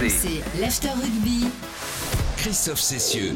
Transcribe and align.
RMC, 0.00 0.42
l'After 0.60 0.88
Rugby. 0.88 1.46
Christophe 2.36 2.80
Cessieux. 2.80 3.34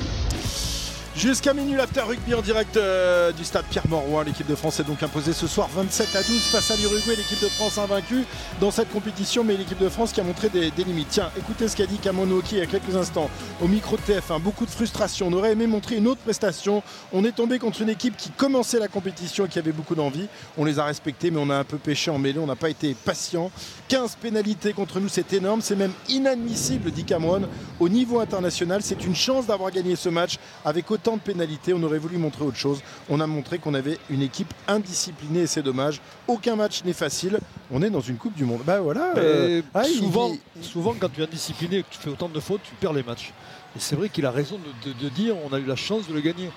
Jusqu'à 1.19 1.53
minuit, 1.53 1.75
l'after 1.75 2.03
rugby 2.03 2.33
en 2.33 2.43
direct 2.43 2.77
euh, 2.77 3.33
du 3.33 3.45
stade 3.45 3.65
Pierre-Mauroy. 3.69 4.23
L'équipe 4.23 4.47
de 4.47 4.55
France 4.55 4.79
est 4.79 4.85
donc 4.85 5.03
imposée 5.03 5.33
ce 5.33 5.49
soir 5.49 5.69
27 5.75 6.15
à 6.15 6.23
12 6.23 6.41
face 6.43 6.71
à 6.71 6.77
l'Uruguay. 6.77 7.17
L'équipe 7.17 7.43
de 7.43 7.49
France 7.49 7.77
invaincue 7.77 8.25
dans 8.61 8.71
cette 8.71 8.89
compétition, 8.93 9.43
mais 9.43 9.57
l'équipe 9.57 9.81
de 9.81 9.89
France 9.89 10.13
qui 10.13 10.21
a 10.21 10.23
montré 10.23 10.49
des, 10.49 10.71
limites. 10.85 11.09
Tiens, 11.11 11.33
écoutez 11.37 11.67
ce 11.67 11.75
qu'a 11.75 11.87
dit 11.87 11.99
Kamonoki 11.99 12.55
il 12.55 12.59
y 12.59 12.63
a 12.63 12.67
quelques 12.67 12.95
instants 12.95 13.29
au 13.61 13.67
micro 13.67 13.97
de 13.97 14.03
TF1. 14.03 14.41
Beaucoup 14.41 14.65
de 14.65 14.71
frustration. 14.71 15.27
On 15.27 15.33
aurait 15.33 15.51
aimé 15.51 15.67
montrer 15.67 15.97
une 15.97 16.07
autre 16.07 16.21
prestation. 16.21 16.85
On 17.13 17.25
est 17.25 17.33
tombé 17.33 17.59
contre 17.59 17.83
une 17.83 17.91
équipe 17.91 18.17
qui 18.17 18.31
commençait 18.31 18.79
la 18.79 18.87
compétition 18.87 19.47
et 19.47 19.49
qui 19.49 19.59
avait 19.59 19.73
beaucoup 19.73 19.97
d'envie. 19.97 20.29
On 20.57 20.65
les 20.65 20.79
a 20.79 20.85
respectés, 20.85 21.33
mais 21.33 21.41
on 21.41 21.51
a 21.51 21.57
un 21.57 21.65
peu 21.65 21.79
pêché 21.79 22.13
en 22.13 22.19
mêlée. 22.19 22.39
On 22.39 22.47
n'a 22.47 22.55
pas 22.55 22.71
été 22.71 22.95
patient. 22.95 23.51
15 23.89 24.19
pénalités 24.23 24.73
contre 24.73 25.01
nous, 25.01 25.09
c'est 25.09 25.33
énorme. 25.33 25.63
C'est 25.63 25.75
même 25.75 25.95
inadmissible, 26.09 26.93
dit 26.93 27.03
Cameron. 27.03 27.49
Au 27.81 27.89
niveau 27.89 28.21
international, 28.21 28.83
c'est 28.85 29.05
une 29.05 29.17
chance 29.17 29.47
d'avoir 29.47 29.73
gagné 29.73 29.97
ce 29.97 30.11
match 30.11 30.39
avec 30.65 30.89
autant 30.93 31.08
de 31.17 31.23
pénalités. 31.23 31.73
On 31.75 31.83
aurait 31.83 31.99
voulu 31.99 32.19
montrer 32.19 32.45
autre 32.45 32.57
chose. 32.57 32.81
On 33.09 33.21
a 33.21 33.27
montré 33.27 33.59
qu'on 33.59 33.75
avait 33.75 33.99
une 34.11 34.23
équipe 34.23 34.53
indisciplinée 34.67 35.41
et 35.41 35.47
c'est 35.47 35.63
dommage. 35.63 36.01
Aucun 36.27 36.57
match 36.57 36.85
n'est 36.85 36.93
facile. 36.93 37.39
On 37.71 37.83
est 37.83 37.91
dans 37.91 38.01
une 38.01 38.17
Coupe 38.17 38.35
du 38.35 38.45
Monde. 38.45 38.61
Bah 38.65 38.81
voilà. 38.81 39.15
euh, 39.17 39.63
ah, 39.75 39.85
souvent, 39.85 40.33
il- 40.57 40.65
souvent, 40.65 40.95
quand 40.99 41.09
tu 41.13 41.21
es 41.21 41.25
indiscipliné 41.25 41.79
et 41.79 41.83
que 41.83 41.89
tu 41.91 41.99
fais 41.99 42.11
autant 42.11 42.29
de 42.29 42.41
fautes, 42.41 42.61
tu 42.65 42.75
perds 42.75 42.93
les 42.93 43.03
matchs. 43.03 43.33
Et 43.77 43.81
c'est 43.81 43.97
vrai 43.97 44.09
qu'il 44.09 44.25
a 44.27 44.31
raison 44.31 44.59
de, 44.85 44.91
de- 44.93 44.99
de 44.99 45.09
dire 45.11 45.35
on 45.49 45.53
a 45.55 45.59
eu 45.59 45.65
la 45.67 45.77
chance 45.77 46.09
de 46.09 46.15
le 46.15 46.21
gagner. 46.21 46.51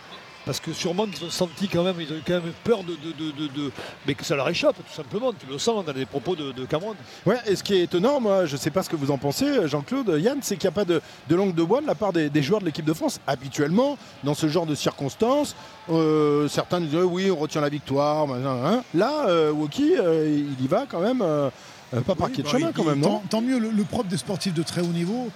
Parce 0.45 0.59
que 0.59 0.73
sûrement 0.73 1.05
qu'ils 1.05 1.23
ont 1.25 1.29
senti 1.29 1.67
quand 1.67 1.83
même, 1.83 1.95
ils 1.99 2.11
ont 2.11 2.15
eu 2.15 2.23
quand 2.25 2.33
même 2.41 2.51
peur 2.63 2.79
de, 2.83 2.93
de- 2.93 3.11
de- 3.15 3.31
de- 3.31 3.47
de- 3.65 3.71
mais 4.07 4.15
que 4.15 4.25
ça 4.25 4.35
leur 4.35 4.49
échappe 4.49 4.75
tout 4.77 4.93
simplement. 4.95 5.31
Tu 5.33 5.45
le 5.45 5.59
sens 5.59 5.85
dans 5.85 5.93
les 5.93 6.05
propos 6.07 6.35
de, 6.35 6.51
de 6.51 6.65
Cameron. 6.65 6.95
Ouais, 7.27 7.37
et 7.45 7.55
ce 7.55 7.63
qui 7.63 7.75
est 7.75 7.83
étonnant, 7.83 8.19
moi, 8.19 8.47
je 8.47 8.53
ne 8.53 8.57
sais 8.57 8.71
pas 8.71 8.81
ce 8.81 8.89
que 8.89 8.95
vous 8.95 9.11
en 9.11 9.19
pensez, 9.19 9.67
Jean-Claude, 9.67 10.17
Yann, 10.19 10.39
c'est 10.41 10.57
qu'il 10.57 10.67
n'y 10.67 10.73
a 10.73 10.75
pas 10.75 10.85
de, 10.85 10.99
de 11.29 11.35
langue 11.35 11.53
de 11.53 11.63
bois 11.63 11.81
de 11.81 11.85
la 11.87 11.93
part 11.95 12.11
des, 12.11 12.29
des 12.29 12.41
joueurs 12.41 12.59
de 12.59 12.65
l'équipe 12.65 12.85
de 12.85 12.93
France. 12.93 13.19
Habituellement, 13.27 13.97
dans 14.23 14.33
ce 14.33 14.47
genre 14.47 14.65
de 14.65 14.73
circonstances, 14.73 15.55
euh, 15.91 16.47
certains 16.47 16.81
disent 16.81 16.95
oui, 16.95 17.29
on 17.29 17.35
retient 17.37 17.61
la 17.61 17.69
victoire. 17.69 18.27
hein. 18.31 18.83
Là, 18.95 19.27
euh, 19.27 19.51
Woki, 19.51 19.93
euh, 19.99 20.43
il 20.59 20.65
y 20.65 20.67
va 20.67 20.85
quand 20.89 21.01
même, 21.01 21.21
euh, 21.21 21.49
euh, 21.93 22.01
pas 22.01 22.15
par 22.15 22.27
Oui, 22.29 22.33
pied 22.33 22.43
de 22.43 22.47
bah, 22.47 22.57
chemin 22.57 22.69
il- 22.69 22.73
quand 22.73 22.83
même, 22.89 23.01
tant, 23.01 23.09
non 23.11 23.21
tant 23.29 23.41
mieux, 23.41 23.59
le, 23.59 23.69
le 23.69 23.83
propre 23.83 24.09
des 24.09 24.17
sportifs 24.17 24.53
de 24.55 24.63
très 24.63 24.81
haut 24.81 24.85
niveau, 24.87 25.29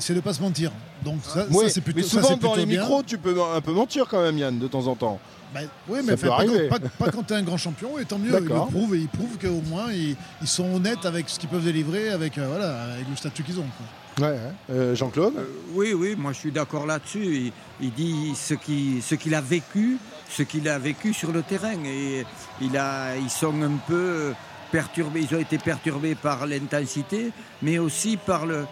c'est 0.00 0.10
de 0.10 0.14
ne 0.14 0.20
pas 0.20 0.32
se 0.34 0.40
mentir. 0.42 0.72
Donc 1.04 1.18
ça, 1.22 1.46
ça, 1.50 1.68
c'est 1.68 1.80
plutôt, 1.80 1.98
mais 2.00 2.02
ça, 2.04 2.10
souvent 2.22 2.36
plutôt 2.36 2.56
les 2.56 2.66
bien. 2.66 2.80
micros, 2.80 3.02
tu 3.02 3.18
peux 3.18 3.34
un 3.54 3.60
peu 3.60 3.72
mentir 3.72 4.06
quand 4.08 4.22
même, 4.22 4.36
Yann, 4.38 4.58
de 4.58 4.66
temps 4.68 4.86
en 4.86 4.94
temps. 4.94 5.18
Bah, 5.54 5.60
oui, 5.88 5.98
Ça 5.98 6.04
mais 6.06 6.12
enfin, 6.14 6.26
pas, 6.28 6.34
arriver. 6.34 6.68
quand, 6.70 6.80
pas- 6.80 6.88
pas 7.06 7.10
quand 7.12 7.22
tu 7.22 7.32
es 7.32 7.36
un 7.36 7.42
grand 7.42 7.56
champion, 7.56 7.98
et 7.98 8.04
tant 8.04 8.18
mieux, 8.18 8.30
ils 8.36 8.44
le 8.48 8.48
prouvent, 8.48 8.94
et 8.94 8.98
ils 8.98 9.08
prouvent 9.08 9.38
qu'au 9.40 9.62
moins 9.68 9.92
ils, 9.92 10.16
ils 10.42 10.48
sont 10.48 10.74
honnêtes 10.74 11.06
avec 11.06 11.28
ce 11.28 11.38
qu'ils 11.38 11.48
peuvent 11.48 11.64
délivrer, 11.64 12.08
avec, 12.10 12.36
euh, 12.38 12.46
voilà, 12.48 12.82
avec 12.94 13.08
le 13.08 13.16
statut 13.16 13.42
qu'ils 13.44 13.58
ont. 13.60 13.64
quoi. 14.16 14.26
Ouais, 14.28 14.32
ouais. 14.34 14.40
Euh, 14.70 14.94
Jean-Claude? 14.94 15.34
Euh, 15.36 15.44
oui, 15.74 15.92
oui, 15.92 16.16
moi 16.16 16.32
je 16.32 16.38
suis 16.38 16.50
d'accord 16.50 16.86
là-dessus. 16.86 17.24
Il, 17.24 17.52
il 17.80 17.92
dit 17.92 18.34
ce 18.34 18.54
qu'il 18.54 19.02
ce 19.02 19.14
qu'il 19.14 19.34
a 19.34 19.40
vécu, 19.42 19.98
ce 20.30 20.42
qu'il 20.42 20.66
a 20.68 20.78
vécu 20.78 21.12
sur 21.14 21.30
le 21.32 21.42
terrain. 21.42 21.74
Et 21.84 22.24
il 22.62 22.76
a, 22.78 23.14
ils 23.16 23.28
sont 23.30 23.54
un 23.62 23.76
peu 23.86 24.32
perturbés, 24.72 25.26
ils 25.30 25.36
ont 25.36 25.40
été 25.40 25.58
perturbés 25.58 26.14
par 26.14 26.46
l'intensité, 26.46 27.30
mais 27.62 27.78
aussi 27.78 28.16
par 28.16 28.46
le, 28.46 28.64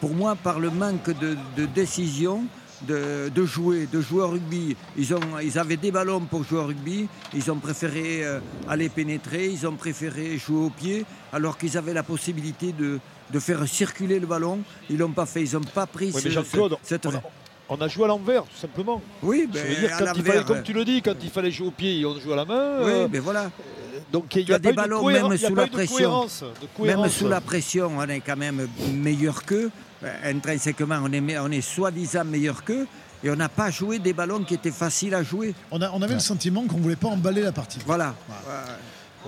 pour 0.00 0.14
moi, 0.14 0.34
par 0.36 0.58
le 0.60 0.70
manque 0.70 1.10
de, 1.18 1.36
de 1.56 1.66
décision. 1.66 2.44
De, 2.82 3.30
de 3.34 3.46
jouer, 3.46 3.88
de 3.90 4.02
jouer 4.02 4.22
au 4.24 4.28
rugby. 4.28 4.76
Ils, 4.98 5.14
ont, 5.14 5.20
ils 5.42 5.58
avaient 5.58 5.78
des 5.78 5.90
ballons 5.90 6.20
pour 6.20 6.44
jouer 6.44 6.58
au 6.58 6.64
rugby, 6.66 7.06
ils 7.32 7.50
ont 7.50 7.56
préféré 7.56 8.22
euh, 8.24 8.40
aller 8.68 8.90
pénétrer, 8.90 9.46
ils 9.46 9.66
ont 9.66 9.76
préféré 9.76 10.36
jouer 10.36 10.66
au 10.66 10.68
pied, 10.70 11.06
alors 11.32 11.56
qu'ils 11.56 11.78
avaient 11.78 11.94
la 11.94 12.02
possibilité 12.02 12.72
de, 12.72 12.98
de 13.30 13.38
faire 13.38 13.66
circuler 13.66 14.18
le 14.20 14.26
ballon. 14.26 14.58
Ils 14.90 14.98
l'ont 14.98 15.12
pas 15.12 15.24
fait, 15.24 15.42
ils 15.44 15.54
n'ont 15.54 15.60
pas 15.62 15.86
pris 15.86 16.06
Oui, 16.08 16.12
mais 16.16 16.20
ce- 16.20 16.28
Jean-Claude, 16.30 16.72
ce- 16.82 16.88
cette... 16.88 17.06
on 17.06 17.14
a, 17.14 17.22
on 17.70 17.80
a 17.80 17.88
joué 17.88 18.04
à 18.04 18.08
l'envers, 18.08 18.42
tout 18.42 18.56
simplement. 18.60 19.00
Oui, 19.22 19.48
ben, 19.50 19.64
veux 19.66 19.76
dire, 19.76 19.94
à 19.94 19.98
quand 20.00 20.04
il 20.04 20.18
l'envers, 20.18 20.32
fallait, 20.34 20.44
comme 20.44 20.62
tu 20.62 20.72
le 20.74 20.84
dis, 20.84 21.00
quand 21.00 21.14
il 21.22 21.30
fallait 21.30 21.52
jouer 21.52 21.68
au 21.68 21.70
pied, 21.70 22.04
on 22.04 22.18
joue 22.20 22.32
à 22.34 22.36
la 22.36 22.44
main. 22.44 22.70
Oui, 22.82 22.90
euh, 22.92 23.08
mais 23.10 23.20
voilà. 23.20 23.50
Donc 24.14 24.34
il 24.36 24.46
n'y 24.46 24.52
a 24.52 24.58
des 24.58 24.72
ballons, 24.72 25.02
même 25.06 25.32
y 25.34 25.38
sous 25.38 25.54
la 25.54 25.66
pression. 25.66 25.96
cohérence, 25.96 26.44
de 26.80 26.86
Même 26.86 27.08
sous 27.08 27.28
la 27.28 27.40
pression, 27.40 27.90
on 27.98 28.08
est 28.08 28.20
quand 28.20 28.36
même 28.36 28.68
meilleur 28.92 29.44
qu'eux. 29.44 29.70
Euh, 30.04 30.30
Intrinsèquement, 30.30 31.00
on 31.02 31.12
est, 31.12 31.20
me- 31.20 31.40
on 31.40 31.50
est 31.50 31.60
soi-disant 31.60 32.24
meilleur 32.24 32.62
qu'eux. 32.64 32.86
Et 33.24 33.30
on 33.30 33.36
n'a 33.36 33.48
pas 33.48 33.70
joué 33.70 33.98
des 33.98 34.12
ballons 34.12 34.44
qui 34.44 34.54
étaient 34.54 34.70
faciles 34.70 35.14
à 35.14 35.22
jouer. 35.22 35.54
On, 35.70 35.80
a, 35.80 35.90
on 35.92 36.02
avait 36.02 36.14
le 36.14 36.20
sentiment 36.20 36.62
qu'on 36.66 36.76
ne 36.76 36.82
voulait 36.82 36.94
pas 36.96 37.08
emballer 37.08 37.40
la 37.42 37.52
partie. 37.52 37.78
Voilà. 37.86 38.14
Ouais, 38.28 38.34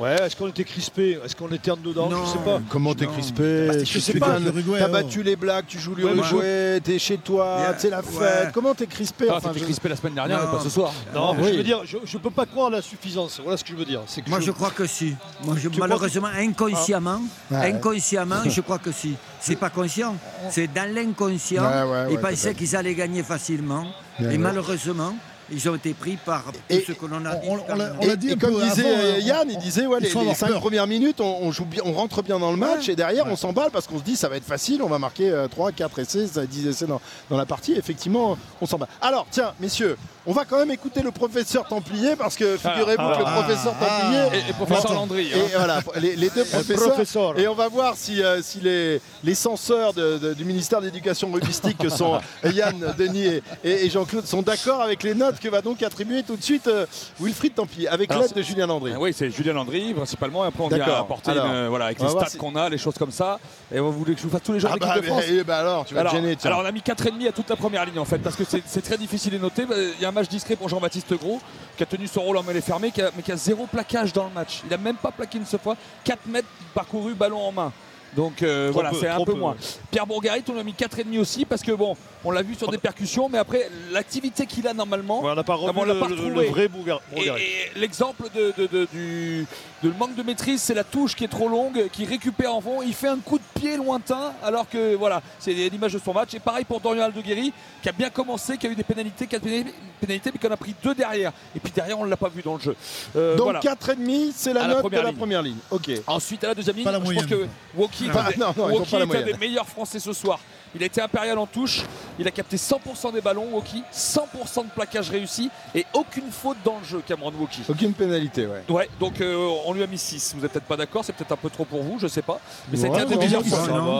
est-ce 0.04 0.36
qu'on 0.36 0.48
était 0.48 0.64
crispé? 0.64 1.18
Est-ce 1.24 1.34
qu'on 1.34 1.48
était 1.48 1.70
en 1.70 1.76
dedans? 1.76 2.08
Non. 2.08 2.24
Je 2.26 2.32
sais 2.32 2.44
pas. 2.44 2.60
Comment 2.68 2.94
t'es 2.94 3.06
crispé? 3.06 3.66
Bah, 3.68 3.76
Tu 3.82 3.94
je 3.94 3.98
sais 3.98 4.18
pas, 4.18 4.38
T'as 4.78 4.88
oh. 4.88 4.92
battu 4.92 5.22
les 5.22 5.36
Blacks, 5.36 5.66
tu 5.66 5.78
joues 5.78 5.94
Ouais, 5.94 6.12
l'Uruguay, 6.12 6.80
t'es 6.82 6.98
chez 6.98 7.16
toi, 7.18 7.56
Yeah, 7.60 7.74
c'est 7.78 7.90
la 7.90 8.02
fête. 8.02 8.20
ouais. 8.20 8.50
Comment 8.52 8.74
t'es 8.74 8.86
crispé? 8.86 9.26
Ah, 9.30 9.34
Enfin, 9.36 9.52
je- 9.54 9.64
crispé 9.64 9.88
la 9.88 9.96
semaine 9.96 10.14
dernière, 10.14 10.38
Non. 10.40 10.46
mais 10.52 10.58
pas 10.58 10.64
ce 10.64 10.70
soir. 10.70 10.92
Non, 11.14 11.34
oui. 11.38 11.48
je 11.52 11.56
veux 11.58 11.62
dire, 11.62 11.80
je 11.84 11.96
ne 12.16 12.22
peux 12.22 12.30
pas 12.30 12.44
croire 12.46 12.66
à 12.68 12.70
la 12.70 12.82
suffisance. 12.82 13.40
Voilà 13.42 13.56
ce 13.56 13.64
que 13.64 13.70
je 13.70 13.76
veux 13.76 13.84
dire. 13.84 14.00
Que 14.24 14.28
Moi, 14.30 14.40
je 14.40 14.50
crois 14.50 14.70
que 14.70 14.86
si. 14.86 15.14
Moi, 15.44 15.56
je- 15.58 15.68
malheureusement, 15.78 16.28
inconsciemment, 16.28 17.20
Ah. 17.50 17.60
Ouais. 17.60 17.72
inconsciemment, 17.72 18.42
je 18.46 18.60
crois 18.60 18.78
que 18.78 18.92
si. 18.92 19.14
C'est 19.40 19.56
pas 19.56 19.70
conscient. 19.70 20.16
C'est 20.50 20.66
dans 20.72 20.92
l'inconscient. 20.92 21.62
Ouais, 21.62 21.82
ouais, 21.90 22.06
Ils 22.10 22.16
ouais, 22.16 22.20
pensaient 22.22 22.54
qu'ils 22.54 22.74
allaient 22.76 22.94
gagner 22.94 23.22
facilement. 23.22 23.82
Ouais, 24.18 24.24
et 24.24 24.28
ouais. 24.28 24.38
malheureusement, 24.38 25.14
ils 25.50 25.68
ont 25.68 25.74
été 25.74 25.94
pris 25.94 26.16
par 26.16 26.44
tout 26.44 26.58
Et 26.68 26.80
ce 26.86 26.92
que 26.92 27.06
l'on 27.06 27.24
a 27.24 27.34
dit. 27.36 27.48
on- 27.48 27.72
on 27.72 27.76
l'a- 27.76 27.92
on 27.98 28.02
Et, 28.02 28.06
l'a 28.06 28.16
dit 28.16 28.30
et 28.30 28.36
comme 28.36 28.54
disait 28.60 28.82
avant, 28.88 28.98
euh, 29.02 29.14
hein, 29.16 29.20
Yann, 29.20 29.48
il 29.50 29.58
disait 29.58 29.86
ouais, 29.86 30.00
les, 30.00 30.08
cinq 30.10 30.48
peur. 30.48 30.60
premières 30.60 30.86
minutes, 30.86 31.20
on, 31.20 31.38
on 31.42 31.52
joue 31.52 31.64
bien, 31.64 31.82
on 31.84 31.92
rentre 31.92 32.22
bien 32.22 32.38
dans 32.38 32.50
le 32.50 32.56
match 32.56 32.86
Ouais. 32.86 32.92
et 32.92 32.96
derrière 32.96 33.26
on 33.26 33.36
s'emballe 33.36 33.70
parce 33.72 33.86
qu'on 33.86 33.98
se 33.98 34.04
dit 34.04 34.16
ça 34.16 34.28
va 34.28 34.36
être 34.36 34.44
facile, 34.44 34.82
on 34.82 34.88
va 34.88 34.98
marquer 34.98 35.30
euh, 35.30 35.48
3, 35.48 35.72
4 35.72 35.98
essais, 36.00 36.26
ça, 36.26 36.44
10 36.46 36.66
essais 36.66 36.86
dans, 36.86 37.00
dans 37.30 37.36
la 37.36 37.46
partie. 37.46 37.72
Effectivement, 37.74 38.36
on 38.60 38.66
s'emballe. 38.66 38.88
Alors 39.00 39.26
tiens, 39.30 39.52
messieurs, 39.60 39.96
on 40.28 40.32
va 40.32 40.44
quand 40.44 40.58
même 40.58 40.70
écouter 40.72 41.02
le 41.02 41.12
professeur 41.12 41.66
Templier 41.68 42.16
parce 42.16 42.34
que 42.36 42.56
figurez-vous 42.56 42.96
Ah, 43.02 43.14
que 43.16 43.20
le 43.20 43.24
ah, 43.28 43.42
professeur 43.42 43.74
ah. 43.80 43.84
Templier 43.84 44.40
Et, 44.46 44.50
et 44.50 44.52
professeur 44.52 44.84
Attends. 44.86 44.94
Landry. 44.94 45.28
et 45.28 45.34
hein. 45.34 45.38
voilà, 45.56 45.80
les, 46.00 46.16
les 46.16 46.30
deux 46.30 46.44
professeurs. 46.52 46.88
professeur. 46.92 47.38
Et 47.38 47.46
on 47.46 47.54
va 47.54 47.68
voir 47.68 47.94
si, 47.96 48.22
euh, 48.22 48.42
si 48.42 48.58
les, 48.60 49.00
les 49.22 49.34
censeurs 49.36 49.92
de- 49.92 50.18
de- 50.18 50.34
du 50.34 50.44
ministère 50.44 50.80
de 50.80 50.86
l'Éducation 50.86 51.30
rugbyistique, 51.30 51.78
que 51.78 51.88
sont 51.88 52.18
Yann, 52.44 52.94
Denis 52.98 53.26
et, 53.26 53.42
et- 53.62 53.86
et 53.86 53.90
Jean-Claude, 53.90 54.26
sont 54.26 54.42
d'accord 54.42 54.80
avec 54.82 55.02
les 55.04 55.14
notes 55.14 55.35
que 55.40 55.48
va 55.48 55.60
donc 55.62 55.82
attribuer 55.82 56.22
tout 56.22 56.36
de 56.36 56.42
suite 56.42 56.66
euh, 56.66 56.86
Wilfried 57.20 57.54
Templier, 57.54 57.88
avec 57.88 58.12
l'aide 58.14 58.32
de 58.34 58.42
Julien 58.42 58.66
Landry. 58.66 58.92
Ah 58.94 58.98
oui, 59.00 59.12
c'est 59.16 59.30
Julien 59.30 59.52
Landry 59.54 59.94
principalement. 59.94 60.44
Et 60.44 60.48
après, 60.48 60.62
on 60.64 60.68
vient 60.68 60.84
apporter 60.84 61.30
Alors, 61.32 61.46
une, 61.46 61.66
voilà, 61.68 61.86
avec 61.86 62.00
les 62.00 62.08
stats 62.08 62.26
si- 62.28 62.36
qu'on 62.38 62.54
a, 62.56 62.68
les 62.68 62.78
choses 62.78 62.94
comme 62.98 63.10
ça. 63.10 63.38
Et 63.72 63.78
vous 63.80 63.92
voulez 63.92 64.14
que 64.14 64.20
je 64.20 64.24
vous 64.26 64.30
fasse 64.30 64.42
tous 64.42 64.52
les 64.52 64.60
joueurs 64.60 64.72
Ah 64.74 64.78
bah, 64.78 64.96
de 65.00 65.02
France 65.02 65.24
ben 65.46 65.54
alors, 65.54 65.84
tu 65.84 65.94
vas 65.94 66.00
alors, 66.00 66.12
te 66.12 66.16
gêner. 66.18 66.36
tiens. 66.36 66.50
alors, 66.50 66.62
on 66.62 66.66
a 66.66 66.72
mis 66.72 66.80
4,5 66.80 67.28
à 67.28 67.32
toute 67.32 67.48
la 67.50 67.56
première 67.56 67.84
ligne 67.84 67.98
en 67.98 68.04
fait 68.04 68.18
parce 68.18 68.36
que 68.36 68.44
c'est 68.44 68.82
très 68.82 68.96
difficile 68.98 69.32
de 69.32 69.38
noter. 69.38 69.64
Bah, 69.66 69.74
Il 69.78 70.00
y 70.00 70.04
a 70.04 70.08
un 70.08 70.12
match 70.12 70.28
discret 70.28 70.56
pour 70.56 70.68
Jean-Baptiste 70.68 71.14
Gros 71.14 71.40
qui 71.76 71.82
a 71.82 71.86
tenu 71.86 72.06
son 72.06 72.22
rôle 72.22 72.36
en 72.36 72.42
mêlée 72.42 72.60
fermée 72.60 72.90
qui 72.90 73.02
a- 73.02 73.10
mais 73.16 73.22
qui 73.22 73.32
a 73.32 73.36
zéro 73.36 73.66
plaquage 73.66 74.12
dans 74.12 74.24
le 74.24 74.30
match. 74.30 74.62
Il 74.66 74.72
a 74.74 74.78
même 74.78 74.96
pas 74.96 75.10
plaqué 75.10 75.38
une 75.38 75.46
seule 75.46 75.60
fois. 75.60 75.76
4 76.04 76.26
mètres 76.26 76.48
parcouru 76.74 77.14
ballon 77.14 77.40
en 77.40 77.52
main. 77.52 77.72
Donc 78.14 78.42
euh, 78.42 78.70
voilà, 78.72 78.92
c'est 78.98 79.08
un 79.08 79.18
peu 79.18 79.32
peu, 79.32 79.38
moins. 79.38 79.56
Pierre 79.90 80.06
Bourgarit, 80.06 80.42
on 80.48 80.52
lui 80.52 80.60
a 80.60 80.64
mis 80.64 80.72
4,5 80.72 81.18
aussi 81.20 81.44
parce 81.44 81.62
que 81.62 81.72
bon, 81.72 81.96
on 82.24 82.30
l'a 82.30 82.42
vu 82.42 82.54
sur 82.54 82.70
des 82.70 82.78
percussions, 82.78 83.28
mais 83.28 83.38
après 83.38 83.68
l'activité 83.92 84.46
qu'il 84.46 84.66
a 84.68 84.72
normalement. 84.74 85.22
Ouais, 85.22 85.32
on 85.32 85.34
n'a 85.34 85.44
pas 85.44 85.54
revu 85.54 85.72
bon, 85.72 85.82
on 85.82 85.84
l'a 85.84 85.94
le, 85.94 86.00
pas 86.00 86.06
retrouvé. 86.06 86.46
le 86.46 86.50
vrai 86.50 86.64
Et, 86.64 86.68
Bourgarit. 86.68 87.42
et 87.42 87.78
l'exemple 87.78 88.24
de, 88.34 88.54
de- 88.56 88.66
de- 88.66 88.88
du 88.92 89.46
de 89.86 89.92
le 89.92 89.98
manque 89.98 90.14
de 90.16 90.22
maîtrise, 90.22 90.60
c'est 90.60 90.74
la 90.74 90.82
touche 90.84 91.14
qui 91.14 91.24
est 91.24 91.28
trop 91.28 91.48
longue, 91.48 91.88
qui 91.92 92.04
récupère 92.04 92.52
en 92.54 92.60
fond. 92.60 92.82
Il 92.82 92.92
fait 92.92 93.08
un 93.08 93.18
coup 93.18 93.38
de 93.38 93.60
pied 93.60 93.76
lointain, 93.76 94.32
alors 94.42 94.68
que 94.68 94.94
voilà, 94.96 95.22
c'est 95.38 95.52
l'image 95.52 95.92
de 95.92 95.98
son 95.98 96.12
match. 96.12 96.34
Et 96.34 96.40
pareil 96.40 96.64
pour 96.64 96.80
Dorian 96.80 97.04
Aldeguerri, 97.04 97.52
qui 97.82 97.88
a 97.88 97.92
bien 97.92 98.10
commencé, 98.10 98.56
qui 98.58 98.66
a 98.66 98.70
eu 98.70 98.74
des 98.74 98.82
pénalités, 98.82 99.26
quatre 99.26 99.42
pénalités, 99.42 99.72
pénalités, 100.00 100.30
mais 100.32 100.38
qui 100.40 100.46
en 100.46 100.50
a 100.50 100.56
pris 100.56 100.74
deux 100.82 100.94
derrière. 100.94 101.32
Et 101.54 101.60
puis 101.60 101.72
derrière, 101.72 101.98
on 102.00 102.04
ne 102.04 102.10
l'a 102.10 102.16
pas 102.16 102.28
vu 102.28 102.42
dans 102.42 102.54
le 102.54 102.60
jeu. 102.60 102.76
Euh, 103.14 103.36
Donc 103.36 103.44
voilà. 103.44 103.60
4,5, 103.60 104.32
c'est 104.34 104.52
la 104.52 104.64
À 104.64 104.68
la 104.68 104.74
note 104.74 104.80
première 104.82 105.00
de 105.00 105.04
la 105.04 105.10
ligne. 105.10 105.18
première 105.18 105.42
ligne. 105.42 105.56
Ok. 105.70 105.90
Ensuite, 106.06 106.42
à 106.44 106.48
la 106.48 106.54
deuxième 106.54 106.76
ligne, 106.76 106.84
Pas 106.84 106.92
la 106.92 106.98
je 107.04 107.12
pense 107.12 107.26
que 107.26 107.46
Woki 107.76 108.08
Pas- 108.08 108.30
est, 108.30 108.36
la 108.38 108.48
un 108.48 109.22
des 109.22 109.34
meilleurs 109.34 109.66
Français 109.68 110.00
ce 110.00 110.12
soir. 110.12 110.40
Il 110.76 110.82
a 110.82 110.86
été 110.86 111.00
impérial 111.00 111.38
en 111.38 111.46
touche, 111.46 111.82
il 112.18 112.28
a 112.28 112.30
capté 112.30 112.56
100% 112.58 113.12
des 113.12 113.22
ballons, 113.22 113.46
Woki, 113.52 113.82
100% 113.92 114.64
de 114.64 114.70
plaquage 114.74 115.08
réussi 115.10 115.50
et 115.74 115.86
aucune 115.94 116.30
faute 116.30 116.58
dans 116.64 116.78
le 116.78 116.84
jeu, 116.84 117.02
Cameron 117.06 117.32
Woki. 117.40 117.62
Aucune 117.68 117.94
pénalité, 117.94 118.46
ouais. 118.46 118.62
Ouais, 118.68 118.88
donc 119.00 119.20
euh, 119.20 119.48
on 119.64 119.72
lui 119.72 119.82
a 119.82 119.86
mis 119.86 119.96
6. 119.98 120.34
Vous 120.36 120.42
n'êtes 120.42 120.52
peut-être 120.52 120.66
pas 120.66 120.76
d'accord, 120.76 121.02
c'est 121.04 121.14
peut-être 121.14 121.32
un 121.32 121.36
peu 121.36 121.48
trop 121.50 121.64
pour 121.64 121.82
vous, 121.82 121.98
je 121.98 122.06
sais 122.08 122.20
pas. 122.22 122.38
Mais 122.70 122.76
c'était 122.76 122.90
Ouais, 122.90 123.00
un 123.00 123.08
ça 123.08 123.14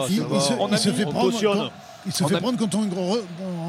il 0.09 0.21
va. 0.21 0.39
se, 0.39 0.53
On 0.59 0.71
a 0.71 0.77
se 0.77 0.89
fait 0.89 1.05
prendre, 1.05 1.71
il 2.07 2.11
se 2.13 2.23
On 2.23 2.27
fait 2.27 2.35
a- 2.35 2.39
prendre 2.39 2.57
quand 2.57 2.73
on 2.75 2.83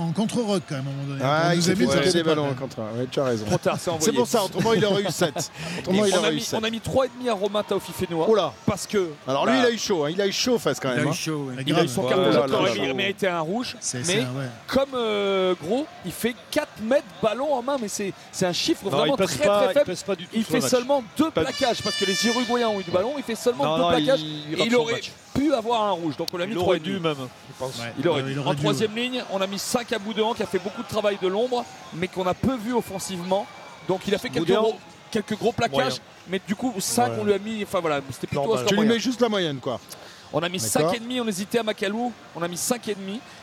en 0.08 0.12
contre-rock 0.12 0.62
quand 0.69 0.76
même 0.76 0.87
à 0.87 0.90
un 0.90 0.93
moment 0.93 1.08
donné. 1.08 1.20
Ah, 1.23 1.55
il 1.55 1.62
s'est 1.62 1.73
a 1.73 1.75
mis, 1.75 1.87
fait 1.87 2.05
c'est 2.05 2.12
des 2.14 2.23
ballons 2.23 2.46
bien. 2.46 2.55
contre. 2.55 2.79
Ouais, 2.79 3.06
tu 3.11 3.20
as 3.20 3.25
raison. 3.25 3.44
Trop 3.46 3.58
tard, 3.58 3.76
c'est 3.79 3.90
envoyé. 3.90 4.06
C'est 4.11 4.17
pour 4.17 4.26
ça, 4.26 4.44
autrement 4.44 4.73
il 4.73 4.85
aurait 4.85 5.02
eu 5.02 5.11
7. 5.11 5.35
Autrement 5.81 6.05
il 6.06 6.12
on, 6.14 6.17
a 6.17 6.19
aurait 6.20 6.32
eu 6.32 6.35
mis, 6.37 6.40
7. 6.40 6.61
on 6.61 6.64
a 6.64 6.70
mis 6.70 6.79
3,5 6.81 7.29
à 7.29 7.35
Romain 7.35 7.62
Taofi-Fénois. 7.62 8.26
Oh 8.29 8.35
là 8.35 8.52
Parce 8.64 8.87
que. 8.87 9.11
Alors 9.26 9.44
lui 9.46 9.52
bah, 9.55 9.58
il 9.61 9.67
a 9.67 9.70
eu 9.70 9.79
chaud, 9.79 10.05
hein. 10.05 10.11
il 10.11 10.20
a 10.20 10.26
eu 10.26 10.32
chaud 10.32 10.58
face 10.58 10.81
quand 10.81 10.88
Il 10.90 10.96
même. 10.96 11.05
a 11.05 11.08
eu 11.08 11.11
hein. 11.11 11.12
chaud, 11.12 11.49
ouais. 11.49 11.64
il 11.67 11.75
a 11.75 11.85
eu 11.85 11.88
son 11.88 12.02
carton 12.05 12.32
jaune 12.32 12.46
qui 12.46 12.55
aurait 12.55 12.94
mérité 12.94 13.29
un 13.29 13.40
rouge. 13.40 13.76
C'est- 13.81 14.06
Mais 14.06 14.20
ouais. 14.20 14.26
comme 14.67 14.94
euh, 14.94 15.55
gros, 15.62 15.87
il 16.06 16.12
fait 16.12 16.35
4 16.50 16.69
mètres 16.82 17.05
ballon 17.23 17.52
en 17.52 17.62
main, 17.62 17.76
mais 17.81 17.88
c'est 17.88 18.12
c'est 18.32 18.46
un 18.46 18.52
chiffre 18.52 18.88
vraiment 18.88 19.17
il 19.19 19.26
très 19.26 19.37
très 19.46 19.67
il 19.69 19.73
faible. 19.96 20.19
Il 20.32 20.44
fait 20.44 20.61
seulement 20.61 21.02
deux 21.17 21.31
Pas 21.31 21.44
du- 21.44 21.52
plaquages 21.52 21.82
parce 21.82 21.96
que 21.96 22.05
les 22.05 22.26
Uruguayens 22.26 22.69
ont 22.69 22.81
eu 22.81 22.85
du 22.85 22.90
ballon. 22.90 23.14
Il 23.17 23.23
fait 23.25 23.35
seulement 23.35 23.64
Non, 23.64 23.76
deux 23.76 23.82
non, 23.82 23.88
plaquages. 23.90 24.20
il- 24.20 24.52
il 24.58 24.67
il 24.67 24.76
aurait. 24.76 25.00
Pu 25.38 25.52
avoir 25.55 25.82
un 25.85 25.90
rouge. 25.93 26.17
Donc 26.17 26.29
on 26.32 26.37
l'a 26.37 26.46
mis 26.46 26.52
Il 26.52 26.56
3 26.58 26.69
aurait 26.69 26.81
dû 26.81 26.99
même, 26.99 27.14
je 27.17 27.58
pense. 27.58 27.79
Ouais. 27.79 27.93
Il 27.99 28.08
aurait 28.08 28.20
Ouais, 28.23 28.26
dû. 28.29 28.32
il 28.32 28.38
aurait 28.38 28.49
en 28.50 28.55
dû, 28.55 28.61
troisième 28.62 28.94
ligne, 28.96 29.23
on 29.31 29.40
a 29.40 29.46
mis 29.46 29.58
5 29.58 29.93
à 29.93 29.99
Boudéan 29.99 30.35
qui 30.35 30.43
a 30.43 30.46
fait 30.46 30.58
beaucoup 30.58 30.82
de 30.82 30.88
travail 30.88 31.19
de 31.23 31.29
l'ombre, 31.29 31.64
mais 31.94 32.08
qu'on 32.08 32.26
a 32.26 32.35
peu 32.35 32.56
vu 32.56 32.73
offensivement. 32.75 33.46
Donc 33.88 34.00
il 34.06 34.14
a 34.14 34.19
fait 34.19 34.29
quelques 34.31 34.49
gros, 34.52 34.75
quelques 35.11 35.37
gros 35.38 35.52
plaquages, 35.52 35.76
Moyen. 35.79 36.00
mais 36.29 36.40
du 36.46 36.55
coup 36.55 36.75
5 36.79 37.08
Ouais. 37.12 37.17
on 37.20 37.25
lui 37.25 37.32
a 37.32 37.38
mis. 37.38 37.62
Enfin 37.62 37.81
voilà, 37.81 38.00
c'était 38.11 38.26
plutôt 38.26 38.44
Normal. 38.44 38.64
Tu 38.67 38.75
lui 38.76 38.87
mets 38.87 38.99
juste 38.99 39.20
la 39.20 39.29
moyenne, 39.29 39.58
quoi. 39.61 39.81
On 40.32 40.40
a 40.40 40.48
mis 40.48 40.58
D'accord. 40.58 40.92
5,5, 40.94 41.20
on 41.22 41.28
hésitait 41.28 41.58
à 41.58 41.62
Macalou, 41.62 42.12
on 42.36 42.42
a 42.42 42.48
mis 42.48 42.56
5,5 42.56 42.94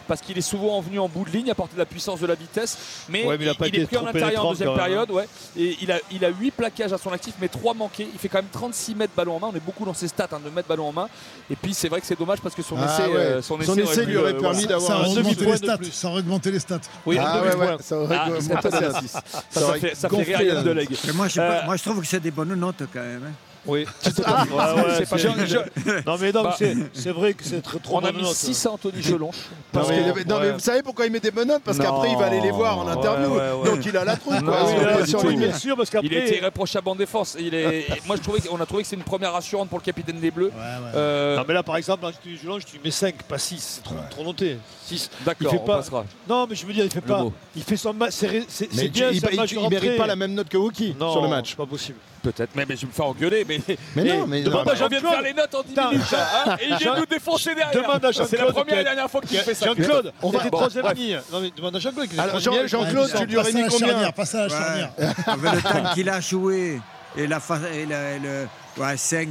parce 0.07 0.21
qu'il 0.21 0.37
est 0.37 0.41
souvent 0.41 0.79
venu 0.81 0.99
en 0.99 1.09
bout 1.09 1.25
de 1.25 1.31
ligne, 1.31 1.49
apporter 1.49 1.73
de 1.73 1.79
la 1.79 1.85
puissance, 1.87 2.19
de 2.19 2.27
la 2.27 2.35
vitesse. 2.35 2.77
Mais, 3.09 3.25
Ouais, 3.25 3.37
mais 3.39 3.45
il 3.45 3.49
a 3.49 3.55
pas 3.55 3.65
est 3.65 3.85
pris 3.87 3.97
en 3.97 4.05
intérieur 4.05 4.45
en 4.45 4.51
deuxième 4.51 4.69
même, 4.69 4.77
période. 4.77 5.09
Ouais. 5.09 5.27
Et 5.57 5.77
il 5.81 5.91
a, 5.91 5.97
il 6.11 6.23
a 6.23 6.29
8 6.29 6.51
plaquages 6.51 6.93
à 6.93 6.99
son 6.99 7.11
actif, 7.11 7.33
mais 7.41 7.47
3 7.47 7.73
manqués. 7.73 8.07
Il 8.13 8.19
fait 8.19 8.29
quand 8.29 8.37
même 8.37 8.49
36 8.51 8.93
mètres 8.93 9.13
ballon 9.17 9.37
en 9.37 9.39
main. 9.39 9.47
On 9.51 9.55
est 9.57 9.59
beaucoup 9.65 9.83
dans 9.83 9.95
ses 9.95 10.07
stats 10.07 10.27
hein, 10.31 10.39
de 10.45 10.49
mettre 10.51 10.67
ballon 10.67 10.89
en 10.89 10.93
main. 10.93 11.09
Et 11.49 11.55
puis 11.55 11.73
c'est 11.73 11.89
vrai 11.89 12.01
que 12.01 12.05
c'est 12.07 12.19
dommage 12.19 12.39
parce 12.39 12.53
que 12.53 12.61
son 12.61 12.75
Ah 12.79 12.85
essai, 12.85 13.07
ouais. 13.09 13.15
euh, 13.17 13.41
son 13.41 13.59
Son 13.63 13.75
essai, 13.75 13.81
essai 13.81 14.05
lui 14.05 14.17
aurait 14.17 14.33
euh, 14.35 14.39
permis 14.39 14.65
voilà. 14.65 14.67
d'avoir 14.67 14.87
Ça 14.91 14.95
un 14.97 14.99
aurait 14.99 15.09
demi 15.15 15.19
augmenté 15.31 15.45
les 15.45 15.51
de 15.51 15.57
stats. 15.57 15.77
plus. 15.77 15.91
Ça 15.91 16.07
aurait 16.07 16.19
augmenté 16.19 16.51
les 16.51 16.59
stats. 16.59 16.79
Oui, 17.07 17.17
Ah 17.19 17.39
un 17.39 17.41
ouais, 17.57 17.77
ça 17.81 17.97
aurait 17.97 18.15
Ah, 18.19 18.29
c'est 18.39 18.49
pas 18.61 18.77
à 18.77 18.91
ça. 18.91 18.99
6. 19.01 19.07
Ça, 19.11 19.21
ça 19.49 19.73
fait, 19.73 19.95
ça 19.95 20.07
fait 20.09 20.15
gonflé, 20.15 20.35
rire 20.35 20.53
Yann 20.53 20.67
euh, 20.67 20.83
moi, 21.15 21.25
Euh, 21.35 21.77
je 21.77 21.81
trouve 21.81 21.99
que 22.01 22.05
c'est 22.07 22.19
des 22.19 22.29
bonnes 22.31 22.53
notes 22.53 22.83
quand 22.93 22.99
même. 23.01 23.33
Oui. 23.67 23.79
Ouais, 23.79 23.85
ouais, 23.85 23.85
c'est 24.03 25.09
pas. 25.09 25.17
Non 26.06 26.17
mais 26.19 26.31
non, 26.31 26.44
Bah, 26.44 26.56
c'est 26.57 26.75
c'est 26.94 27.12
vrai 27.12 27.33
que 27.33 27.44
c'est 27.44 27.62
très 27.62 27.79
trop 27.79 27.97
On 27.97 28.06
a 28.06 28.12
mis 28.12 28.21
note. 28.21 28.33
6 28.33 28.65
à 28.65 28.71
Anthony 28.71 29.01
Gelonche. 29.01 29.35
Parce 29.71 29.89
Non, 29.89 29.95
que- 29.95 30.23
non, 30.27 30.39
mais 30.39 30.45
ouais. 30.47 30.51
vous 30.53 30.59
savez 30.59 30.83
pourquoi 30.83 31.06
il 31.06 31.12
met 31.12 31.19
des 31.19 31.31
bonnes 31.31 31.47
notes 31.47 31.63
Parce 31.63 31.77
Non. 31.77 31.83
qu'aaprès 31.85 32.12
il 32.12 32.17
va 32.17 32.25
aller 32.25 32.41
les 32.41 32.51
voir 32.51 32.79
en 32.79 32.85
Ouais, 32.85 32.91
interview. 32.94 33.29
ouais, 33.35 33.51
ouais. 33.51 33.69
Donc 33.75 33.85
il 33.85 33.97
a 33.97 34.06
la 34.06 34.15
trouille. 34.17 34.39
Quoi. 34.41 34.56
Ah 34.59 34.65
oui, 34.67 34.83
là, 34.83 35.06
sur 35.06 35.23
bien 35.23 35.53
sûr 35.53 35.75
parce 35.77 35.89
Il 35.91 35.97
a 35.97 36.00
été 36.01 36.09
qu'après 36.09 36.38
irréprochable 36.38 36.89
en 36.89 36.95
défense. 36.95 37.35
Il 37.39 37.53
est, 37.53 37.88
moi, 38.06 38.15
je 38.17 38.21
trouvais 38.21 38.39
qu'on 38.41 38.59
a 38.59 38.65
trouvé 38.65 38.83
que 38.83 38.89
c'est 38.89 38.95
une 38.95 39.03
première 39.03 39.33
rassurante 39.33 39.69
pour 39.69 39.79
le 39.79 39.83
capitaine 39.83 40.19
des 40.19 40.31
Bleus. 40.31 40.45
Ouais, 40.47 40.51
ouais. 40.51 40.91
Euh, 40.95 41.35
Non 41.38 41.44
mais 41.47 41.53
là 41.53 41.63
par 41.63 41.77
exemple, 41.77 42.06
te 42.23 42.29
Gelange, 42.41 42.65
tu 42.65 42.79
mets 42.83 42.91
5, 42.91 43.23
pas 43.23 43.38
6, 43.38 43.57
c'est 43.77 43.83
trop, 43.83 43.95
trop 44.09 44.23
noté. 44.23 44.57
6. 44.85 45.09
D'accord, 45.25 45.35
il 45.41 45.50
fait 45.50 45.61
on 45.61 45.65
pas- 45.65 45.77
passera. 45.77 46.06
Non 46.29 46.45
mais 46.50 46.56
je 46.56 46.65
veux 46.65 46.73
dire, 46.73 46.85
il 46.85 46.91
fait 46.91 47.01
Le 47.01 47.07
pas. 47.07 47.23
mot. 47.23 47.33
Il 47.56 47.63
fait 47.63 47.77
son 47.77 47.94
match, 47.94 48.13
c'est 48.13 48.27
ré- 48.27 48.45
c'est 48.47 48.69
Mais 48.73 48.83
c'est 48.83 48.89
bien, 48.89 49.09
il, 49.11 49.19
c'est 49.19 49.27
un 49.27 49.31
il- 49.31 49.38
match 49.38 49.51
il 49.51 49.63
de 49.63 49.68
mérite 49.69 49.97
pas 49.97 50.07
la 50.07 50.15
même 50.15 50.33
note 50.33 50.50
que 50.50 50.57
Wookie 50.57 50.95
Non, 51.00 51.11
sur 51.11 51.21
le 51.21 51.27
match. 51.29 51.56
pas 51.56 51.65
possible. 51.65 51.97
Peut-être. 52.25 52.50
Mais, 52.56 52.66
mais 52.68 52.75
je 52.75 52.81
vais 52.81 52.88
me 52.88 52.92
faire 52.92 53.06
engueuler. 53.06 53.45
Mais, 53.48 53.60
Mais 53.95 54.06
Et 54.07 54.18
non, 54.18 54.27
mais 54.27 54.42
demande 54.42 54.66
non, 54.66 54.72
à 54.72 54.74
mais- 54.74 54.80
Jean-Claude 54.80 55.04
de 55.04 55.07
faire 55.07 55.22
les 55.22 55.33
notes 55.33 55.56
en 55.56 55.62
10 55.62 55.68
Putain. 55.69 55.89
minutes. 55.92 56.06
hein, 56.45 56.57
et 56.60 56.66
il 56.69 56.75
vient 56.77 56.95
nous 56.98 57.06
défoncer 57.06 57.56
derrière. 57.56 57.81
Demande 57.83 58.04
à 58.06 58.12
C'est 58.13 58.19
la 58.19 58.27
Jean-Claude 58.27 58.54
première 58.56 58.80
et 58.80 58.83
dernière 58.83 59.10
fois 59.12 59.22
qu'il 59.22 59.38
fait 59.38 59.54
ça. 59.54 59.66
Jean-Claude, 59.68 60.13
On 60.22 60.31
bon, 60.50 60.57
troisième 60.57 60.92
ligne. 60.94 61.19
Non 61.31 61.39
mais 61.39 61.51
demande 61.56 61.75
à 61.75 61.80
Jean-Claude. 61.80 62.10
Alors, 62.18 62.39
Jean-Claude, 62.39 63.12
tu 63.18 63.25
lui 63.25 63.38
aurais 63.38 63.51
mis 63.54 63.62
la 63.62 63.68
combien 63.69 64.12
passe 64.12 64.36
à 64.36 64.44
la 64.44 64.50
charnière. 64.50 64.89
Avec 65.27 65.51
le 65.54 65.62
temps 65.62 65.94
qu'il 65.94 66.10
a 66.10 66.19
joué 66.19 66.81
et 67.18 67.27
la 67.27 67.39
et 67.74 67.86
le, 67.86 68.24
le- 68.24 68.48
ouais, 68.77 68.98
5, 68.98 69.27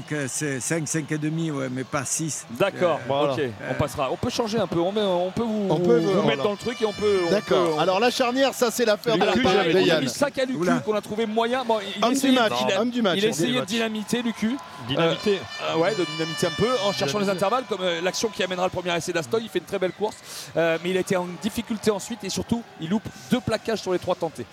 5, 0.61 0.89
5 0.89 1.13
et 1.13 1.19
demi, 1.19 1.51
ouais, 1.51 1.69
mais 1.71 1.85
pas 1.85 2.05
6. 2.05 2.47
D'accord, 2.51 3.01
Voilà. 3.07 3.33
ok, 3.35 3.41
on 3.71 3.75
passera. 3.75 4.11
On 4.11 4.17
peut 4.17 4.31
changer 4.31 4.59
un 4.59 4.67
peu, 4.67 4.79
on, 4.81 4.93
met- 4.93 5.01
on 5.01 5.31
peut 5.31 5.43
vous, 5.43 5.67
On 5.71 5.77
peut, 5.81 5.99
vous 5.99 6.11
voilà. 6.13 6.29
mettre 6.29 6.43
dans 6.43 6.53
le 6.53 6.57
truc 6.57 6.81
et 6.83 6.87
on 6.87 6.93
peut. 6.93 7.21
D'accord. 7.31 7.75
on- 7.77 7.79
Alors 7.79 8.01
la 8.01 8.11
charnière, 8.11 8.55
ça 8.55 8.71
c'est 8.71 8.85
l'affaire 8.85 9.17
de 9.19 9.25
la 9.25 9.35
Lucu, 9.35 9.47
on 9.47 9.91
a 9.97 10.01
mis 10.01 10.09
5 10.09 10.39
à 10.39 10.45
Lucu 10.45 10.67
qu'on 10.85 10.95
a 10.95 11.01
trouvé 11.01 11.27
moyen. 11.27 11.65
Bon, 11.65 11.79
il 11.97 12.05
Homme 12.05 12.15
du 12.15 12.33
match. 12.33 12.53
il 12.67 12.73
a- 12.73 12.81
Homme 12.81 12.91
du 12.91 13.03
match. 13.03 13.19
Il 13.19 13.25
a 13.25 13.29
on 13.29 13.31
essayé 13.31 13.53
dit. 13.53 13.61
de 13.61 13.65
dynamiter 13.65 14.23
Lucu. 14.23 14.57
Dynamité. 14.89 15.39
Euh, 15.71 15.77
ouais, 15.79 15.95
de 15.95 16.05
dynamiter 16.05 16.47
un 16.47 16.51
peu 16.51 16.69
en 16.85 16.93
cherchant 16.93 17.19
les 17.19 17.25
Dynamiter. 17.25 17.31
intervalles, 17.47 17.65
comme 17.69 17.81
euh, 17.83 18.01
l'action 18.03 18.29
qui 18.29 18.43
amènera 18.43 18.67
le 18.67 18.71
premier 18.71 18.95
essai 18.97 19.13
d'Astoy. 19.13 19.43
Il 19.45 19.49
fait 19.49 19.59
une 19.61 19.65
très 19.65 19.79
belle 19.79 19.93
course, 19.93 20.17
Euh, 20.57 20.79
mais 20.85 20.91
il 20.91 20.97
a 20.97 21.01
été 21.01 21.17
en 21.17 21.27
difficulté 21.43 21.91
ensuite 21.91 22.23
et 22.25 22.29
surtout, 22.29 22.63
il 22.81 22.89
loupe 22.91 23.03
deux 23.31 23.41
plaquages 23.41 23.81
sur 23.81 23.93
les 23.93 23.99
trois 23.99 24.15
tentés. 24.15 24.47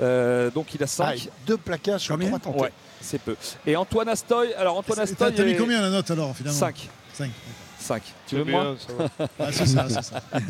Euh, 0.00 0.50
donc 0.50 0.74
il 0.74 0.82
a 0.82 0.86
5. 0.86 1.04
Ah, 1.26 1.30
deux 1.46 1.56
plaquages 1.56 2.00
sur 2.02 2.14
Combien 2.14 2.28
trois 2.28 2.38
tentés. 2.52 2.60
ouais, 2.60 2.72
c'est 3.02 3.20
peu. 3.20 3.36
Et 3.66 3.76
Antoine 3.76 4.08
Astoy, 4.08 4.54
alors 4.54 4.78
Antoine 4.78 4.96
T'as 4.96 5.02
Astoy. 5.04 5.34
t'as 5.34 5.44
mis 5.44 5.56
combien 5.56 5.80
la 5.82 5.90
note 5.90 6.10
alors 6.10 6.34
finalement 6.36 6.58
5. 6.58 6.88
5. 7.14 7.30
5. 7.78 8.02
Tu 8.26 8.36
veux 8.36 8.44
moins 8.44 8.76
ça 8.78 8.92
va. 9.18 9.26
Ah, 9.40 9.46
c'est 9.52 9.66
ça, 9.66 9.86
c'est 9.88 10.02
ça. 10.02 10.20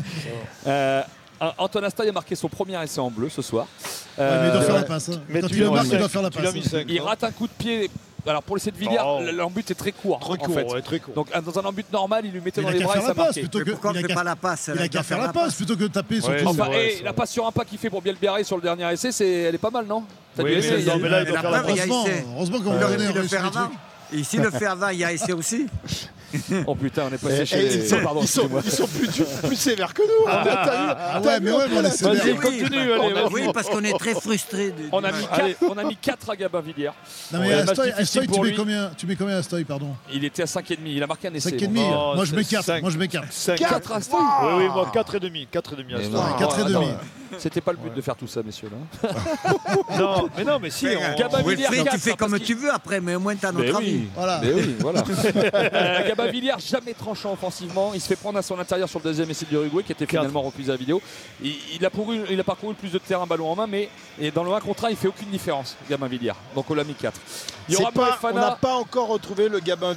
Euh, 0.67 1.01
Antoine 1.57 1.83
Astoy 1.85 2.07
a 2.07 2.11
marqué 2.13 2.35
son 2.35 2.47
premier 2.47 2.81
essai 2.83 3.01
en 3.01 3.11
bleu 3.11 3.27
ce 3.29 3.41
soir. 3.41 3.65
Ouais, 4.17 4.23
mais 4.29 4.47
il 4.47 4.51
doit 4.53 4.61
Euh, 4.61 4.65
faire 4.65 4.75
la 4.75 4.83
passe. 4.83 5.09
hein. 5.09 5.21
Mais 5.27 5.41
Quand 5.41 5.47
tu 5.47 5.55
il 5.55 5.59
le 5.59 5.65
l'as 5.65 5.71
marque, 5.71 5.87
mis 5.87 5.91
il 5.93 5.97
doit 5.99 6.07
faire 6.09 6.21
la 6.21 6.29
passe. 6.29 6.53
mis 6.53 6.59
hein. 6.61 6.69
5. 6.71 6.85
il 6.87 7.01
rate 7.01 7.23
un 7.23 7.31
coup 7.31 7.47
de 7.47 7.51
pied. 7.57 7.89
Alors 8.25 8.41
pour 8.43 8.55
l'essai 8.55 8.71
de 8.71 8.77
Villiers, 8.77 8.99
Oh. 9.03 9.19
l'embut 9.33 9.69
est 9.69 9.73
très 9.75 9.91
court. 9.91 10.17
Très 10.21 10.31
en 10.31 10.35
court, 10.37 10.53
fait. 10.55 10.63
ouais, 10.71 10.81
très 10.81 10.99
court. 10.99 11.13
Donc 11.13 11.27
dans 11.43 11.59
un 11.59 11.63
embut 11.65 11.83
normal, 11.91 12.21
il 12.25 12.31
lui 12.31 12.39
mettait 12.39 12.61
Il 12.61 12.63
dans 12.63 12.69
les 12.69 12.79
bras 12.79 12.95
et 12.95 13.01
ça 13.01 13.07
la 13.09 13.13
passe 13.15 13.35
marquait. 13.35 13.41
que. 13.41 13.69
pourquoi 13.71 13.89
on 13.89 13.93
il 13.93 13.97
a 13.97 14.01
ne 14.03 14.07
fait 14.07 14.13
qu'à- 14.13 14.19
pas 14.19 14.23
la 14.23 14.35
passe 14.37 14.69
Il 14.73 14.75
là, 14.75 14.83
a 14.83 14.87
qu'à 14.87 15.03
faire 15.03 15.17
la 15.19 15.33
passe 15.33 15.55
plutôt 15.55 15.75
que 15.75 15.81
de 15.81 15.87
taper 15.87 16.21
sur 16.21 16.29
Ouais, 16.29 16.41
Enfin, 16.45 16.63
vrai, 16.67 16.93
et 16.93 17.03
la 17.03 17.11
passe 17.11 17.31
sur 17.31 17.45
un 17.45 17.51
pas 17.51 17.65
qu'il 17.65 17.77
fait 17.77 17.89
pour 17.89 18.01
Bielbiaré 18.01 18.45
sur 18.45 18.55
le 18.55 18.61
dernier 18.61 18.89
essai, 18.93 19.11
c'est, 19.11 19.29
elle 19.29 19.55
est 19.55 19.57
pas 19.57 19.71
mal, 19.71 19.85
non? 19.85 20.05
T'as 20.35 20.43
mais 20.43 21.09
non, 21.09 21.09
là, 21.09 21.21
il 21.21 21.25
doit 21.25 21.35
la 21.35 21.41
faire 21.41 21.51
la 21.51 21.59
preuve, 21.59 21.71
il 21.71 21.77
y 21.77 21.79
a 21.79 21.85
Heureusement, 22.35 22.59
qu'on 22.61 22.73
Il 22.73 22.79
va 22.79 22.85
aurait 22.85 22.97
donner 22.97 23.13
pu 23.13 23.19
le 23.19 23.27
faire 23.27 23.45
avant. 23.45 23.71
s'il 24.23 24.41
le 24.41 24.51
fait 24.51 24.65
avant, 24.65 24.89
il 24.89 24.99
y 24.99 25.03
a 25.03 25.13
essai 25.13 25.33
aussi. 25.33 25.67
Oh 26.67 26.75
putain, 26.75 27.03
on 27.09 27.13
est 27.13 27.17
passé 27.17 27.41
et 27.41 27.45
chez 27.45 27.75
ils 27.75 27.87
sont, 27.87 27.97
Pardon, 28.03 28.21
ils 28.21 28.27
sont- 28.27 28.41
excusez-moi. 28.41 28.61
ils 28.65 28.71
sont 28.71 28.87
plus, 28.87 29.07
durs- 29.07 29.41
plus 29.47 29.55
sévères 29.55 29.93
que 29.93 30.01
nous. 30.01 30.25
T'as 30.25 30.41
Ah 30.45 31.19
t'as 31.23 31.29
ouais, 31.29 31.39
mais 31.39 31.51
ouais, 31.51 31.67
Vas-y, 31.67 32.31
Oui, 32.31 32.35
continue, 32.37 32.77
Oui, 33.31 33.41
parce 33.53 33.69
qu'on 33.69 33.83
est 33.83 33.97
très 33.97 34.13
frustrés. 34.13 34.71
du- 34.71 34.89
On 34.91 35.03
a, 35.03 35.11
mis 35.11 35.25
quatre, 35.25 35.63
on 35.69 35.77
a 35.77 35.83
mis 35.83 35.95
4 35.97 36.29
à 36.29 36.35
Gabin 36.35 36.61
Villiers. 36.61 36.89
Non 37.31 37.39
mais 37.39 37.47
Ouais, 37.47 37.53
à 37.53 37.63
match 37.65 37.73
Stoy, 37.75 37.87
à 37.87 37.91
difficile 37.97 38.23
Stoy, 38.23 38.27
tu 38.37 38.41
mets 38.41 38.53
combien 38.55 38.91
Tu 38.97 39.05
mets 39.07 39.15
combien 39.15 39.37
à 39.37 39.43
Stoy, 39.43 39.63
pardon 39.63 39.89
Il 40.11 40.23
était 40.25 40.43
à 40.43 40.45
5,5. 40.47 40.77
Il 40.85 41.03
a 41.03 41.07
marqué 41.07 41.27
un 41.27 41.33
essai. 41.33 41.51
5,5 41.51 41.67
bon. 41.73 41.91
Oh, 41.93 42.15
Moi 42.15 42.25
je 42.25 42.35
mets 42.35 42.43
c'est 42.43 42.55
4. 42.55 42.65
cinq. 42.65 42.81
Moi 42.81 42.91
je 42.91 42.97
mets 42.97 43.07
4. 43.07 43.25
5. 43.31 43.57
4 43.57 43.91
à 43.91 44.01
Stoy 44.01 44.19
Oui, 44.43 44.49
oui, 44.57 44.63
moi 44.73 44.89
4 44.93 45.15
et 45.15 45.19
demi. 45.19 45.47
4 45.51 45.73
et 45.73 45.75
demi 45.77 45.93
à 45.93 45.97
Mais 45.97 46.03
ce 46.05 46.09
non, 46.09 46.21
moment. 46.21 46.35
quatre 46.37 46.57
et 46.59 46.61
attends, 46.61 46.69
demi. 46.81 46.87
C'était 47.39 47.61
pas 47.61 47.71
le 47.71 47.79
but 47.79 47.93
de 47.95 48.01
faire 48.01 48.15
tout 48.15 48.27
ça, 48.27 48.41
messieurs. 48.43 48.69
Là. 48.71 49.09
Non, 49.99 50.29
mais 50.37 50.43
non, 50.43 50.59
mais 50.61 50.69
si. 50.69 50.85
Mais, 50.85 50.97
on- 50.97 51.01
euh, 51.01 51.15
Gabin 51.17 51.41
Wilfried, 51.43 51.69
Villiers, 51.71 51.89
tu 51.91 51.97
fais 51.99 52.13
comme 52.13 52.39
tu 52.39 52.53
veux 52.53 52.71
après, 52.71 52.99
mais 53.01 53.15
au 53.15 53.19
moins 53.19 53.35
tu 53.35 53.45
as 53.45 53.51
Mais 53.51 53.65
notre 53.65 53.79
oui. 53.79 53.85
avis. 53.87 54.03
Voilà. 54.15 54.39
Mais 54.43 54.53
oui, 54.53 54.75
voilà. 54.79 55.03
Gabin 56.25 56.31
Villiers, 56.31 56.53
jamais 56.59 56.93
tranchant 56.93 57.33
offensivement. 57.33 57.91
Il 57.93 58.01
se 58.01 58.07
fait 58.07 58.15
prendre 58.15 58.37
à 58.37 58.41
son 58.41 58.57
intérieur 58.59 58.87
sur 58.89 58.99
le 58.99 59.03
deuxième 59.03 59.29
essai 59.29 59.45
de 59.45 59.51
l'Uruguay, 59.51 59.83
qui 59.83 59.91
était 59.91 60.05
finalement 60.21 60.41
refusé 60.41 60.69
à 60.69 60.73
la 60.73 60.77
vidéo. 60.77 61.01
Il, 61.41 61.55
il 61.75 61.85
a 61.85 61.89
couru, 61.89 62.21
il 62.29 62.39
a 62.39 62.43
parcouru 62.43 62.73
plus 62.73 62.91
de 62.91 62.97
terrain 62.97 63.25
ballon 63.25 63.49
en 63.51 63.55
main, 63.55 63.67
mais 63.67 63.89
et 64.19 64.31
dans 64.31 64.43
le 64.43 64.51
1 64.53 64.59
contre 64.61 64.85
1, 64.85 64.89
il 64.91 64.95
fait 64.95 65.07
aucune 65.07 65.29
différence, 65.29 65.75
Gabin 65.89 66.07
Villiers. 66.07 66.33
Donc 66.55 66.69
on 66.69 66.73
l'a 66.75 66.83
mis 66.83 66.93
4. 66.95 67.19
Il 67.69 67.73
y 67.73 67.77
aura 67.77 67.91
pas- 67.91 68.09
on 68.31 68.35
n'a 68.35 68.55
pas 68.55 68.73
encore 68.75 69.07
retrouvé 69.07 69.49
le 69.49 69.59
Gabin 69.59 69.93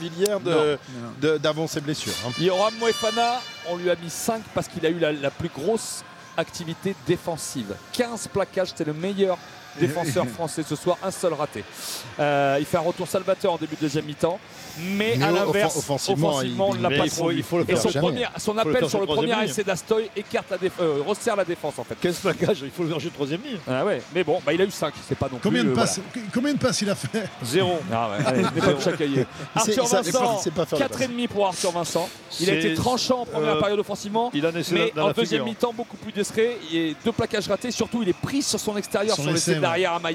de- 1.21 1.39
d'avant 1.39 1.67
ses 1.67 1.81
blessures. 1.81 2.13
hein. 2.27 2.31
il 2.39 2.45
y 2.45 2.51
aura 2.51 2.71
Moefana, 2.73 3.41
on 3.71 3.77
lui 3.77 3.91
a 3.91 3.97
mis 3.97 4.11
5 4.11 4.43
parce 4.55 4.69
qu'il 4.69 4.85
a 4.87 4.89
eu 4.91 4.99
la, 4.99 5.13
la 5.13 5.31
plus 5.31 5.49
grosse 5.49 6.03
activité 6.37 6.95
défensive. 7.07 7.75
15 7.93 8.29
plaquages, 8.29 8.69
c'est 8.75 8.87
le 8.87 8.93
meilleur 8.93 9.39
défenseur 9.81 10.27
français 10.27 10.63
ce 10.69 10.77
soir, 10.77 10.97
un 11.03 11.11
seul 11.11 11.33
raté. 11.35 11.65
Euh, 12.19 12.57
il 12.61 12.67
fait 12.67 12.77
un 12.77 12.81
retour 12.81 13.07
salvateur 13.09 13.53
en 13.53 13.57
début 13.57 13.77
de 13.77 13.81
deuxième 13.83 14.05
mi-temps, 14.05 14.39
mais, 14.79 15.15
Mais 15.19 15.25
à 15.25 15.33
off- 15.33 15.39
l'inverse, 15.47 15.77
offensivement, 15.77 16.29
offensivement, 16.29 16.69
il- 16.75 16.77
on 16.79 16.83
ne 16.83 16.83
l'a 16.91 16.99
pas 17.03 17.09
trop 17.09 17.31
il 17.31 17.43
faut 17.43 17.57
le 17.59 17.63
Et 17.65 17.67
faire 17.67 17.79
son, 17.81 17.89
jamais. 17.91 18.07
premier, 18.09 18.27
son 18.39 18.59
appel 18.59 18.77
faire 18.79 18.91
sur 18.91 19.01
le 19.01 19.07
premier 19.07 19.45
essai 19.45 19.65
d'Astoy 19.65 20.11
écarte 20.17 20.51
la 20.51 20.57
euh, 20.81 21.03
resserre 21.07 21.37
la 21.37 21.45
défense 21.45 21.79
en 21.79 21.85
fait. 21.85 21.97
15 22.01 22.17
plaquages, 22.19 22.59
il 22.63 22.71
faut 22.71 22.83
le 22.83 22.89
verger 22.91 23.09
de 23.09 23.15
troisième 23.15 23.43
ligne? 23.43 23.59
Ah 23.69 23.85
ouais, 23.85 24.03
mais 24.15 24.25
bon, 24.25 24.41
bah, 24.45 24.53
il 24.53 24.61
a 24.61 24.65
eu 24.65 24.71
5, 24.71 24.93
c'est 25.09 25.17
pas 25.19 25.29
non 25.33 25.39
Combien 25.43 25.63
plus. 25.63 25.69
de 25.71 25.73
euh, 25.75 25.77
passes 25.77 26.01
Combien 26.33 26.53
de 26.55 26.59
passes 26.59 26.81
il 26.83 26.91
a 26.91 26.95
fait? 26.95 27.29
Zéro. 27.43 27.79
Ah 27.93 28.11
ouais, 28.11 28.27
allez, 28.27 28.43
je 28.43 28.61
pas 28.61 28.67
Arthur 29.55 29.85
Vincent, 29.87 30.39
c'est 30.43 30.53
pas 30.55 30.67
faire 30.67 30.79
le 30.79 30.85
4,5 30.85 31.29
pour 31.29 31.47
Arthur 31.47 31.71
Vincent. 31.73 32.09
Il 32.41 32.51
a 32.51 32.55
été 32.55 32.75
tranchant 32.75 33.21
en 33.21 33.27
première 33.27 33.57
euh, 33.57 33.61
période 33.61 33.79
offensivement. 33.79 34.31
Il 34.35 34.47
en 34.47 34.55
essaie 34.55 34.75
Mais 34.75 34.93
dans 34.95 35.09
en 35.09 35.13
deuxième 35.13 35.45
mi-temps, 35.45 35.73
beaucoup 35.73 35.97
plus 35.97 36.13
discret. 36.13 36.57
Il 36.71 36.77
y 36.89 36.91
a 36.91 36.95
deux 37.05 37.13
plaquages 37.13 37.49
ratés. 37.49 37.71
Surtout, 37.71 38.03
il 38.03 38.09
est 38.09 38.13
pris 38.17 38.43
sur 38.43 38.61
son 38.61 38.77
extérieur, 38.77 39.15
Sur 39.15 39.25
de 39.25 39.31
l'arrière 39.67 39.93
à 39.95 40.11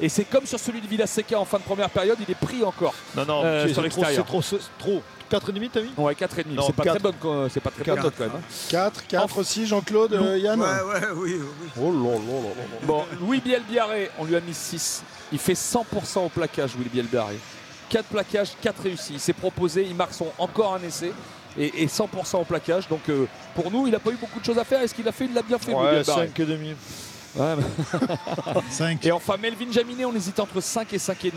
Et 0.00 0.08
c'est 0.08 0.24
comme 0.24 0.46
sur 0.46 0.58
celui 0.58 0.80
de 0.80 0.86
Villaseca 0.86 1.38
en 1.38 1.44
fin 1.44 1.58
de 1.58 1.62
première 1.62 1.90
période, 1.90 2.18
il 2.20 2.30
est 2.30 2.38
pris 2.38 2.62
encore. 2.62 2.94
Non, 3.16 3.24
non, 3.24 3.42
euh, 3.44 3.68
sur 3.68 3.82
l'extérieur. 3.82 4.26
C'est 4.42 4.58
trop. 4.78 5.02
4,5 5.30 5.70
t'as 5.72 5.80
vu? 5.80 5.88
Ouais, 5.96 6.14
4,5. 6.14 6.44
C'est 6.66 6.72
pas, 6.74 6.84
très 6.84 6.98
bonne, 6.98 7.14
c'est 7.50 7.60
pas 7.60 7.70
très 7.70 7.84
bonne 7.84 8.02
quand 8.02 8.20
même. 8.20 8.30
Hein. 8.36 8.68
4, 8.68 9.06
4 9.06 9.38
aussi, 9.38 9.66
Jean-Claude, 9.66 10.12
Yann 10.36 10.60
Ouais, 10.60 10.66
ouais, 10.66 11.00
oui. 11.16 11.40
oui. 11.40 11.68
Oh 11.80 11.90
là 11.90 12.12
là 12.12 12.64
Bon, 12.82 13.04
Louis 13.20 13.40
Bielbiaré, 13.40 14.10
on 14.18 14.24
lui 14.24 14.36
a 14.36 14.40
mis 14.40 14.54
6. 14.54 15.02
Il 15.32 15.38
fait 15.38 15.54
100% 15.54 16.26
au 16.26 16.28
plaquage, 16.28 16.74
Louis 16.76 16.88
Bielbiaré. 16.92 17.38
4 17.88 18.04
plaquages, 18.06 18.50
4 18.60 18.82
réussis. 18.82 19.14
Il 19.14 19.20
s'est 19.20 19.32
proposé, 19.32 19.86
il 19.88 19.94
marque 19.94 20.14
son, 20.14 20.26
encore 20.38 20.74
un 20.74 20.82
essai. 20.82 21.12
Et, 21.56 21.86
100% 21.86 22.40
au 22.40 22.44
plaquage. 22.44 22.88
Donc 22.88 23.08
euh, 23.08 23.26
pour 23.54 23.70
nous, 23.70 23.86
il 23.86 23.92
n'a 23.92 24.00
pas 24.00 24.10
eu 24.10 24.16
beaucoup 24.16 24.40
de 24.40 24.44
choses 24.44 24.58
à 24.58 24.64
faire. 24.64 24.80
Est-ce 24.82 24.94
qu'il 24.94 25.06
a 25.06 25.12
fait 25.12 25.26
Il 25.26 25.34
l'a 25.34 25.42
bien 25.42 25.58
fait. 25.58 25.72
Ouais, 25.72 26.02
5,5. 26.02 26.74
Ouais, 27.36 27.54
mais- 27.56 28.60
5. 28.70 29.04
Et 29.06 29.12
enfin, 29.12 29.36
Melvin 29.40 29.70
Jaminet, 29.72 30.04
on 30.04 30.14
hésite 30.14 30.38
entre 30.40 30.60
5 30.60 30.92
et 30.92 30.98
5,5. 30.98 31.32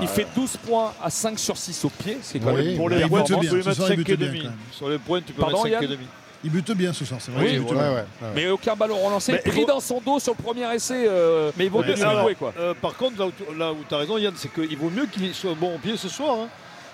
Il 0.00 0.08
fait 0.08 0.26
12 0.34 0.56
points 0.56 0.92
à 1.02 1.10
5 1.10 1.38
sur 1.38 1.56
6 1.56 1.84
au 1.84 1.90
pied. 1.90 2.18
C'est 2.22 2.38
quand 2.40 2.52
Oui, 2.54 2.66
même 2.68 2.76
Pour 2.76 2.86
oui, 2.86 2.94
les 2.96 3.00
il 3.02 3.08
points, 3.08 3.20
bute 3.20 3.26
tu 3.28 3.36
bien. 3.40 3.50
peux 3.50 3.56
mettre 3.56 3.72
soir, 3.74 3.88
il 3.88 3.90
5 3.90 3.92
et 3.92 3.96
bute 4.04 4.18
bien, 4.18 4.26
demi. 4.28 4.38
quand 4.40 4.44
même. 4.48 4.56
Sur 4.72 4.88
les 4.88 4.98
points, 4.98 5.20
tu 5.20 5.32
peux 5.32 5.40
Pardon, 5.40 5.62
mettre 5.62 5.76
5 5.78 5.82
et 5.82 5.86
Yann 5.86 5.92
demi. 5.96 6.06
Il 6.44 6.50
bute 6.50 6.72
bien 6.72 6.92
ce 6.92 7.04
soir, 7.04 7.20
c'est 7.22 7.30
vrai. 7.30 7.44
Oui, 7.52 7.58
Ouais, 7.60 7.64
bien. 7.72 7.76
ouais, 7.82 7.94
ouais. 7.94 8.04
Mais 8.34 8.48
aucun 8.48 8.74
ballon 8.74 8.96
relancé. 8.98 9.30
Mais 9.32 9.42
il 9.46 9.50
pris 9.52 9.60
faut- 9.60 9.66
dans 9.68 9.78
son 9.78 10.00
dos 10.04 10.18
sur 10.18 10.34
le 10.36 10.42
premier 10.42 10.74
essai. 10.74 11.04
euh, 11.06 11.52
mais 11.56 11.66
il 11.66 11.70
vaut 11.70 11.82
Ouais, 11.82 11.86
mieux 11.88 11.96
se 11.96 12.02
alors, 12.02 12.22
jouer, 12.24 12.34
quoi. 12.34 12.52
euh, 12.58 12.74
par 12.74 12.96
contre, 12.96 13.16
là 13.20 13.26
où, 13.26 13.30
tu- 13.30 13.56
là 13.56 13.72
où 13.72 13.76
tu 13.88 13.94
as 13.94 13.98
raison, 13.98 14.18
Yann, 14.18 14.34
c'est 14.36 14.52
qu'il 14.52 14.76
vaut 14.76 14.90
mieux 14.90 15.06
qu'il 15.06 15.32
soit 15.34 15.54
bon 15.54 15.76
au 15.76 15.78
pied 15.78 15.96
ce 15.96 16.08
soir. 16.08 16.36
hein. 16.40 16.48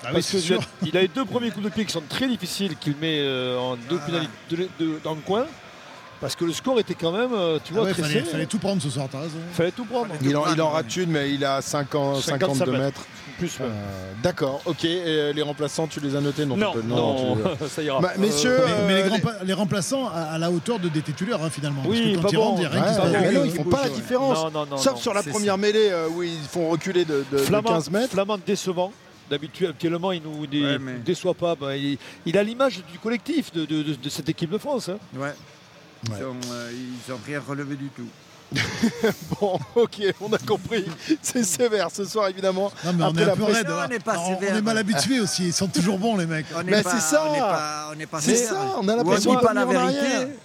Ah 0.05 0.09
oui, 0.09 0.13
parce 0.15 0.27
c'est 0.27 0.37
que 0.37 0.43
sûr. 0.43 0.61
il 0.85 0.97
a 0.97 1.01
les 1.01 1.09
deux 1.09 1.25
premiers 1.25 1.51
coups 1.51 1.65
de 1.65 1.71
pied 1.71 1.85
qui 1.87 1.93
sont 1.93 2.03
très 2.07 2.29
difficiles, 2.29 2.77
qu'il 2.77 2.95
met 3.01 3.19
euh, 3.21 3.59
en 3.59 3.77
deux 3.89 3.99
pénalités 3.99 4.31
de- 4.51 4.69
de- 4.79 5.01
dans 5.03 5.15
le 5.15 5.21
coin. 5.23 5.47
Parce 6.21 6.35
que 6.35 6.45
le 6.45 6.53
score 6.53 6.81
était 6.81 6.95
quand 6.95 7.13
même, 7.13 7.31
euh, 7.33 7.59
tu 7.63 7.73
Ah 7.73 7.79
vois, 7.81 7.85
ouais, 7.85 7.93
très 7.93 8.03
fallait, 8.23 8.47
tout 8.47 8.59
prendre 8.59 8.83
ce 8.83 8.91
soir, 8.91 9.07
t'as 9.11 9.21
raison. 9.21 9.39
Fallait 9.53 9.71
tout 9.71 9.85
prendre. 9.85 10.09
Il 10.21 10.37
en, 10.37 10.53
il 10.53 10.61
en 10.61 10.71
rate 10.71 10.97
une, 10.97 11.11
mais 11.11 11.33
il 11.33 11.45
a 11.45 11.63
50, 11.63 12.17
55 12.23 12.57
52 12.57 12.73
mètres. 12.73 12.83
mètres. 12.85 13.01
Plus, 13.39 13.57
ouais. 13.61 13.67
Euh, 13.67 14.13
D'accord, 14.21 14.61
ok. 14.65 14.85
Et 14.85 15.01
euh, 15.07 15.33
les 15.33 15.43
remplaçants, 15.43 15.87
tu 15.87 16.01
les 16.01 16.17
as 16.17 16.21
notés? 16.21 16.45
Non, 16.45 16.57
Non, 16.57 16.73
tu 16.73 16.79
peux- 16.81 16.87
non, 16.89 17.37
tu- 17.61 17.69
ça 17.69 17.83
ira. 17.85 18.01
Bah, 18.01 18.15
messieurs, 18.19 18.59
Mais, 18.89 19.05
mais 19.05 19.19
les, 19.45 19.53
remplaçants 19.53 20.09
à, 20.09 20.23
à 20.23 20.39
la 20.39 20.51
hauteur 20.51 20.81
de, 20.81 20.89
des 20.89 21.03
titulaires, 21.03 21.41
hein, 21.45 21.51
finalement. 21.51 21.85
Oui, 21.87 22.01
Parce 22.01 22.11
que 22.11 22.17
quand 22.17 22.23
pas 22.23 22.29
ils 22.33 22.37
bon. 22.37 22.43
rentrent, 22.43 22.61
il 22.61 22.63
y 22.65 22.67
a 22.67 22.69
rien 22.71 22.83
Ouais, 22.83 22.89
qui 22.89 22.95
se 22.95 23.01
mais 23.01 23.13
passe. 23.23 23.35
non, 23.35 23.45
ils 23.45 23.51
font 23.53 23.65
pas 23.65 23.83
la 23.85 23.89
différence. 23.91 24.39
Non, 24.39 24.51
non, 24.51 24.67
non. 24.67 24.77
Sauf 24.77 24.95
non. 24.95 24.99
sur 25.01 25.15
la 25.15 25.23
première 25.23 25.57
mêlée 25.57 25.93
où 26.17 26.25
ils 26.25 26.33
font 26.51 26.69
reculer 26.69 27.05
de, 27.05 27.25
de- 27.31 27.37
de 27.37 27.43
Flamand, 27.45 27.69
15 27.75 27.91
mètres. 27.93 28.11
Flamand 28.13 28.39
décevant. 28.45 28.93
D'habitude, 29.31 29.69
actuellement, 29.69 30.11
il 30.11 30.23
nous 30.23 30.47
dé- 30.49 30.65
Ouais, 30.65 30.79
mais- 30.81 30.95
déçoit 30.99 31.35
pas. 31.35 31.55
Ben, 31.55 31.75
il, 31.75 31.97
il 32.27 32.37
a 32.39 32.43
l'image 32.43 32.83
du 32.91 32.99
collectif 32.99 33.53
de, 33.53 33.67
de- 33.67 33.83
de- 33.85 33.95
de 33.95 34.09
cette 34.09 34.29
équipe 34.29 34.51
de 34.51 34.59
France. 34.59 34.89
hein. 34.89 34.97
Ouais. 35.17 35.33
Ils 36.05 36.13
Ouais. 36.13 36.25
ont, 36.25 36.41
euh, 36.53 36.73
rien 37.27 37.41
relevé 37.41 37.77
du 37.77 37.89
tout. 37.89 38.07
Bon, 39.41 39.59
ok, 39.75 40.03
on 40.21 40.33
a 40.33 40.39
compris. 40.39 40.85
C'est 41.23 41.45
sévère 41.45 41.89
ce 41.93 42.05
soir, 42.05 42.29
évidemment. 42.29 42.73
Non, 42.85 42.93
mais 42.95 43.05
on 43.05 43.09
Après 43.09 43.23
est 43.23 43.31
un 43.31 43.37
peu 43.37 43.45
raide. 43.45 43.69
Non, 43.69 43.77
là. 43.77 43.85
on 43.87 43.89
n'est 43.89 43.99
pas 43.99 44.13
Alors, 44.13 44.27
sévère. 44.27 44.51
on 44.55 44.57
est 44.59 44.63
mal 44.63 44.79
habitués 44.79 45.21
aussi. 45.21 45.47
Ils 45.49 45.53
sont 45.53 45.69
toujours 45.69 45.99
bons, 45.99 46.17
les 46.17 46.27
mecs. 46.27 46.47
Mais 46.65 46.83
c'est 46.83 47.01
ça. 47.01 47.25
On 47.93 47.95
n'est 47.95 48.07
pas, 48.07 48.21
C'est 48.21 48.35
sévère. 48.37 48.51
ça, 48.53 48.77
on 48.81 48.89
a 48.89 48.97
l'impression 48.97 49.35
pas 49.37 49.53
la 49.53 49.65
vérité, 49.65 49.99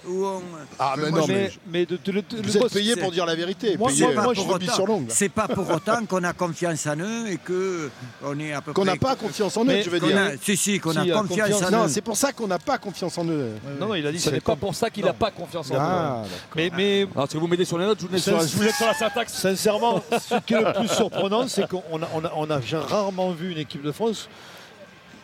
ou 0.07 0.25
on... 0.25 0.41
Ah, 0.79 0.93
mais 0.97 1.09
Moi, 1.09 1.19
non, 1.19 1.25
je- 1.27 1.31
mais 1.31 1.51
Mais, 1.67 1.79
mais 1.79 1.85
de, 1.85 1.97
de- 1.97 2.41
vous 2.43 2.57
êtes 2.57 2.73
payé 2.73 2.93
c'est- 2.95 2.99
pour 3.01 3.11
dire 3.11 3.25
la 3.25 3.35
vérité. 3.35 3.77
Moi, 3.77 3.89
payé, 3.89 4.07
moi, 4.13 4.33
je 4.33 4.41
je 4.41 4.47
rebis 4.47 4.67
sur 4.69 4.85
l'ongle. 4.85 5.05
C'est 5.09 5.29
pas 5.29 5.47
pour 5.47 5.69
autant 5.69 6.05
qu'on 6.05 6.23
a 6.23 6.33
confiance 6.33 6.85
en 6.87 6.97
eux 6.99 7.27
et 7.29 7.37
que 7.37 7.89
on 8.23 8.37
est 8.39 8.53
à 8.53 8.61
peu 8.61 8.73
Qu'on 8.73 8.83
près. 8.83 8.91
n'a 8.93 8.97
pas 8.97 9.15
confiance 9.15 9.55
en 9.57 9.65
eux, 9.65 9.79
tu 9.83 9.89
veux 9.89 9.99
qu'on 9.99 10.07
dire. 10.07 10.31
Si, 10.41 10.57
si, 10.57 10.79
qu'on 10.79 10.95
a 10.95 11.05
confiance, 11.05 11.63
en 11.63 11.71
Non, 11.71 11.85
eux. 11.85 11.89
c'est 11.89 12.01
pour 12.01 12.17
ça 12.17 12.31
qu'on 12.33 12.47
n'a 12.47 12.59
pas 12.59 12.77
confiance 12.77 13.17
en 13.17 13.25
eux. 13.25 13.51
Non, 13.79 13.87
non, 13.87 13.95
il 13.95 14.05
a 14.05 14.11
dit 14.11 14.17
Ce 14.19 14.25
ça 14.25 14.29
n'est 14.31 14.37
n'est 14.37 14.41
pas 14.41 14.55
pour 14.55 14.75
ça 14.75 14.89
qu'il 14.89 15.05
n'a 15.05 15.13
pas 15.13 15.31
confiance 15.31 15.71
en 15.71 15.75
eux. 15.75 15.77
Ah, 15.79 16.21
d'accord. 16.23 16.27
Mais, 16.55 16.71
mais 16.75 17.07
Alors, 17.15 17.29
si 17.29 17.37
vous 17.37 17.47
m'aidez 17.47 17.65
sur 17.65 17.77
les 17.77 17.85
je 17.99 18.17
sur, 18.17 18.41
sur 18.43 18.85
la 18.87 18.93
syntaxe. 18.93 19.33
sincèrement, 19.33 20.01
ce 20.11 20.35
qui 20.45 20.53
est 20.53 20.61
le 20.61 20.73
plus 20.73 20.87
surprenant, 20.95 21.47
c'est 21.47 21.67
qu'on 21.67 22.01
a, 22.01 22.07
on 22.13 22.23
a, 22.25 22.31
on 22.35 22.49
a 22.49 22.59
rarement 22.87 23.31
vu 23.31 23.51
une 23.51 23.57
équipe 23.59 23.81
de 23.83 23.91
France 23.91 24.29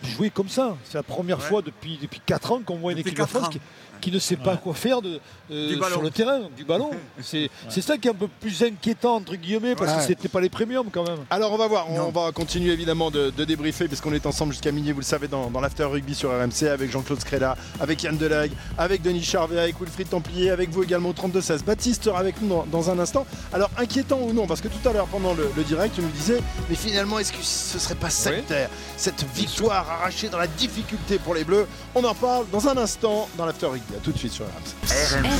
jouer 0.03 0.29
comme 0.29 0.49
ça. 0.49 0.75
C'est 0.85 0.97
la 0.97 1.03
première 1.03 1.37
Ouais. 1.39 1.43
fois 1.43 1.61
depuis, 1.61 1.97
depuis 2.01 2.21
4 2.25 2.51
ans 2.53 2.61
qu'on 2.65 2.77
voit 2.77 2.91
une 2.93 2.99
équipe 2.99 3.17
de 3.17 3.25
France 3.25 3.49
qui, 3.49 3.59
qui 3.99 4.11
ne 4.11 4.19
sait 4.19 4.35
pas 4.35 4.57
quoi 4.57 4.73
faire 4.73 5.01
de, 5.01 5.19
euh, 5.51 5.77
sur 5.91 6.01
le 6.01 6.09
terrain, 6.09 6.41
du 6.55 6.63
ballon. 6.63 6.91
C'est 7.21 7.49
c'est 7.67 7.81
ça 7.81 7.97
qui 7.97 8.07
est 8.07 8.11
un 8.11 8.15
peu 8.15 8.27
plus 8.27 8.63
inquiétant, 8.63 9.15
entre 9.15 9.35
guillemets, 9.35 9.75
parce 9.75 9.91
Ouais. 9.91 9.97
que 9.97 10.03
c'était 10.03 10.27
pas 10.29 10.39
les 10.41 10.49
premiums 10.49 10.89
quand 10.91 11.03
même. 11.07 11.19
Alors 11.29 11.51
on 11.53 11.57
va 11.57 11.67
voir, 11.67 11.89
on 11.91 12.09
va 12.11 12.31
continuer 12.31 12.71
évidemment 12.73 13.11
de, 13.11 13.29
de 13.35 13.43
débriefer 13.45 13.87
parce 13.87 14.01
qu'on 14.01 14.13
est 14.13 14.25
ensemble 14.25 14.53
jusqu'à 14.53 14.71
minuit, 14.71 14.91
vous 14.91 14.99
le 14.99 15.05
savez, 15.05 15.27
dans, 15.27 15.49
dans 15.49 15.59
l'After 15.61 15.83
Rugby 15.85 16.15
sur 16.15 16.29
RMC 16.31 16.63
avec 16.71 16.91
Jean-Claude 16.91 17.19
Scrella, 17.19 17.55
avec 17.79 18.01
Yann 18.03 18.17
Delague, 18.17 18.51
avec 18.77 19.01
Denis 19.01 19.23
Charvet, 19.23 19.59
avec 19.59 19.79
Wilfried 19.79 20.09
Templier, 20.09 20.49
avec 20.51 20.69
vous 20.69 20.83
également 20.83 21.09
au 21.09 21.13
32-16. 21.13 21.63
Baptiste 21.63 22.03
sera 22.05 22.19
avec 22.19 22.41
nous 22.41 22.49
dans, 22.49 22.65
dans 22.65 22.89
un 22.89 22.99
instant. 22.99 23.25
Alors 23.53 23.69
inquiétant 23.77 24.19
ou 24.21 24.33
non, 24.33 24.47
parce 24.47 24.61
que 24.61 24.67
tout 24.67 24.87
à 24.87 24.93
l'heure 24.93 25.07
pendant 25.07 25.33
le, 25.33 25.49
le 25.55 25.63
direct, 25.63 25.95
tu 25.95 26.01
nous 26.01 26.09
disais, 26.09 26.39
mais 26.69 26.75
finalement 26.75 27.19
est-ce 27.19 27.31
que 27.33 27.41
ce 27.43 27.79
serait 27.79 27.95
pas 27.95 28.09
sectaire 28.09 28.69
cette 28.97 29.25
victoire 29.35 29.89
arrachée 29.89 30.29
dans 30.29 30.37
la 30.37 30.47
difficulté 30.47 31.17
pour 31.19 31.33
les 31.35 31.43
Bleus? 31.43 31.67
On 31.95 32.03
en 32.03 32.13
parle 32.15 32.45
dans 32.51 32.67
un 32.67 32.77
instant 32.77 33.27
dans 33.37 33.45
l'After 33.45 33.65
Rugby. 33.67 33.88
À 33.95 33.99
tout 34.03 34.11
de 34.11 34.17
suite 34.17 34.31
sur 34.33 34.45
RMC. 34.45 34.91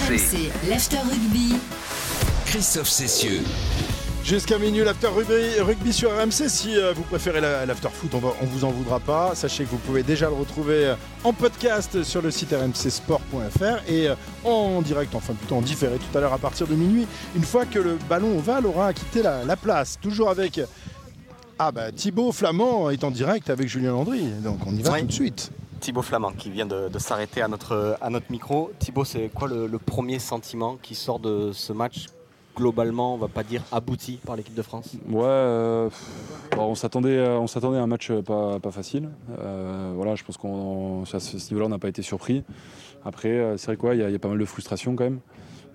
RMC, 0.09 0.69
l'After 0.69 0.97
Rugby. 0.97 1.55
Christophe 2.45 2.89
Cessieux. 2.89 3.41
Jusqu'à 4.23 4.57
minuit, 4.59 4.83
l'after 4.83 5.07
rugby, 5.07 5.59
rugby 5.61 5.93
sur 5.93 6.11
RMC. 6.11 6.49
Si 6.49 6.75
euh, 6.77 6.91
vous 6.93 7.03
préférez 7.03 7.39
la- 7.41 7.65
l'after 7.65 7.87
foot, 7.93 8.09
on, 8.13 8.17
va, 8.19 8.29
on 8.41 8.45
vous 8.45 8.65
en 8.65 8.69
voudra 8.71 8.99
pas. 8.99 9.33
Sachez 9.33 9.63
que 9.63 9.69
vous 9.69 9.77
pouvez 9.77 10.03
déjà 10.03 10.27
le 10.27 10.33
retrouver 10.35 10.87
euh, 10.87 10.95
en 11.23 11.31
podcast 11.31 12.03
sur 12.03 12.21
le 12.21 12.29
site 12.31 12.51
rmcsport.fr 12.53 13.87
et 13.87 14.09
euh, 14.09 14.15
en 14.43 14.81
direct, 14.81 15.15
enfin 15.15 15.33
plutôt 15.33 15.55
en 15.55 15.61
différé 15.61 15.97
tout 15.97 16.17
à 16.17 16.21
l'heure 16.21 16.33
à 16.33 16.37
partir 16.37 16.67
de 16.67 16.75
minuit, 16.75 17.07
une 17.35 17.43
fois 17.43 17.65
que 17.65 17.79
le 17.79 17.97
ballon 18.09 18.37
ovale 18.37 18.65
aura 18.65 18.93
quitté 18.93 19.21
la, 19.23 19.45
la 19.45 19.55
place. 19.55 19.97
Toujours 20.01 20.29
avec 20.29 20.59
ah 21.57 21.71
bah 21.71 21.91
Thibaut 21.91 22.31
Flamand 22.31 22.89
est 22.89 23.03
en 23.03 23.11
direct 23.11 23.49
avec 23.49 23.67
Julien 23.67 23.91
Landry, 23.91 24.23
donc 24.43 24.59
on 24.65 24.75
y 24.75 24.81
va 24.81 24.93
Oui. 24.93 25.01
tout 25.01 25.07
de 25.07 25.11
suite. 25.13 25.51
Thibaut 25.79 26.01
Flamand 26.01 26.33
qui 26.33 26.49
vient 26.49 26.65
de, 26.65 26.89
s'arrêter 26.99 27.41
à 27.41 27.47
notre, 27.47 27.97
à 28.01 28.09
notre 28.09 28.31
micro. 28.31 28.71
Thibaut, 28.79 29.05
c'est 29.05 29.29
quoi 29.33 29.47
le, 29.47 29.77
premier 29.77 30.19
sentiment 30.19 30.77
qui 30.81 30.93
sort 30.93 31.19
de 31.19 31.51
ce 31.53 31.73
match 31.73 32.07
globalement, 32.55 33.13
on 33.13 33.17
va 33.17 33.29
pas 33.29 33.43
dire 33.43 33.63
abouti 33.71 34.19
par 34.25 34.35
l'équipe 34.35 34.53
de 34.53 34.61
France? 34.61 34.97
Ouais, 35.09 35.23
euh, 35.23 35.89
on 36.57 36.75
s'attendait, 36.75 37.17
euh, 37.17 37.39
on 37.39 37.47
s'attendait 37.47 37.77
à 37.77 37.81
un 37.81 37.87
match 37.87 38.11
pas, 38.11 38.59
facile. 38.71 39.09
Euh, 39.39 39.93
voilà, 39.95 40.15
je 40.15 40.23
pense 40.25 40.35
qu'on 40.35 41.05
ce 41.05 41.35
niveau-là, 41.51 41.67
on 41.67 41.69
n'a 41.69 41.79
pas 41.79 41.87
été 41.87 42.01
surpris. 42.01 42.43
Après, 43.05 43.53
c'est 43.55 43.67
vrai 43.67 43.77
quoi, 43.77 43.95
il 43.95 44.01
y, 44.01 44.15
a- 44.15 44.19
pas 44.19 44.27
mal 44.27 44.37
de 44.37 44.45
frustration 44.45 44.95
quand 44.95 45.05
même. 45.05 45.19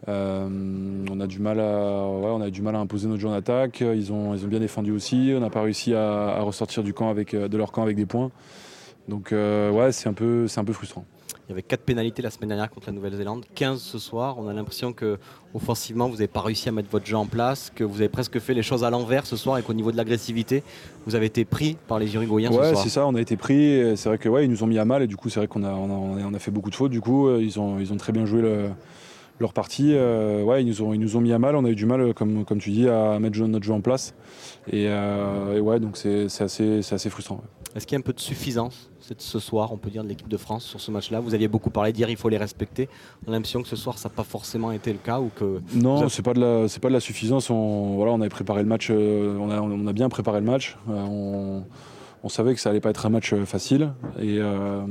On 0.06 1.20
a 1.20 1.26
du 1.26 1.38
mal 1.38 1.58
à, 1.58 2.06
ouais, 2.06 2.30
on 2.30 2.42
a 2.42 2.50
du 2.50 2.60
mal 2.60 2.76
à 2.76 2.80
imposer 2.80 3.08
notre 3.08 3.20
jeu 3.20 3.28
en 3.28 3.32
attaque. 3.32 3.80
Ils 3.80 4.12
ont, 4.12 4.34
ils 4.34 4.44
ont 4.44 4.48
bien 4.48 4.60
défendu 4.60 4.92
aussi. 4.92 5.32
On 5.34 5.40
n'a 5.40 5.48
pas 5.48 5.62
réussi 5.62 5.94
à, 5.94 6.36
à 6.36 6.42
ressortir 6.42 6.82
du 6.82 6.92
camp 6.92 7.08
avec, 7.08 7.34
de 7.34 7.56
leur 7.56 7.72
camp 7.72 7.82
avec 7.82 7.96
des 7.96 8.06
points. 8.06 8.30
Donc 9.08 9.32
euh, 9.32 9.70
ouais, 9.70 9.92
c'est 9.92 10.08
un 10.08 10.12
peu, 10.14 10.46
un 10.56 10.64
peu 10.64 10.72
frustrant. 10.72 11.04
Il 11.46 11.50
y 11.50 11.52
avait 11.52 11.62
4 11.62 11.82
pénalités 11.82 12.22
la 12.22 12.30
semaine 12.30 12.48
dernière 12.48 12.70
contre 12.70 12.86
la 12.86 12.94
Nouvelle-Zélande, 12.94 13.44
15 13.54 13.78
ce 13.78 13.98
soir. 13.98 14.36
On 14.38 14.48
a 14.48 14.54
l'impression 14.54 14.94
que 14.94 15.18
offensivement, 15.52 16.06
vous 16.08 16.14
n'avez 16.14 16.26
pas 16.26 16.40
réussi 16.40 16.70
à 16.70 16.72
mettre 16.72 16.88
votre 16.88 17.04
jeu 17.04 17.16
en 17.18 17.26
place, 17.26 17.70
que 17.74 17.84
vous 17.84 17.96
avez 17.96 18.08
presque 18.08 18.38
fait 18.38 18.54
les 18.54 18.62
choses 18.62 18.82
à 18.82 18.88
l'envers 18.88 19.26
ce 19.26 19.36
soir 19.36 19.58
et 19.58 19.62
qu'au 19.62 19.74
niveau 19.74 19.92
de 19.92 19.98
l'agressivité, 19.98 20.62
vous 21.04 21.14
avez 21.14 21.26
été 21.26 21.44
pris 21.44 21.76
par 21.86 21.98
les 21.98 22.14
Uruguayens 22.14 22.50
ce 22.50 22.56
Ouais, 22.56 22.70
soir. 22.72 22.82
c'est 22.82 22.88
ça, 22.88 23.06
on 23.06 23.14
a 23.14 23.20
été 23.20 23.36
pris. 23.36 23.94
C'est 23.96 24.08
vrai 24.08 24.16
que 24.16 24.30
ouais, 24.30 24.46
ils 24.46 24.50
nous 24.50 24.62
ont 24.62 24.66
mis 24.66 24.78
à 24.78 24.86
mal 24.86 25.02
et 25.02 25.06
du 25.06 25.16
coup, 25.16 25.28
c'est 25.28 25.38
vrai 25.40 25.46
qu'on 25.46 25.64
a, 25.64 25.70
on 25.72 25.84
a, 25.90 25.92
on 25.92 26.16
a- 26.16 26.26
on 26.30 26.32
a 26.32 26.38
fait 26.38 26.50
beaucoup 26.50 26.70
de 26.70 26.74
fautes. 26.76 26.92
Du 26.92 27.02
coup, 27.02 27.28
euh, 27.28 27.42
ils 27.42 27.60
ont, 27.60 27.78
ils 27.78 27.92
ont 27.92 27.96
très 27.98 28.12
bien 28.14 28.24
joué 28.24 28.40
le- 28.40 28.70
leur 29.40 29.52
partie. 29.52 29.92
Euh, 29.94 30.42
ouais, 30.42 30.62
ils 30.62 30.66
nous, 30.68 30.82
ont, 30.82 30.92
ils 30.94 31.00
nous 31.00 31.16
ont 31.16 31.20
mis 31.20 31.32
à 31.32 31.38
mal. 31.38 31.56
On 31.56 31.64
a 31.64 31.70
eu 31.70 31.74
du 31.74 31.86
mal, 31.86 32.14
comme, 32.14 32.44
comme 32.44 32.58
tu 32.58 32.70
dis, 32.70 32.88
à 32.88 33.18
mettre 33.18 33.38
notre 33.40 33.64
jeu 33.64 33.72
en 33.72 33.80
place. 33.80 34.14
Et, 34.70 34.86
euh, 34.88 35.56
et 35.56 35.60
ouais, 35.60 35.80
donc 35.80 35.96
c'est 35.96 36.26
assez, 36.40 36.78
assez 36.92 37.10
frustrant. 37.10 37.36
ouais. 37.36 37.42
Est-ce 37.76 37.88
qu'il 37.88 37.96
y 37.96 37.98
a 37.98 37.98
un 37.98 38.02
peu 38.02 38.12
de 38.12 38.20
suffisance 38.20 38.88
ce 39.18 39.38
soir, 39.40 39.72
on 39.72 39.76
peut 39.76 39.90
dire, 39.90 40.04
de 40.04 40.08
l'équipe 40.08 40.28
de 40.28 40.36
France 40.36 40.64
sur 40.64 40.80
ce 40.80 40.92
match-là? 40.92 41.18
Vous 41.18 41.34
aviez 41.34 41.48
beaucoup 41.48 41.70
parlé 41.70 41.92
d'hier, 41.92 42.08
il 42.08 42.16
faut 42.16 42.28
les 42.28 42.36
respecter. 42.38 42.88
On 43.26 43.30
a 43.32 43.34
l'impression 43.34 43.62
que 43.62 43.68
ce 43.68 43.74
soir, 43.74 43.98
ça 43.98 44.08
n'a 44.08 44.14
pas 44.14 44.22
forcément 44.22 44.70
été 44.70 44.92
le 44.92 45.00
cas 45.00 45.18
ou 45.18 45.28
que 45.34 45.60
Non, 45.74 45.96
avez- 46.02 46.08
c'est 46.08 46.22
pas 46.22 46.34
de 46.34 46.40
la, 46.40 46.68
c'est 46.68 46.78
pas 46.80 46.86
de 46.88 46.92
la 46.94 47.00
suffisance. 47.00 47.50
On, 47.50 47.96
voilà, 47.96 48.12
on 48.12 48.20
avait 48.20 48.28
préparé 48.30 48.62
le 48.62 48.68
match. 48.68 48.90
euh, 48.92 49.36
on, 49.40 49.50
a, 49.50 49.60
on 49.60 49.86
a 49.88 49.92
bien 49.92 50.08
préparé 50.08 50.38
le 50.38 50.46
match. 50.46 50.78
Euh, 50.88 51.04
on, 51.04 51.64
on 52.22 52.28
savait 52.28 52.54
que 52.54 52.60
ça 52.60 52.70
allait 52.70 52.80
pas 52.80 52.90
être 52.90 53.06
un 53.06 53.10
match 53.10 53.34
facile. 53.44 53.92
Et, 54.20 54.36
euh, 54.38 54.84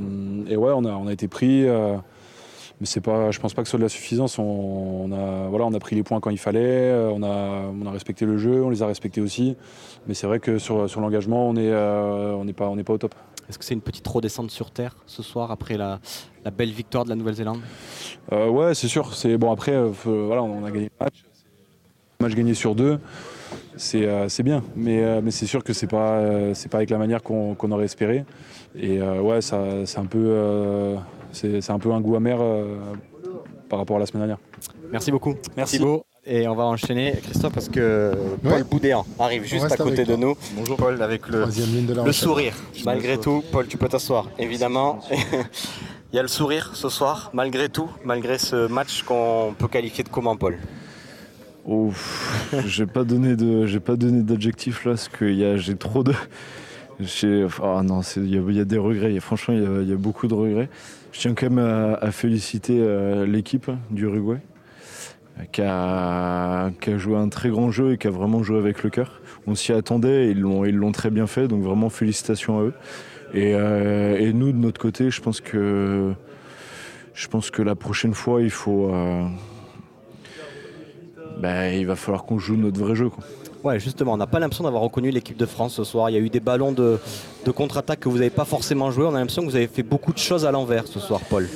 et 0.46 0.56
ouais, 0.58 0.72
on 0.76 0.84
a, 0.84 0.92
on 0.92 1.06
a 1.06 1.12
été 1.14 1.26
pris. 1.26 1.66
euh, 1.66 1.96
mais 2.80 2.86
c'est 2.86 3.00
pas, 3.00 3.30
je 3.30 3.38
pense 3.40 3.54
pas 3.54 3.62
que 3.62 3.68
ce 3.68 3.70
soit 3.70 3.78
de 3.78 3.84
la 3.84 3.88
suffisance. 3.88 4.38
On, 4.38 4.42
on 4.42 5.12
a, 5.12 5.48
voilà, 5.48 5.64
on 5.64 5.72
a 5.72 5.78
pris 5.78 5.94
les 5.96 6.02
points 6.02 6.20
quand 6.20 6.30
il 6.30 6.38
fallait. 6.38 6.90
euh, 6.90 7.10
On 7.14 7.22
a, 7.22 7.70
on 7.72 7.86
a 7.86 7.90
respecté 7.90 8.26
le 8.26 8.36
jeu. 8.36 8.62
On 8.64 8.70
les 8.70 8.82
a 8.82 8.86
respectés 8.86 9.20
aussi. 9.20 9.56
Mais 10.06 10.14
c'est 10.14 10.26
vrai 10.26 10.40
que 10.40 10.58
sur, 10.58 10.90
sur 10.90 11.00
l'engagement, 11.00 11.48
on 11.48 11.54
est, 11.56 11.70
euh, 11.70 12.32
on 12.34 12.44
n'est 12.44 12.52
pas, 12.52 12.68
on 12.68 12.76
n'est 12.76 12.84
pas 12.84 12.92
au 12.92 12.98
top. 12.98 13.14
est-ce 13.48 13.58
que 13.58 13.64
c'est 13.64 13.74
une 13.74 13.80
petite 13.80 14.06
redescente 14.06 14.50
sur 14.50 14.70
terre 14.70 14.96
ce 15.06 15.22
soir 15.22 15.50
après 15.50 15.76
la, 15.76 16.00
la 16.44 16.50
belle 16.50 16.70
victoire 16.70 17.04
de 17.04 17.10
la 17.10 17.16
Nouvelle-Zélande? 17.16 17.60
Euh, 18.32 18.48
ouais, 18.48 18.74
c'est 18.74 18.88
sûr. 18.88 19.14
C'est 19.14 19.36
bon 19.36 19.52
après, 19.52 19.72
euh, 19.72 19.90
voilà, 20.04 20.42
on 20.42 20.64
a 20.64 20.70
gagné 20.70 20.90
le 20.98 21.04
match. 21.04 21.24
Un 22.20 22.24
match 22.24 22.34
gagné 22.34 22.54
sur 22.54 22.74
deux, 22.74 22.98
c'est 23.76 24.06
euh, 24.06 24.28
bien. 24.42 24.62
Mais, 24.76 25.20
mais 25.20 25.30
c'est 25.30 25.46
sûr 25.46 25.62
que 25.62 25.72
c'est 25.72 25.88
pas 25.88 26.54
c'est 26.54 26.70
pas 26.70 26.78
avec 26.78 26.90
la 26.90 26.98
manière 26.98 27.22
qu'on 27.22 27.70
aurait 27.70 27.84
espéré. 27.84 28.24
Et 28.76 29.02
ouais, 29.02 29.40
ça 29.40 29.62
c'est 29.84 29.98
un 29.98 30.06
peu 30.06 30.96
c'est 31.34 31.70
un 31.70 31.78
peu 31.78 31.92
un 31.92 32.00
goût 32.00 32.16
amer 32.16 32.38
euh, 32.40 32.76
par 33.68 33.78
rapport 33.78 33.96
à 33.96 34.00
la 34.00 34.06
semaine 34.06 34.22
dernière. 34.22 34.38
Merci 34.90 35.10
beaucoup. 35.10 35.34
Merci. 35.56 35.76
Thibaut. 35.78 36.04
Et 36.26 36.48
on 36.48 36.54
va 36.54 36.64
enchaîner, 36.64 37.12
Christophe, 37.22 37.52
parce 37.52 37.68
que 37.68 38.12
Paul 38.42 38.52
Ouais. 38.52 38.64
Boudéan 38.64 39.04
arrive 39.18 39.44
juste 39.44 39.70
à 39.70 39.76
côté 39.76 40.04
de 40.06 40.14
toi. 40.14 40.16
nous. 40.16 40.34
Bonjour 40.56 40.76
Paul, 40.78 41.02
avec 41.02 41.28
le, 41.28 41.44
sourire. 42.12 42.54
Malgré 42.86 43.18
tout, 43.18 43.44
Paul, 43.52 43.66
tu 43.66 43.76
peux 43.76 43.88
t'asseoir, 43.88 44.26
évidemment. 44.38 45.00
Il 45.10 46.16
y 46.16 46.18
a 46.18 46.22
le 46.22 46.28
sourire 46.28 46.70
ce 46.74 46.88
soir, 46.88 47.30
malgré 47.34 47.68
tout, 47.68 47.90
malgré 48.04 48.38
ce 48.38 48.68
match 48.68 49.02
qu'on 49.02 49.52
peut 49.58 49.68
qualifier 49.68 50.02
de 50.04 50.08
comment, 50.08 50.36
Paul? 50.36 50.56
Oh, 51.66 51.90
j'ai 52.66 52.86
pas 52.86 53.04
donné 53.04 53.36
de, 53.36 53.66
j'ai 53.66 53.80
pas 53.80 53.96
donné 53.96 54.22
d'adjectif 54.22 54.84
là, 54.84 54.92
parce 54.92 55.08
que 55.08 55.24
y 55.26 55.44
a, 55.44 55.56
j'ai 55.56 55.76
trop 55.76 56.04
de, 56.04 56.14
j'ai, 57.00 57.46
ah 57.62 57.82
non, 57.82 58.00
c'est- 58.02 58.20
il 58.20 58.32
y, 58.34 58.38
a- 58.38 58.42
il 58.48 58.56
y 58.56 58.60
a 58.60 58.64
des 58.64 58.78
regrets. 58.78 59.10
Il 59.10 59.14
y 59.14 59.18
a- 59.18 59.20
franchement, 59.20 59.54
il 59.54 59.62
y 59.62 59.66
a, 59.66 59.80
il 59.82 59.88
y 59.90 59.92
a 59.92 59.96
beaucoup 59.96 60.26
de 60.28 60.34
regrets. 60.34 60.68
Je 61.14 61.20
tiens 61.20 61.34
quand 61.34 61.48
même 61.48 61.96
à, 62.00 62.10
féliciter 62.10 62.76
euh, 62.80 63.24
l'équipe 63.24 63.70
du 63.92 64.02
Uruguay, 64.02 64.40
euh, 65.38 65.44
qui 65.52 65.62
a, 65.62 66.72
qui 66.80 66.90
a 66.90 66.98
joué 66.98 67.16
un 67.16 67.28
très 67.28 67.50
grand 67.50 67.70
jeu 67.70 67.92
et 67.92 67.98
qui 67.98 68.08
a 68.08 68.10
vraiment 68.10 68.42
joué 68.42 68.58
avec 68.58 68.82
le 68.82 68.90
cœur. 68.90 69.22
On 69.46 69.54
s'y 69.54 69.72
attendait, 69.72 70.26
et 70.26 70.30
ils 70.30 70.40
l'ont, 70.40 70.64
ils 70.64 70.74
l'ont 70.74 70.90
très 70.90 71.10
bien 71.10 71.28
fait, 71.28 71.46
donc 71.46 71.62
vraiment 71.62 71.88
félicitations 71.88 72.58
à 72.58 72.62
eux. 72.62 72.74
Et, 73.32 73.54
euh, 73.54 74.32
nous, 74.32 74.50
de 74.50 74.58
notre 74.58 74.80
côté, 74.80 75.12
je 75.12 75.20
pense 75.20 75.40
que, 75.40 76.14
la 77.62 77.74
prochaine 77.76 78.14
fois, 78.14 78.42
il 78.42 78.50
faut. 78.50 78.92
euh, 78.92 79.24
ben, 81.40 81.78
il 81.78 81.86
va 81.86 81.94
falloir 81.94 82.24
qu'on 82.24 82.40
joue 82.40 82.56
notre 82.56 82.80
vrai 82.80 82.96
jeu. 82.96 83.10
Ouais, 83.64 83.80
justement, 83.80 84.12
on 84.12 84.16
n'a 84.18 84.26
pas 84.26 84.38
l'impression 84.40 84.64
d'avoir 84.64 84.82
reconnu 84.82 85.10
l'équipe 85.10 85.38
de 85.38 85.46
France 85.46 85.72
ce 85.74 85.84
soir. 85.84 86.10
Il 86.10 86.12
y 86.12 86.16
a 86.16 86.20
eu 86.20 86.28
des 86.28 86.40
ballons 86.40 86.70
de, 86.72 86.98
de 87.46 87.50
contre-attaque 87.50 88.00
que 88.00 88.10
vous 88.10 88.18
n'avez 88.18 88.28
pas 88.30 88.44
forcément 88.44 88.90
joué. 88.90 89.06
On 89.06 89.14
a 89.14 89.18
l'impression 89.18 89.40
que 89.42 89.48
vous 89.48 89.56
avez 89.56 89.68
fait 89.68 89.82
beaucoup 89.82 90.12
de 90.12 90.18
choses 90.18 90.44
à 90.44 90.50
l'envers 90.52 90.86
ce 90.86 91.00
soir, 91.00 91.20
Paul. 91.30 91.48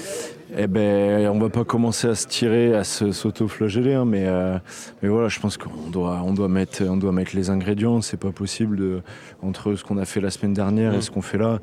eh 0.57 0.67
ben, 0.67 1.29
on 1.29 1.39
va 1.39 1.51
pas 1.51 1.65
commencer 1.65 2.09
à 2.09 2.15
se 2.15 2.27
tirer, 2.27 2.75
à 2.75 2.83
se 2.85 3.13
s'auto-flageller, 3.13 3.93
hein, 3.93 4.07
mais, 4.07 4.25
euh, 4.27 4.57
mais 5.03 5.11
voilà, 5.11 5.29
je 5.29 5.39
pense 5.39 5.59
qu'on 5.59 5.91
doit, 5.91 6.23
on 6.25 6.33
doit 6.33 6.49
mettre, 6.49 6.83
on 6.89 6.97
doit 6.97 7.13
mettre 7.13 7.37
les 7.37 7.51
ingrédients. 7.51 8.01
C'est 8.01 8.17
pas 8.17 8.33
possible 8.33 8.79
de, 8.79 9.03
entre 9.43 9.75
ce 9.75 9.85
qu'on 9.85 9.99
a 9.99 10.07
fait 10.07 10.23
la 10.23 10.31
semaine 10.31 10.55
dernière 10.55 10.95
et 10.95 11.03
ce 11.03 11.11
qu'on 11.11 11.21
fait 11.23 11.37
là. 11.39 11.59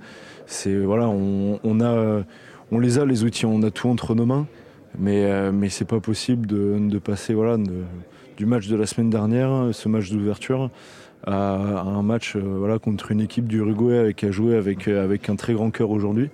C'est 0.46 0.76
voilà, 0.78 1.08
on, 1.10 1.60
on 1.64 1.82
a, 1.82 2.22
on 2.72 2.80
les 2.80 3.00
a 3.00 3.06
les 3.06 3.24
outils, 3.24 3.48
on 3.48 3.64
a 3.64 3.72
tout 3.72 3.90
entre 3.90 4.14
nos 4.14 4.28
mains, 4.28 4.46
mais 5.00 5.26
euh, 5.26 5.52
mais 5.52 5.70
c'est 5.70 5.86
pas 5.86 6.00
possible 6.00 6.46
de, 6.46 6.78
de 6.80 7.00
passer 7.00 7.34
voilà 7.34 7.58
de- 7.58 7.84
du 8.38 8.46
match 8.46 8.68
de 8.68 8.76
la 8.76 8.86
semaine 8.86 9.10
dernière, 9.10 9.70
ce 9.72 9.88
match 9.90 10.12
d'ouverture, 10.12 10.70
à, 11.26 11.56
à 11.80 11.84
un 11.84 12.04
match 12.04 12.36
euh, 12.36 12.40
voilà 12.42 12.78
contre 12.80 13.12
une 13.12 13.22
équipe 13.22 13.48
du 13.48 13.58
Uruguay 13.58 13.98
avec 13.98 14.24
à 14.24 14.32
jouer 14.32 14.56
avec 14.58 14.88
euh, 14.88 15.04
avec 15.04 15.30
un 15.30 15.36
très 15.36 15.54
grand 15.54 15.72
cœur 15.72 15.90
aujourd'hui. 15.90 16.30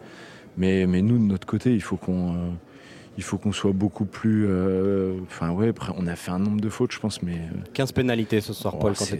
Mais, 0.57 0.85
mais 0.85 1.01
nous, 1.01 1.17
de 1.17 1.23
notre 1.23 1.47
côté, 1.47 1.73
il 1.73 1.81
faut 1.81 1.95
qu'on 1.95 2.33
euh, 2.33 2.49
il 3.17 3.23
faut 3.23 3.37
qu'on 3.37 3.51
soit 3.53 3.71
beaucoup 3.71 4.05
plus. 4.05 4.45
euh, 4.49 5.13
Enfin, 5.27 5.51
ouais, 5.51 5.69
après, 5.69 5.93
on 5.97 6.07
a 6.07 6.15
fait 6.15 6.31
un 6.31 6.39
nombre 6.39 6.59
de 6.59 6.69
fautes, 6.69 6.91
je 6.91 6.99
pense, 6.99 7.21
mais. 7.23 7.33
euh, 7.35 7.59
15 7.73 7.91
pénalités 7.93 8.41
ce 8.41 8.51
soir, 8.53 8.77
Paul, 8.79 8.91
c'est- 8.95 9.15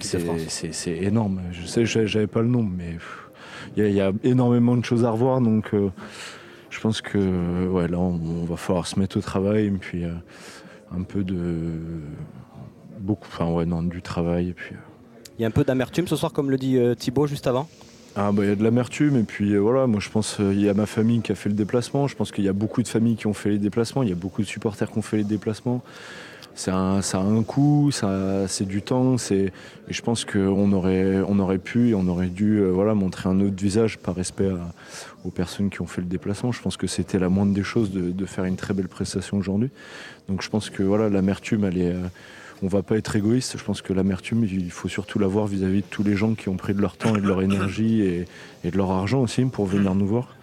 énorme. 0.98 1.42
Je 1.52 1.66
sais, 1.66 1.86
j'a- 1.86 2.06
j'avais 2.06 2.28
pas 2.28 2.42
le 2.42 2.48
nombre, 2.48 2.72
mais 2.76 2.98
il 3.78 3.84
y, 3.84 3.86
a- 3.86 3.90
y 3.90 4.02
a 4.02 4.12
énormément 4.24 4.76
de 4.76 4.84
choses 4.84 5.06
à 5.06 5.10
revoir. 5.12 5.40
Donc, 5.40 5.74
euh, 5.74 5.90
je 6.70 6.80
pense 6.82 7.02
que 7.02 7.68
ouais, 7.68 7.88
là, 7.88 7.98
on, 8.00 8.20
on 8.42 8.46
va 8.46 8.56
falloir 8.58 8.88
se 8.88 9.00
mettre 9.00 9.18
au 9.18 9.22
travail 9.22 9.68
et 9.68 9.72
puis 9.72 10.04
euh, 10.04 10.12
un 10.98 11.04
peu 11.04 11.24
de. 11.24 11.72
Beaucoup. 13.00 13.28
Enfin, 13.32 13.52
ouais, 13.52 13.66
non, 13.66 13.84
du 13.84 14.02
travail. 14.02 14.50
Et 14.50 14.54
puis. 14.54 14.76
euh, 14.76 14.80
Il 15.38 15.42
y 15.42 15.46
a 15.46 15.48
un 15.48 15.52
peu 15.52 15.64
d'amertume 15.64 16.08
ce 16.08 16.16
soir, 16.16 16.34
comme 16.34 16.52
le 16.52 16.58
dit 16.58 16.78
euh, 16.78 16.94
Thibaut 16.96 17.28
juste 17.28 17.48
avant? 17.48 17.68
Ah 18.16 18.34
bah 18.34 18.44
il 18.44 18.50
y 18.50 18.52
a 18.52 18.56
de 18.58 18.64
l'amertume 18.64 19.16
et 19.16 19.24
puis 19.24 19.54
euh, 19.54 19.60
voilà, 19.60 19.88
moi 19.88 20.02
je 20.02 20.10
pense 20.10 20.42
euh, 20.42 20.54
il 20.54 20.60
y 20.60 20.68
a 20.68 20.74
ma 20.74 20.86
famille 20.86 21.22
qui 21.22 21.32
a 21.32 21.36
fait 21.36 21.48
le 21.48 21.56
déplacement, 21.56 22.10
je 22.10 22.16
pense 22.18 22.34
qu'il 22.34 22.44
y 22.44 22.50
a 22.50 22.54
beaucoup 22.54 22.84
de 22.84 22.90
familles 22.90 23.16
qui 23.16 23.26
ont 23.26 23.34
fait 23.34 23.52
les 23.52 23.58
déplacements, 23.58 24.04
il 24.04 24.10
y 24.10 24.12
a 24.12 24.16
beaucoup 24.16 24.42
de 24.42 24.48
supporters 24.48 24.92
qui 24.92 24.98
ont 24.98 25.02
fait 25.02 25.16
les 25.16 25.24
déplacements. 25.24 25.82
Ça 26.54 26.76
a 26.76 27.18
un 27.18 27.44
coût, 27.44 27.92
c'est 28.48 28.66
du 28.66 28.82
temps, 28.82 29.18
c'est, 29.18 29.54
je 29.90 30.02
pense 30.02 30.26
qu'on 30.26 30.72
aurait, 30.74 31.22
on 31.28 31.40
aurait 31.40 31.58
pu 31.58 31.90
et 31.90 31.96
on 31.96 32.08
aurait 32.08 32.28
dû 32.28 32.58
euh, 32.58 32.70
voilà, 32.70 32.94
montrer 32.94 33.30
un 33.30 33.40
autre 33.40 33.56
visage 33.56 33.98
par 33.98 34.16
respect 34.16 34.50
aux 35.24 35.30
personnes 35.30 35.70
qui 35.70 35.82
ont 35.82 35.88
fait 35.88 36.02
le 36.02 36.08
déplacement. 36.08 36.52
Je 36.52 36.62
pense 36.62 36.78
que 36.78 36.88
c'était 36.88 37.20
la 37.20 37.30
moindre 37.30 37.54
des 37.54 37.64
choses 37.64 37.92
de, 37.92 38.26
faire 38.26 38.44
une 38.46 38.58
très 38.58 38.74
belle 38.74 38.90
prestation 38.90 39.38
aujourd'hui. 39.38 39.70
Donc 40.28 40.42
je 40.42 40.50
pense 40.50 40.70
que 40.70 40.84
voilà, 40.84 41.10
l'amertume, 41.10 41.64
elle 41.64 41.78
est, 41.78 41.92
euh, 41.92 42.08
on 42.62 42.68
va 42.68 42.84
pas 42.84 42.98
être 42.98 43.16
égoïste. 43.16 43.58
Je 43.58 43.64
pense 43.64 43.82
que 43.82 43.94
l'amertume, 43.94 44.44
il 44.44 44.72
faut 44.72 44.90
surtout 44.90 45.20
l'avoir 45.20 45.48
vis-à-vis 45.48 45.82
de 45.82 45.88
tous 45.90 46.04
les 46.04 46.16
gens 46.16 46.36
qui 46.36 46.50
ont 46.50 46.58
pris 46.58 46.74
de 46.74 46.82
leur 46.82 46.98
temps 46.98 47.16
et 47.16 47.22
de 47.22 47.28
leur 47.28 47.42
énergie 47.42 48.02
et 48.02 48.72
de 48.72 48.78
leur 48.78 48.92
argent 48.92 49.22
aussi 49.22 49.46
pour 49.46 49.66
venir 49.66 49.96
nous 49.96 50.08
voir. 50.08 50.36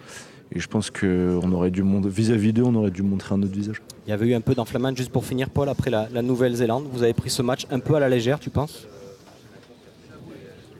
Et 0.51 0.59
je 0.59 0.67
pense 0.67 0.89
que 0.89 1.37
on 1.43 1.51
aurait 1.51 1.69
dû 1.71 1.83
mon- 1.83 2.01
vis-à-vis 2.01 2.53
d'eux, 2.53 2.63
on 2.63 2.73
aurait 2.75 2.89
dû 2.91 3.03
montrer 3.03 3.35
un 3.35 3.41
autre 3.43 3.51
visage. 3.53 3.81
Il 4.07 4.09
y 4.09 4.13
avait 4.13 4.27
eu 4.29 4.33
un 4.33 4.41
peu 4.41 4.55
d'enflammade 4.55 4.97
juste 4.97 5.11
pour 5.11 5.23
finir, 5.25 5.49
Paul, 5.49 5.69
après 5.69 5.91
la, 5.91 6.07
la 6.11 6.21
Nouvelle-Zélande. 6.23 6.85
Vous 6.91 7.03
avez 7.03 7.13
pris 7.13 7.29
ce 7.29 7.41
match 7.43 7.67
un 7.69 7.79
peu 7.79 7.93
à 7.95 7.99
la 7.99 8.09
légère, 8.09 8.39
tu 8.39 8.49
penses? 8.49 8.87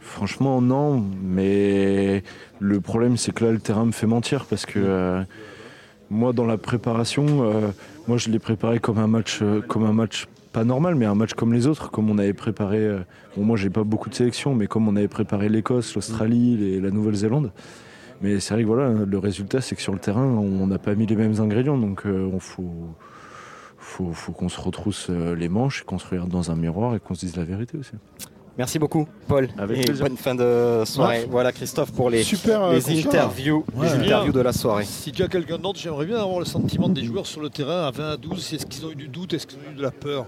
Franchement, 0.02 0.62
non. 0.62 1.04
Mais 1.24 2.24
le 2.60 2.82
problème, 2.82 3.16
c'est 3.18 3.32
que 3.32 3.46
là, 3.46 3.52
le 3.52 3.60
terrain 3.60 3.86
me 3.86 3.92
fait 3.92 4.08
mentir 4.08 4.46
parce 4.46 4.66
que 4.66 4.80
euh, 4.80 5.22
moi, 6.10 6.34
dans 6.34 6.46
la 6.46 6.58
préparation, 6.58 7.26
euh, 7.44 7.68
moi, 8.08 8.18
je 8.18 8.30
l'ai 8.30 8.40
préparé 8.40 8.80
comme 8.80 8.98
un 8.98 9.08
match, 9.08 9.40
euh, 9.44 9.62
comme 9.62 9.84
un 9.86 9.94
match 9.94 10.26
pas 10.52 10.64
normal, 10.64 10.96
mais 10.96 11.06
un 11.06 11.14
match 11.14 11.34
comme 11.36 11.54
les 11.54 11.68
autres, 11.68 11.92
comme 11.92 12.10
on 12.10 12.18
avait 12.18 12.34
préparé. 12.34 12.90
bon, 13.38 13.44
moi, 13.44 13.56
j'ai 13.56 13.70
pas 13.70 13.84
beaucoup 13.84 14.10
de 14.10 14.16
sélections, 14.16 14.56
mais 14.56 14.66
comme 14.66 14.88
on 14.88 14.96
avait 14.96 15.08
préparé 15.08 15.48
l'Écosse, 15.48 15.94
l'Australie, 15.94 16.58
les- 16.58 16.80
la 16.82 16.90
Nouvelle-Zélande. 16.90 17.52
Mais 18.22 18.40
c'est 18.40 18.54
vrai 18.54 18.64
que 18.64 18.68
voilà, 18.68 18.90
le 18.90 19.18
résultat, 19.18 19.62
c'est 19.62 19.76
que 19.76 19.82
sur 19.82 19.94
le 19.94 20.00
terrain, 20.00 20.26
on 20.26 20.68
n'a 20.68 20.78
pas 20.78 20.96
mis 20.96 21.06
les 21.06 21.16
mêmes 21.16 21.40
ingrédients, 21.40 21.78
donc 21.78 22.06
euh, 22.06 22.30
on 22.34 22.40
faut, 22.40 22.96
faut, 23.78 24.12
faut 24.12 24.32
qu'on 24.34 24.50
se 24.50 24.60
retrousse 24.60 25.08
euh, 25.10 25.36
les 25.36 25.48
manches, 25.48 25.84
qu'on 25.84 26.00
se 26.00 26.08
regarde 26.08 26.30
dans 26.30 26.52
un 26.52 26.56
miroir 26.56 26.96
et 26.96 27.00
qu'on 27.00 27.16
se 27.16 27.22
dise 27.22 27.38
la 27.38 27.46
vérité 27.46 27.78
aussi. 27.78 27.94
Merci 28.60 28.78
beaucoup, 28.78 29.08
Paul. 29.26 29.48
Avec 29.58 29.78
et 29.78 29.82
plaisir. 29.84 30.06
bonne 30.06 30.18
fin 30.18 30.36
de 30.36 30.84
soirée. 30.86 31.20
Ouais. 31.22 31.28
Voilà, 31.32 31.54
Christophe, 31.54 31.94
pour 31.94 32.10
les, 32.10 32.24
Super, 32.24 32.62
euh, 32.62 32.74
les 32.74 33.00
interviews, 33.06 33.64
Ouais. 33.74 33.88
les 33.88 33.94
interviews 34.04 34.34
de 34.34 34.42
la 34.42 34.52
soirée. 34.52 34.84
Si 34.84 35.14
tu 35.14 35.24
as 35.24 35.30
quelqu'un 35.30 35.58
d'autre, 35.58 35.80
j'aimerais 35.80 36.06
bien 36.06 36.18
avoir 36.20 36.40
le 36.40 36.46
sentiment 36.46 36.90
des 36.90 37.06
joueurs 37.06 37.26
sur 37.26 37.40
le 37.40 37.50
terrain 37.50 37.88
à 37.88 37.92
20 37.92 38.12
à 38.12 38.18
12. 38.18 38.54
Est-ce 38.54 38.66
qu'ils 38.66 38.86
ont 38.86 38.92
eu 38.92 38.96
du 38.96 39.08
doute? 39.08 39.34
Est-ce 39.34 39.48
qu'ils 39.48 39.60
ont 39.60 39.72
eu 39.72 39.76
de 39.78 39.82
la 39.82 39.92
peur? 39.92 40.26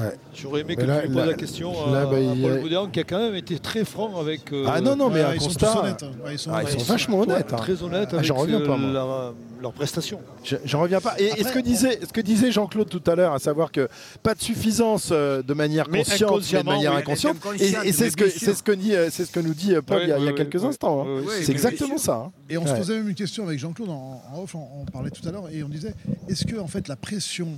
Ouais. 0.00 0.14
J'aurais 0.34 0.62
aimé 0.62 0.76
que 0.76 0.80
là- 0.86 1.02
tu 1.02 1.08
me 1.10 1.14
poses 1.14 1.26
la 1.26 1.34
question 1.34 1.72
là, 1.92 2.00
à, 2.00 2.04
bah, 2.06 2.16
à 2.16 2.20
a- 2.32 2.34
Paul 2.48 2.60
Boudéan, 2.62 2.86
qui 2.86 3.00
a 3.00 3.04
quand 3.04 3.18
même 3.18 3.34
été 3.34 3.58
très 3.58 3.84
franc 3.84 4.18
avec. 4.18 4.50
euh, 4.54 4.64
Ah 4.66 4.80
non, 4.80 4.96
non, 4.96 5.10
mais 5.10 5.16
Ouais, 5.20 5.26
un 5.26 5.34
ils 5.34 5.40
sont 5.42 5.50
tous 5.50 5.78
honnêtes. 5.78 6.02
hein. 6.04 6.10
Ouais, 6.24 6.32
ils 6.32 6.38
sont 6.38 6.50
Ah, 6.54 6.62
ils 6.62 6.68
honnêtes. 6.68 6.80
sont 6.80 6.90
vachement 6.90 7.20
honnêtes. 7.20 7.52
hein. 7.52 7.56
Très 7.56 7.82
honnête 7.82 8.08
Ah, 8.16 8.22
j'en 8.22 8.36
reviens 8.36 8.62
euh, 8.62 8.66
pas, 8.66 8.78
moi. 8.78 9.34
Leur 9.64 9.72
prestation. 9.72 10.20
Je- 10.44 10.56
J'en 10.64 10.80
reviens 10.80 11.00
pas. 11.00 11.14
Et, 11.18 11.32
et 11.40 11.42
ce, 11.44 11.52
que 11.52 11.58
disait, 11.58 11.98
ce 12.06 12.12
que 12.12 12.20
disait 12.20 12.52
Jean-Claude 12.52 12.88
tout 12.88 13.02
à 13.10 13.14
l'heure, 13.16 13.32
à 13.32 13.38
savoir 13.40 13.72
que 13.72 13.88
pas 14.22 14.34
de 14.34 14.40
suffisance 14.40 15.08
euh, 15.10 15.42
de 15.42 15.52
manière 15.54 15.88
Mais 15.90 15.98
consciente, 16.04 16.42
mais 16.52 16.58
de 16.60 16.64
manière 16.66 16.92
oui, 16.92 16.98
inconsciente. 16.98 17.36
Et, 17.58 17.92
c'est 17.92 18.10
ce, 18.10 18.16
que- 18.16 18.30
c'est 18.30 18.54
ce, 18.54 18.62
que 18.62 18.72
dit, 18.72 18.94
euh, 18.94 19.08
c'est 19.10 19.24
ce 19.24 19.32
que 19.32 19.40
nous 19.40 19.54
dit 19.54 19.74
euh, 19.74 19.82
Paul 19.82 20.02
il 20.04 20.08
y 20.08 20.12
a, 20.12 20.18
il 20.18 20.24
y 20.24 20.28
a 20.28 20.30
Ouais, 20.30 20.36
quelques 20.36 20.62
ouais, 20.62 20.68
instants. 20.68 21.04
hein. 21.08 21.22
C'est 21.42 21.50
exactement 21.52 21.98
ça. 21.98 22.14
hein. 22.26 22.32
Et 22.48 22.56
on 22.58 22.66
se 22.66 22.72
posait 22.74 22.94
même 22.94 23.08
une 23.08 23.14
question 23.14 23.44
avec 23.46 23.58
Jean-Claude 23.58 23.90
en, 23.90 24.22
en 24.32 24.42
off, 24.42 24.54
on, 24.54 24.66
on 24.80 24.84
parlait 24.84 25.10
tout 25.10 25.26
à 25.28 25.32
l'heure, 25.32 25.48
et 25.50 25.62
on 25.64 25.68
disait 25.68 25.94
est-ce 26.28 26.44
que 26.46 26.56
en 26.58 26.68
fait 26.68 26.86
la 26.88 26.96
pression 26.96 27.48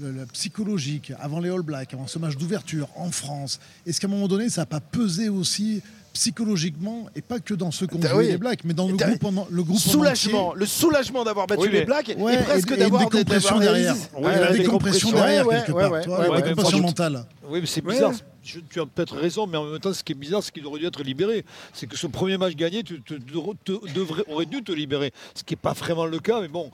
le- 0.00 0.10
le 0.10 0.26
psychologique 0.26 1.12
avant 1.20 1.40
les 1.40 1.50
All 1.50 1.62
Blacks, 1.62 1.94
avant 1.94 2.06
ce 2.06 2.18
match 2.18 2.36
d'ouverture 2.36 2.88
en 2.96 3.10
France, 3.10 3.60
est-ce 3.86 4.00
qu'à 4.00 4.06
un 4.06 4.10
moment 4.10 4.28
donné 4.28 4.48
ça 4.48 4.62
n'a 4.62 4.66
pas 4.66 4.80
pesé 4.80 5.28
aussi 5.28 5.82
psychologiquement 6.14 7.06
et 7.14 7.20
pas 7.20 7.38
que 7.40 7.52
dans 7.54 7.70
ceux 7.70 7.86
qui 7.86 7.96
ont 7.96 8.00
T'as- 8.00 8.08
joué 8.10 8.24
oui. 8.24 8.30
les 8.30 8.38
Blacks, 8.38 8.64
mais 8.64 8.72
dans 8.72 8.88
le 8.88 8.94
groupe 8.96 9.24
en, 9.24 9.46
le 9.50 9.62
groupe 9.62 9.76
en 9.76 9.78
Soulagement, 9.78 10.54
le 10.54 10.64
soulagement 10.64 11.24
d'avoir 11.24 11.46
battu 11.46 11.62
Oui, 11.62 11.68
les 11.70 11.84
Blacks 11.84 12.14
Ouais, 12.16 12.34
et 12.34 12.38
presque 12.38 12.74
d'avoir 12.76 13.02
une 13.02 13.08
décompression 13.10 13.58
derrière. 13.58 13.94
Ouais, 14.16 14.40
la 14.40 14.52
décompression 14.52 15.12
derrière 15.12 15.46
ouais, 15.46 15.56
quelque 15.56 15.72
ouais, 15.72 16.06
part, 16.06 16.30
la 16.32 16.40
décompression 16.40 16.80
mentale. 16.80 17.26
Oui, 17.48 17.60
mais 17.60 17.66
c'est 17.66 17.84
Ouais. 17.84 17.92
bizarre. 17.92 18.12
Je- 18.42 18.60
tu 18.70 18.80
as 18.80 18.86
peut-être 18.86 19.16
raison, 19.16 19.46
mais 19.46 19.56
en 19.56 19.64
même 19.64 19.78
temps, 19.80 19.92
ce 19.92 20.02
qui 20.04 20.12
est 20.12 20.16
bizarre, 20.16 20.42
c'est 20.42 20.52
qu'il 20.52 20.66
aurait 20.66 20.78
dû 20.78 20.86
être 20.86 21.02
libéré. 21.02 21.44
C'est 21.72 21.86
que 21.86 21.96
ce 21.96 22.06
premier 22.06 22.36
match 22.36 22.54
gagné, 22.54 22.82
tu 22.82 23.00
te- 23.02 23.14
te- 23.14 23.92
devrais- 23.94 24.24
aurais 24.30 24.44
dû 24.46 24.62
te 24.62 24.70
libérer. 24.72 25.12
Ce 25.34 25.42
qui 25.42 25.54
n'est 25.54 25.60
pas 25.60 25.72
vraiment 25.72 26.04
le 26.06 26.18
cas, 26.20 26.40
mais 26.40 26.48
bon. 26.48 26.70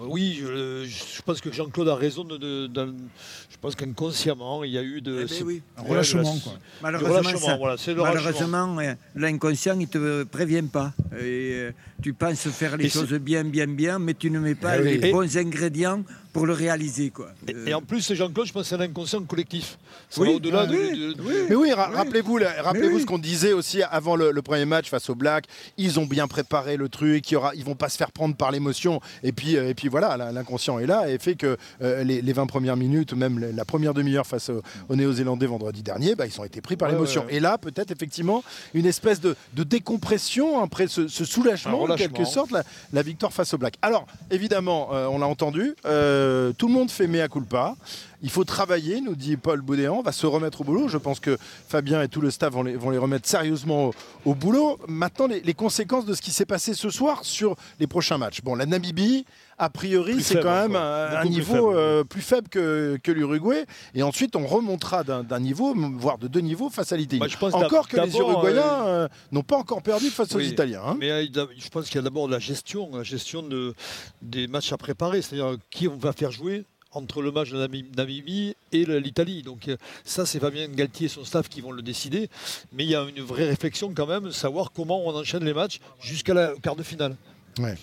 Oui, 0.00 0.38
je, 0.40 0.84
je 0.86 1.22
pense 1.22 1.40
que 1.40 1.52
Jean-Claude 1.52 1.88
a 1.88 1.94
raison. 1.94 2.24
De, 2.24 2.68
je 2.68 3.56
pense 3.60 3.74
qu'inconsciemment, 3.76 4.64
il 4.64 4.72
y 4.72 4.78
a 4.78 4.82
eu 4.82 5.00
de. 5.00 5.22
Eh 5.22 5.24
ben 5.26 5.46
oui. 5.46 5.62
Un 5.76 5.82
relâchement, 5.82 6.36
quoi. 6.42 6.52
Malheureusement, 6.82 7.18
relâchement, 7.18 7.38
ça- 7.40 7.56
voilà, 7.56 7.76
c'est 7.76 7.94
le 7.94 8.00
relâchement. 8.02 8.48
malheureusement 8.48 8.78
euh, 8.80 8.94
l'inconscient, 9.14 9.74
il 9.74 9.80
ne 9.82 9.86
te 9.86 10.22
prévient 10.24 10.64
pas. 10.70 10.92
Et, 11.12 11.20
euh, 11.54 11.70
tu 12.04 12.12
penses 12.12 12.46
faire 12.50 12.76
les 12.76 12.84
Et 12.84 12.88
choses 12.90 13.14
bien, 13.14 13.44
bien, 13.44 13.66
bien, 13.66 13.98
mais 13.98 14.12
tu 14.12 14.30
ne 14.30 14.38
mets 14.38 14.54
pas 14.54 14.76
Eh 14.78 14.82
oui. 14.82 14.98
les 14.98 15.08
Et- 15.08 15.10
bons 15.10 15.38
ingrédients 15.38 16.02
pour 16.34 16.44
le 16.46 16.52
réaliser. 16.52 17.08
Quoi. 17.08 17.28
Et, 17.48 17.54
Euh, 17.54 17.66
et 17.68 17.74
en 17.74 17.80
plus, 17.80 18.12
Jean-Claude, 18.12 18.46
je 18.46 18.52
pense 18.52 18.64
que 18.64 18.68
c'est 18.68 18.74
un 18.74 18.80
inconscient 18.80 19.22
collectif. 19.22 19.78
Ça 20.10 20.20
Oui, 20.20 20.34
au-delà 20.34 20.62
ah 20.62 20.66
de- 20.66 20.76
oui, 20.76 20.90
de- 20.98 21.12
de- 21.14 21.46
Mais 21.48 21.54
oui, 21.54 21.72
ra- 21.72 21.88
rappelez-vous, 21.94 22.36
oui. 22.36 23.00
ce 23.00 23.06
qu'on 23.06 23.18
disait 23.18 23.52
aussi 23.54 23.82
avant 23.84 24.16
le, 24.16 24.32
le 24.32 24.42
premier 24.42 24.64
match 24.66 24.90
face 24.90 25.08
aux 25.08 25.14
Blacks. 25.14 25.46
Ils 25.78 25.98
ont 25.98 26.04
bien 26.06 26.26
préparé 26.28 26.76
le 26.76 26.88
truc. 26.90 27.30
Il 27.30 27.34
y 27.34 27.36
aura, 27.36 27.54
ils 27.54 27.64
vont 27.64 27.76
pas 27.76 27.88
se 27.88 27.96
faire 27.96 28.10
prendre 28.12 28.36
par 28.36 28.50
l'émotion. 28.50 29.00
Et 29.22 29.32
puis, 29.32 29.56
euh, 29.56 29.68
et 29.70 29.74
puis 29.74 29.88
voilà, 29.88 30.16
l'inconscient 30.32 30.78
est 30.80 30.86
là 30.86 31.08
et 31.08 31.18
fait 31.18 31.36
que 31.36 31.56
euh, 31.80 32.02
les, 32.04 32.20
les 32.20 32.32
20 32.34 32.46
premières 32.46 32.76
minutes, 32.76 33.12
ou 33.12 33.16
même 33.16 33.38
la- 33.38 33.64
première 33.64 33.94
demi-heure 33.94 34.26
face 34.26 34.50
au- 34.50 34.60
aux 34.90 34.96
Néo-Zélandais 34.96 35.46
vendredi 35.46 35.82
dernier, 35.82 36.16
bah, 36.16 36.26
ils 36.26 36.38
ont 36.40 36.44
été 36.44 36.60
pris 36.60 36.76
par 36.76 36.88
Ouais, 36.88 36.94
l'émotion. 36.96 37.22
ouais, 37.22 37.28
ouais. 37.28 37.34
Et 37.36 37.40
là, 37.40 37.56
peut-être 37.58 37.92
effectivement 37.92 38.42
une 38.74 38.86
espèce 38.86 39.20
de, 39.20 39.36
de 39.54 39.62
décompression 39.62 40.60
après 40.60 40.88
ce, 40.88 41.06
ce 41.08 41.24
soulagement, 41.24 41.86
en 41.94 41.96
quelque 41.96 42.24
sorte, 42.24 42.50
la, 42.50 42.62
la 42.92 43.02
victoire 43.02 43.32
face 43.32 43.54
aux 43.54 43.58
Blacks. 43.58 43.76
Alors, 43.82 44.06
évidemment, 44.30 44.90
euh, 44.92 45.06
on 45.06 45.18
l'a 45.18 45.26
entendu, 45.26 45.74
euh, 45.86 46.52
tout 46.52 46.68
le 46.68 46.74
monde 46.74 46.90
fait 46.90 47.06
mea 47.06 47.28
culpa. 47.28 47.76
Il 48.22 48.30
faut 48.30 48.44
travailler, 48.44 49.00
nous 49.00 49.14
dit 49.14 49.36
Paul 49.36 49.60
Boudéan, 49.60 49.96
on 49.96 50.02
va 50.02 50.12
se 50.12 50.26
remettre 50.26 50.62
au 50.62 50.64
boulot. 50.64 50.88
Je 50.88 50.96
pense 50.96 51.20
que 51.20 51.36
Fabien 51.68 52.00
et 52.02 52.08
tout 52.08 52.22
le 52.22 52.30
staff 52.30 52.52
vont 52.54 52.62
les, 52.62 52.76
vont 52.76 52.90
les 52.90 52.98
remettre 52.98 53.28
sérieusement 53.28 53.88
au, 53.88 53.94
au 54.24 54.34
boulot. 54.34 54.78
Maintenant, 54.88 55.26
les, 55.26 55.40
les 55.40 55.54
conséquences 55.54 56.06
de 56.06 56.14
ce 56.14 56.22
qui 56.22 56.30
s'est 56.30 56.46
passé 56.46 56.72
ce 56.72 56.88
soir 56.88 57.20
sur 57.22 57.56
les 57.80 57.86
prochains 57.86 58.16
matchs. 58.16 58.40
Bon, 58.42 58.54
la 58.54 58.64
Namibie, 58.64 59.26
a 59.58 59.70
priori, 59.70 60.22
c'est 60.22 60.40
quand 60.40 60.68
même 60.68 60.76
un, 60.76 61.06
Beaucoup 61.10 61.16
un 61.16 61.20
plus 61.20 61.28
niveau 61.30 61.54
faible. 61.70 61.78
euh, 61.78 62.04
plus 62.04 62.20
faible 62.22 62.48
que, 62.48 62.98
que 63.02 63.12
l'Uruguay. 63.12 63.64
Et 63.94 64.02
ensuite, 64.02 64.36
on 64.36 64.46
remontera 64.46 65.04
d'un 65.04 65.40
niveau, 65.40 65.74
voire 65.96 66.18
de 66.18 66.28
deux 66.28 66.40
niveaux 66.40 66.70
face 66.70 66.92
à 66.92 66.96
l'Italie. 66.96 67.20
Pense 67.38 67.54
Encore 67.54 67.88
que 67.88 67.96
les 67.96 68.06
d'abord, 68.10 68.30
Uruguois 68.30 68.86
euh, 68.86 69.08
n'ont 69.32 69.42
pas 69.42 69.56
encore 69.56 69.82
perdu 69.82 70.10
face 70.10 70.34
aux. 70.34 70.40
Italiens. 70.40 70.82
hein. 70.86 70.96
Mais 70.98 71.10
euh, 71.10 71.26
je 71.56 71.68
pense 71.68 71.86
qu'il 71.86 71.96
y 71.96 71.98
a 71.98 72.02
d'abord 72.02 72.28
la 72.28 72.38
gestion, 72.38 72.90
la 72.96 73.02
gestion 73.02 73.42
de, 73.42 73.74
des 74.22 74.46
matchs 74.46 74.72
à 74.72 74.76
préparer, 74.76 75.22
c'est-à-dire 75.22 75.56
qui 75.70 75.88
on 75.88 75.96
va 75.96 76.12
faire 76.12 76.30
jouer 76.30 76.64
entre 76.92 77.22
le 77.22 77.32
match 77.32 77.50
de 77.50 77.56
Nami- 77.58 77.86
Namibie 77.96 78.54
et 78.70 78.84
l'Italie. 78.84 79.42
Donc 79.42 79.66
euh, 79.68 79.76
ça, 80.04 80.26
c'est 80.26 80.38
Fabien 80.38 80.68
Galtier 80.68 81.06
et 81.06 81.08
son 81.08 81.24
staff 81.24 81.48
qui 81.48 81.60
vont 81.60 81.72
le 81.72 81.82
décider. 81.82 82.28
Mais 82.72 82.84
il 82.84 82.90
y 82.90 82.94
a 82.94 83.02
une 83.02 83.22
vraie 83.24 83.46
réflexion 83.48 83.92
quand 83.94 84.06
même, 84.06 84.30
savoir 84.30 84.70
comment 84.72 85.04
on 85.04 85.14
enchaîne 85.14 85.44
les 85.44 85.54
matchs 85.54 85.80
jusqu'à 86.00 86.34
la 86.34 86.52
quart 86.62 86.76
de 86.76 86.84
finale. 86.84 87.16
Ouais. 87.58 87.74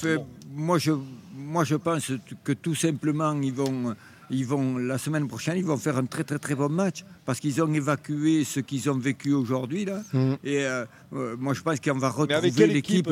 Fait, 0.00 0.16
bon, 0.16 0.26
moi, 0.54 0.78
je, 0.78 0.92
moi, 1.36 1.64
je 1.64 1.74
pense 1.76 2.10
que 2.44 2.52
tout 2.52 2.74
simplement, 2.74 3.34
ils 3.40 3.52
vont, 3.52 3.94
ils 4.30 4.46
vont, 4.46 4.76
la 4.78 4.98
semaine 4.98 5.28
prochaine, 5.28 5.56
ils 5.58 5.64
vont 5.64 5.76
faire 5.76 5.96
un 5.98 6.06
très 6.06 6.24
très 6.24 6.38
très 6.38 6.54
bon 6.54 6.68
match 6.68 7.04
parce 7.24 7.40
qu'ils 7.40 7.60
ont 7.62 7.72
évacué 7.72 8.44
ce 8.44 8.60
qu'ils 8.60 8.88
ont 8.90 8.98
vécu 8.98 9.32
aujourd'hui. 9.32 9.84
là. 9.84 10.00
Mhm. 10.12 10.36
Et 10.44 10.64
euh, 10.64 10.84
euh, 11.14 11.36
moi, 11.38 11.54
je 11.54 11.62
pense 11.62 11.80
qu'on 11.80 11.98
va 11.98 12.10
retrouver 12.10 12.66
l'équipe. 12.66 13.08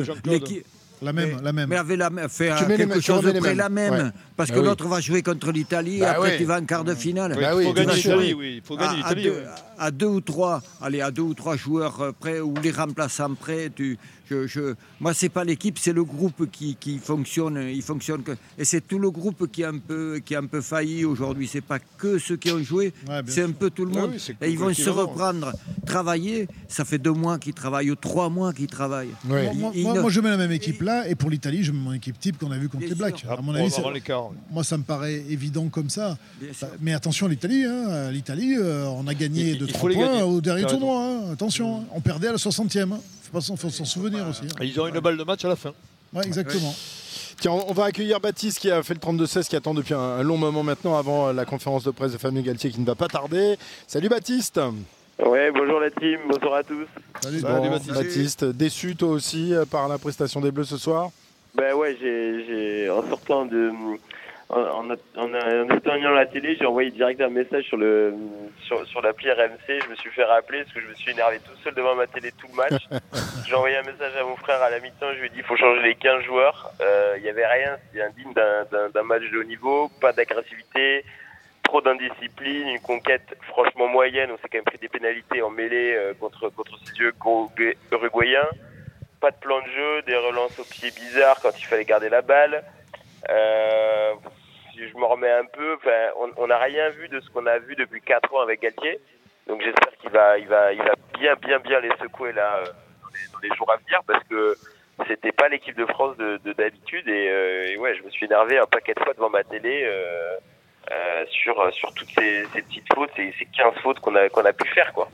La 0.99 1.13
même, 1.13 1.35
mais, 1.35 1.41
la 1.43 1.53
même. 1.53 1.69
Mais 1.69 1.75
avait 1.75 1.95
la, 1.95 2.09
fait 2.27 2.51
Tu 2.57 2.65
quelque 2.65 2.87
mêmes- 2.87 3.01
chose 3.01 3.21
de 3.23 3.31
près 3.39 3.53
la 3.53 3.69
même. 3.69 3.93
Ouais. 3.93 4.11
Parce 4.35 4.49
Bah 4.49 4.55
que 4.55 4.59
oui. 4.61 4.65
l'autre 4.65 4.87
va 4.87 4.99
jouer 4.99 5.21
contre 5.21 5.51
l'Italie, 5.51 5.99
Bah 5.99 6.13
après 6.13 6.31
oui. 6.31 6.37
tu 6.39 6.45
vas 6.45 6.57
en 6.59 6.65
quart 6.65 6.83
de 6.83 6.95
finale. 6.95 7.35
Bah 7.39 7.51
il 7.53 7.57
oui, 7.59 7.63
faut 7.65 7.73
gagner 7.73 7.93
l'Italie, 7.93 8.33
oui. 8.33 8.53
Il 8.55 8.61
faut 8.63 8.73
à, 8.73 8.77
gagner 8.81 9.03
à 9.03 9.09
l'Italie. 9.09 9.23
deux, 9.25 9.29
oui. 9.43 9.45
à 9.77 9.91
deux 9.91 10.07
ou 10.07 10.21
trois, 10.21 10.63
allez, 10.81 11.01
à 11.01 11.11
deux 11.11 11.21
ou 11.21 11.35
trois 11.35 11.55
joueurs 11.55 12.01
euh, 12.01 12.11
près 12.19 12.39
ou 12.39 12.51
les 12.63 12.71
remplaçants 12.71 13.35
près, 13.35 13.69
tu, 13.75 13.99
je, 14.29 14.47
je, 14.47 14.75
moi 14.99 15.13
c'est 15.13 15.29
pas 15.29 15.43
l'équipe, 15.43 15.77
c'est 15.79 15.93
le 15.93 16.03
groupe 16.03 16.49
qui, 16.51 16.75
qui 16.79 16.97
fonctionne, 16.97 17.57
il 17.73 17.81
fonctionne 17.81 18.23
que, 18.23 18.31
et 18.57 18.65
c'est 18.65 18.81
tout 18.85 18.99
le 18.99 19.09
groupe 19.11 19.51
qui 19.51 19.63
a 19.63 19.69
un 19.69 19.77
peu, 19.77 20.19
qui 20.25 20.35
a 20.35 20.39
un 20.39 20.45
peu 20.45 20.61
failli 20.61 21.05
aujourd'hui. 21.05 21.47
C'est 21.47 21.61
pas 21.61 21.79
que 21.79 22.17
ceux 22.19 22.37
qui 22.37 22.51
ont 22.51 22.61
joué, 22.63 22.93
Ouais, 23.07 23.21
c'est 23.27 23.43
un 23.43 23.51
peu 23.51 23.69
tout 23.69 23.85
le 23.85 23.91
Ah 23.95 24.01
monde. 24.01 24.11
oui, 24.13 24.35
et 24.41 24.49
ils 24.51 24.57
vont 24.59 24.73
se 24.73 24.89
reprendre, 24.89 25.51
travailler. 25.85 26.47
Ça 26.67 26.85
fait 26.85 26.97
deux 26.97 27.11
mois 27.13 27.39
qu'ils 27.39 27.53
travaillent 27.53 27.91
ou 27.91 27.95
trois 27.95 28.29
mois 28.29 28.53
qu'ils 28.53 28.67
travaillent. 28.67 29.09
Ouais. 29.29 29.45
Moi, 29.45 29.53
moi- 29.53 29.71
Il- 29.73 29.79
il 29.79 29.83
moi- 29.83 29.93
ne- 29.95 30.01
moi, 30.01 30.09
je 30.09 30.19
mets 30.21 30.29
la 30.29 30.37
même 30.37 30.51
équipe 30.51 30.81
là, 30.81 31.07
et 31.07 31.15
pour 31.15 31.29
l'Italie, 31.29 31.63
je 31.63 31.71
mets 31.71 31.79
mon 31.79 31.93
équipe 31.93 32.19
type 32.19 32.37
qu'on 32.37 32.51
a 32.51 32.57
vu 32.57 32.67
contre 32.69 32.79
Bien 32.81 32.89
les 32.89 32.95
Blacks. 32.95 33.25
À 33.29 33.41
mon 33.41 33.53
avis, 33.55 33.73
moi, 34.51 34.63
ça 34.63 34.77
me 34.77 34.83
paraît 34.83 35.23
évident 35.29 35.67
comme 35.69 35.89
ça. 35.89 36.17
Bah, 36.61 36.67
Mais 36.81 36.93
attention, 36.93 37.27
l'Italie, 37.27 37.63
hein, 37.65 38.11
l'Italie, 38.11 38.55
euh, 38.57 38.85
on 38.87 39.07
a 39.07 39.13
gagné 39.13 39.51
Il- 39.51 39.59
de 39.59 39.65
il 39.65 39.71
3 39.73 39.81
faut 39.81 39.87
les 39.89 39.95
points 39.95 40.05
gagner. 40.07 40.21
au 40.23 40.41
dernier 40.41 40.65
tournoi. 40.65 41.05
hein. 41.05 41.31
Attention, 41.31 41.77
hein. 41.77 41.83
on 41.93 42.01
perdait 42.01 42.27
à 42.27 42.31
la 42.33 42.37
60e. 42.37 42.97
Faut 43.27 43.33
pas 43.33 43.41
s'en 43.41 43.57
faut 43.57 43.69
s'en 43.69 43.83
souvenir 43.85 44.25
aussi. 44.27 44.43
hein. 44.45 44.61
Et 44.61 44.65
Ils 44.67 44.79
ont 44.79 44.87
une 44.87 44.99
balle 44.99 45.17
de 45.17 45.23
match 45.23 45.43
à 45.43 45.49
la 45.49 45.55
fin. 45.57 45.73
Ouais, 46.13 46.25
exactement. 46.25 46.73
Tiens, 47.39 47.51
on 47.51 47.65
on 47.69 47.73
va 47.73 47.83
accueillir 47.85 48.19
Baptiste 48.21 48.59
qui 48.59 48.71
a 48.71 48.81
fait 48.81 48.93
le 48.93 48.99
32-16, 49.01 49.47
qui 49.49 49.55
attend 49.57 49.73
depuis 49.73 49.93
un, 49.93 49.99
un 49.99 50.23
long 50.23 50.37
moment 50.37 50.63
maintenant 50.63 50.97
avant 50.97 51.27
euh, 51.27 51.33
la 51.33 51.43
conférence 51.45 51.83
de 51.83 51.91
presse 51.91 52.13
de 52.13 52.17
Fabien 52.17 52.41
Galtier 52.41 52.71
qui 52.71 52.79
ne 52.79 52.85
va 52.85 52.95
pas 52.95 53.07
tarder. 53.09 53.57
Salut 53.85 54.07
Baptiste 54.09 54.59
Ouais, 55.19 55.51
bonjour 55.51 55.79
la 55.79 55.89
team, 55.91 56.19
bonjour 56.29 56.55
à 56.55 56.63
tous. 56.63 56.85
Salut. 57.21 57.41
Bon, 57.41 57.69
Baptiste. 57.69 57.93
Baptiste, 57.93 58.45
déçu 58.45 58.95
toi 58.95 59.09
aussi 59.09 59.53
euh, 59.53 59.65
par 59.65 59.87
la 59.89 59.97
prestation 59.97 60.39
des 60.39 60.51
Bleus 60.51 60.63
ce 60.65 60.77
soir? 60.77 61.09
Ben 61.55 61.73
ouais, 61.73 61.97
j'ai, 61.99 62.45
j'ai 62.47 62.89
en 62.89 63.01
sortant 63.09 63.45
de, 63.45 63.71
en, 64.49 64.61
en, 64.61 64.89
en, 65.17 65.69
éteignant 65.75 66.11
la 66.11 66.25
télé, 66.25 66.55
j'ai 66.55 66.65
envoyé 66.65 66.89
direct 66.91 67.19
un 67.19 67.29
message 67.29 67.65
sur 67.65 67.75
le, 67.75 68.13
sur, 68.61 68.85
sur 68.87 69.01
l'appli 69.01 69.29
RMC. 69.29 69.81
Je 69.83 69.89
me 69.89 69.95
suis 69.95 70.09
fait 70.11 70.23
rappeler 70.23 70.63
parce 70.63 70.73
que 70.73 70.79
je 70.81 70.87
me 70.87 70.93
suis 70.93 71.11
énervé 71.11 71.39
tout 71.39 71.55
seul 71.63 71.73
devant 71.73 71.95
ma 71.95 72.07
télé 72.07 72.31
tout 72.31 72.47
le 72.47 72.55
match. 72.55 72.87
j'ai 73.45 73.55
envoyé 73.55 73.75
un 73.75 73.83
message 73.83 74.15
à 74.15 74.23
mon 74.23 74.37
frère 74.37 74.61
à 74.61 74.69
la 74.69 74.79
mi-temps. 74.79 75.11
Je 75.15 75.19
lui 75.19 75.27
ai 75.27 75.29
dit, 75.29 75.39
il 75.39 75.43
faut 75.43 75.57
changer 75.57 75.81
les 75.81 75.95
15 75.95 76.23
joueurs. 76.23 76.71
Euh, 76.81 77.15
Il 77.17 77.25
y 77.25 77.29
avait 77.29 77.45
rien, 77.45 77.77
c'était 77.87 78.03
indigne 78.03 78.33
d'un, 78.33 78.63
d'un, 78.71 78.89
d'un 78.89 79.03
match 79.03 79.23
de 79.31 79.37
haut 79.37 79.43
niveau, 79.43 79.89
pas 79.99 80.13
d'agressivité. 80.13 81.03
Trop 81.63 81.81
d'indiscipline, 81.81 82.69
une 82.69 82.79
conquête 82.79 83.35
franchement 83.49 83.89
moyenne. 83.89 84.29
On 84.31 84.37
s'est 84.37 84.47
quand 84.49 84.59
même 84.59 84.63
pris 84.63 84.77
des 84.77 84.87
pénalités 84.87 85.41
en 85.41 85.49
mêlée 85.49 85.93
euh, 85.93 86.13
contre, 86.13 86.47
contre 86.49 86.79
ces 86.85 86.95
yeux 86.95 87.13
uruguayens. 87.91 88.47
Pas 89.19 89.31
de 89.31 89.37
plan 89.37 89.59
de 89.59 89.65
jeu, 89.65 90.01
des 90.03 90.15
relances 90.15 90.57
au 90.57 90.63
pied 90.63 90.89
bizarres 90.91 91.41
quand 91.41 91.51
il 91.59 91.65
fallait 91.65 91.83
garder 91.83 92.07
la 92.07 92.21
balle. 92.21 92.63
Euh, 93.29 94.13
je 94.77 94.95
me 94.97 95.05
remets 95.05 95.31
un 95.31 95.45
peu. 95.45 95.77
On 96.37 96.47
n'a 96.47 96.57
rien 96.59 96.89
vu 96.89 97.07
de 97.09 97.19
ce 97.19 97.29
qu'on 97.29 97.45
a 97.45 97.57
vu 97.59 97.75
depuis 97.75 98.01
4 98.01 98.33
ans 98.33 98.41
avec 98.41 98.61
Galtier. 98.61 98.99
Donc 99.47 99.61
j'espère 99.61 99.97
qu'il 99.99 100.09
va, 100.09 100.37
il 100.37 100.47
va, 100.47 100.73
il 100.73 100.81
va 100.83 100.93
bien, 101.17 101.35
bien, 101.35 101.59
bien 101.59 101.79
les 101.79 101.89
secouer 102.01 102.33
là 102.33 102.57
euh, 102.57 102.65
dans 103.33 103.39
les, 103.41 103.55
jours 103.55 103.71
à 103.71 103.77
venir 103.77 104.01
parce 104.05 104.23
que 104.25 104.55
c'était 105.07 105.31
pas 105.31 105.47
l'équipe 105.47 105.77
de 105.77 105.85
France 105.85 106.17
de 106.17 106.37
de- 106.43 106.51
d'habitude 106.53 107.07
et, 107.07 107.29
euh, 107.29 107.77
ouais, 107.77 107.95
je 107.95 108.03
me 108.03 108.09
suis 108.09 108.25
énervé 108.25 108.57
un 108.57 108.65
paquet 108.65 108.93
de 108.93 108.99
fois 109.01 109.13
devant 109.13 109.29
ma 109.29 109.43
télé 109.45 109.83
euh, 109.85 110.35
euh, 110.91 111.25
sur 111.27 111.73
sur 111.73 111.93
toutes 111.93 112.09
ces, 112.09 112.45
ces 112.53 112.61
petites 112.61 112.93
fautes, 112.93 113.09
ces, 113.15 113.33
ces 113.39 113.45
15 113.45 113.75
fautes 113.81 113.99
qu'on 114.01 114.15
a 114.15 114.27
qu'on 114.27 114.43
a 114.43 114.51
pu 114.53 114.67
faire 114.67 114.91
quoi. 114.91 115.07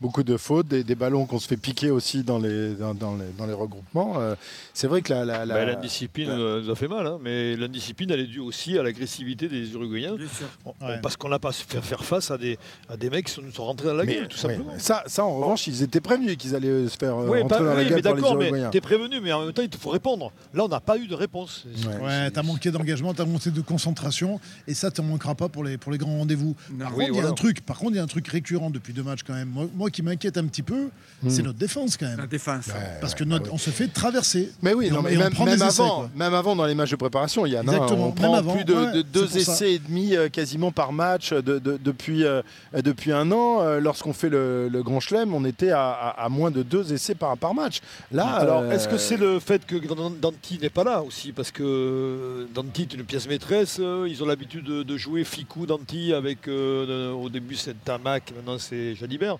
Beaucoup 0.00 0.22
de 0.22 0.36
fautes, 0.36 0.68
des, 0.68 0.84
des 0.84 0.94
ballons 0.94 1.26
qu'on 1.26 1.38
se 1.38 1.48
fait 1.48 1.56
piquer 1.56 1.90
aussi 1.90 2.22
dans 2.22 2.38
les, 2.38 2.74
dans, 2.74 2.94
dans 2.94 3.14
les, 3.16 3.24
dans 3.38 3.46
les 3.46 3.52
regroupements. 3.52 4.14
Euh, 4.20 4.34
c'est 4.72 4.86
vrai 4.86 5.02
que 5.02 5.12
la, 5.12 5.24
la, 5.24 5.44
la- 5.46 5.54
Bah, 5.54 5.64
L'indiscipline 5.64 6.28
euh, 6.30 6.62
nous 6.62 6.70
a 6.70 6.74
fait 6.76 6.88
mal, 6.88 7.06
hein, 7.06 7.18
mais 7.22 7.56
l'indiscipline 7.56 8.10
elle 8.10 8.20
est 8.20 8.26
due 8.26 8.40
aussi 8.40 8.78
à 8.78 8.82
l'agressivité 8.82 9.48
des 9.48 9.72
Uruguayens. 9.72 10.16
On- 10.64 10.74
Ouais. 10.84 10.98
Parce 11.02 11.16
qu'on 11.16 11.28
n'a 11.28 11.38
pas 11.38 11.52
su 11.52 11.64
faire, 11.66 11.84
faire 11.84 12.04
face 12.04 12.30
à 12.30 12.36
des, 12.38 12.58
à 12.90 12.96
des 12.96 13.08
mecs 13.08 13.26
qui 13.26 13.32
sont, 13.32 13.40
nous 13.42 13.52
sont 13.52 13.64
rentrés 13.64 13.86
dans 13.88 13.94
la 13.94 14.04
Mais- 14.04 14.14
gueule, 14.16 14.28
tout 14.28 14.36
ouais, 14.36 14.54
simplement. 14.54 14.72
ça, 14.78 15.02
ça, 15.06 15.24
en 15.24 15.36
revanche, 15.36 15.66
ils 15.66 15.82
étaient 15.82 16.00
prévenus 16.00 16.36
qu'ils 16.36 16.54
allaient 16.54 16.68
euh, 16.68 16.88
se 16.88 16.96
faire 16.96 17.16
euh, 17.16 17.28
Oui, 17.28 17.40
rentrer 17.40 17.58
bah, 17.60 17.64
dans 17.64 17.74
la 17.74 17.84
gueule 17.84 17.94
mais 17.94 18.02
d'accord, 18.02 18.36
mais 18.36 18.50
t'es 18.70 18.80
prévenu, 18.80 19.20
mais 19.20 19.32
en 19.32 19.44
même 19.44 19.52
temps, 19.52 19.62
il 19.62 19.68
te 19.70 19.78
faut 19.78 19.90
répondre. 19.90 20.32
Là, 20.52 20.64
on 20.64 20.68
n'a 20.68 20.80
pas 20.80 20.98
eu 20.98 21.06
de 21.06 21.14
réponse. 21.14 21.64
Ouais. 21.86 22.04
Ouais, 22.04 22.30
t'as 22.30 22.42
manqué 22.42 22.70
d'engagement, 22.70 23.14
t'as 23.14 23.24
manqué 23.24 23.50
de 23.50 23.60
concentration, 23.60 24.40
et 24.66 24.74
ça, 24.74 24.90
t'en 24.90 25.02
manqueras 25.04 25.34
pas 25.34 25.48
pour 25.48 25.64
les, 25.64 25.78
pour 25.78 25.90
les 25.92 25.98
grands 25.98 26.18
rendez-vous. 26.18 26.54
Par 26.78 26.96
Oui, 26.96 26.98
contre, 26.98 27.00
il 27.00 27.04
y 27.06 27.08
a 27.08 27.12
voilà. 27.12 27.28
un 27.28 27.32
truc. 27.32 27.60
Par 27.64 27.78
contre, 27.78 27.92
il 27.92 27.96
y 27.96 28.00
a 28.00 28.02
un 28.02 28.06
truc 28.06 28.28
récurrent 28.28 28.70
depuis 28.70 28.92
deux 28.92 29.02
matchs 29.02 29.22
quand 29.26 29.34
même. 29.34 29.48
Moi, 29.48 29.66
moi 29.74 29.90
qui 29.90 30.02
m'inquiète 30.02 30.36
un 30.38 30.44
petit 30.46 30.62
peu, 30.62 30.88
c'est 31.28 31.42
notre 31.42 31.58
défense 31.58 31.96
quand 31.96 32.06
La 32.06 32.16
même. 32.16 32.26
défense. 32.26 32.66
Ouais, 32.66 32.74
Parce 33.00 33.12
ouais, 33.14 33.18
que 33.20 33.24
notre, 33.24 33.44
ah 33.46 33.48
oui. 33.48 33.54
on 33.54 33.58
se 33.58 33.70
fait 33.70 33.88
traverser. 33.88 34.50
Mais 34.62 34.74
oui, 34.74 34.86
Et 34.86 34.90
non, 34.90 34.98
on- 34.98 35.02
mais 35.02 35.14
et 35.14 35.16
on 35.16 35.20
même, 35.20 35.32
prend 35.32 35.44
même 35.46 35.58
des 35.58 35.64
essais, 35.64 35.80
avant, 35.82 35.96
quoi. 36.00 36.10
même 36.14 36.34
avant 36.34 36.54
dans 36.56 36.66
les 36.66 36.74
matchs 36.74 36.90
de 36.90 36.96
préparation, 36.96 37.46
il 37.46 37.52
y 37.54 37.58
en 37.58 37.66
a 37.66 37.78
on 37.78 38.06
même 38.06 38.14
prend 38.14 38.34
avant, 38.34 38.54
plus 38.54 38.64
de, 38.64 38.74
ouais, 38.74 38.92
de 38.92 39.02
deux 39.02 39.26
ça. 39.26 39.38
essais 39.38 39.72
et 39.74 39.78
demi 39.78 40.14
euh, 40.16 40.28
quasiment 40.28 40.70
par 40.72 40.92
match 40.92 41.32
de- 41.32 41.58
de- 41.58 41.78
depuis, 41.82 42.24
euh, 42.24 42.42
depuis 42.74 43.12
un 43.12 43.30
an. 43.32 43.60
Euh, 43.62 43.80
Lorsqu'on 43.80 44.12
fait 44.12 44.28
le, 44.28 44.68
le 44.68 44.82
Grand 44.82 45.00
Chelem, 45.00 45.34
on 45.34 45.44
était 45.44 45.70
à, 45.70 45.90
à- 45.90 46.24
à 46.24 46.28
moins 46.28 46.50
de 46.50 46.62
deux 46.62 46.92
essais 46.92 47.14
par, 47.14 47.36
par 47.38 47.54
match. 47.54 47.80
Là, 48.12 48.26
Alors, 48.26 48.60
euh, 48.62 48.70
est-ce 48.72 48.88
que 48.88 48.98
c'est 48.98 49.16
le 49.16 49.40
fait 49.40 49.64
que 49.66 49.76
Dan- 49.76 50.18
Danti 50.20 50.58
n'est 50.60 50.68
pas 50.70 50.84
là 50.84 51.02
aussi? 51.02 51.32
Parce 51.32 51.50
que 51.50 52.46
Danti 52.54 52.82
est 52.82 52.94
une 52.94 53.04
pièce 53.04 53.26
maîtresse. 53.28 53.78
euh, 53.80 54.06
Ils 54.08 54.22
ont 54.22 54.26
l'habitude 54.26 54.64
de, 54.64 54.82
de 54.82 54.96
jouer 54.96 55.24
Ficou, 55.24 55.66
Danti, 55.66 56.12
avec 56.12 56.48
euh, 56.48 57.12
au 57.12 57.28
début 57.28 57.54
c'est 57.56 57.74
Tamac, 57.84 58.32
maintenant 58.36 58.58
c'est 58.58 58.94
Jalibert. 59.04 59.36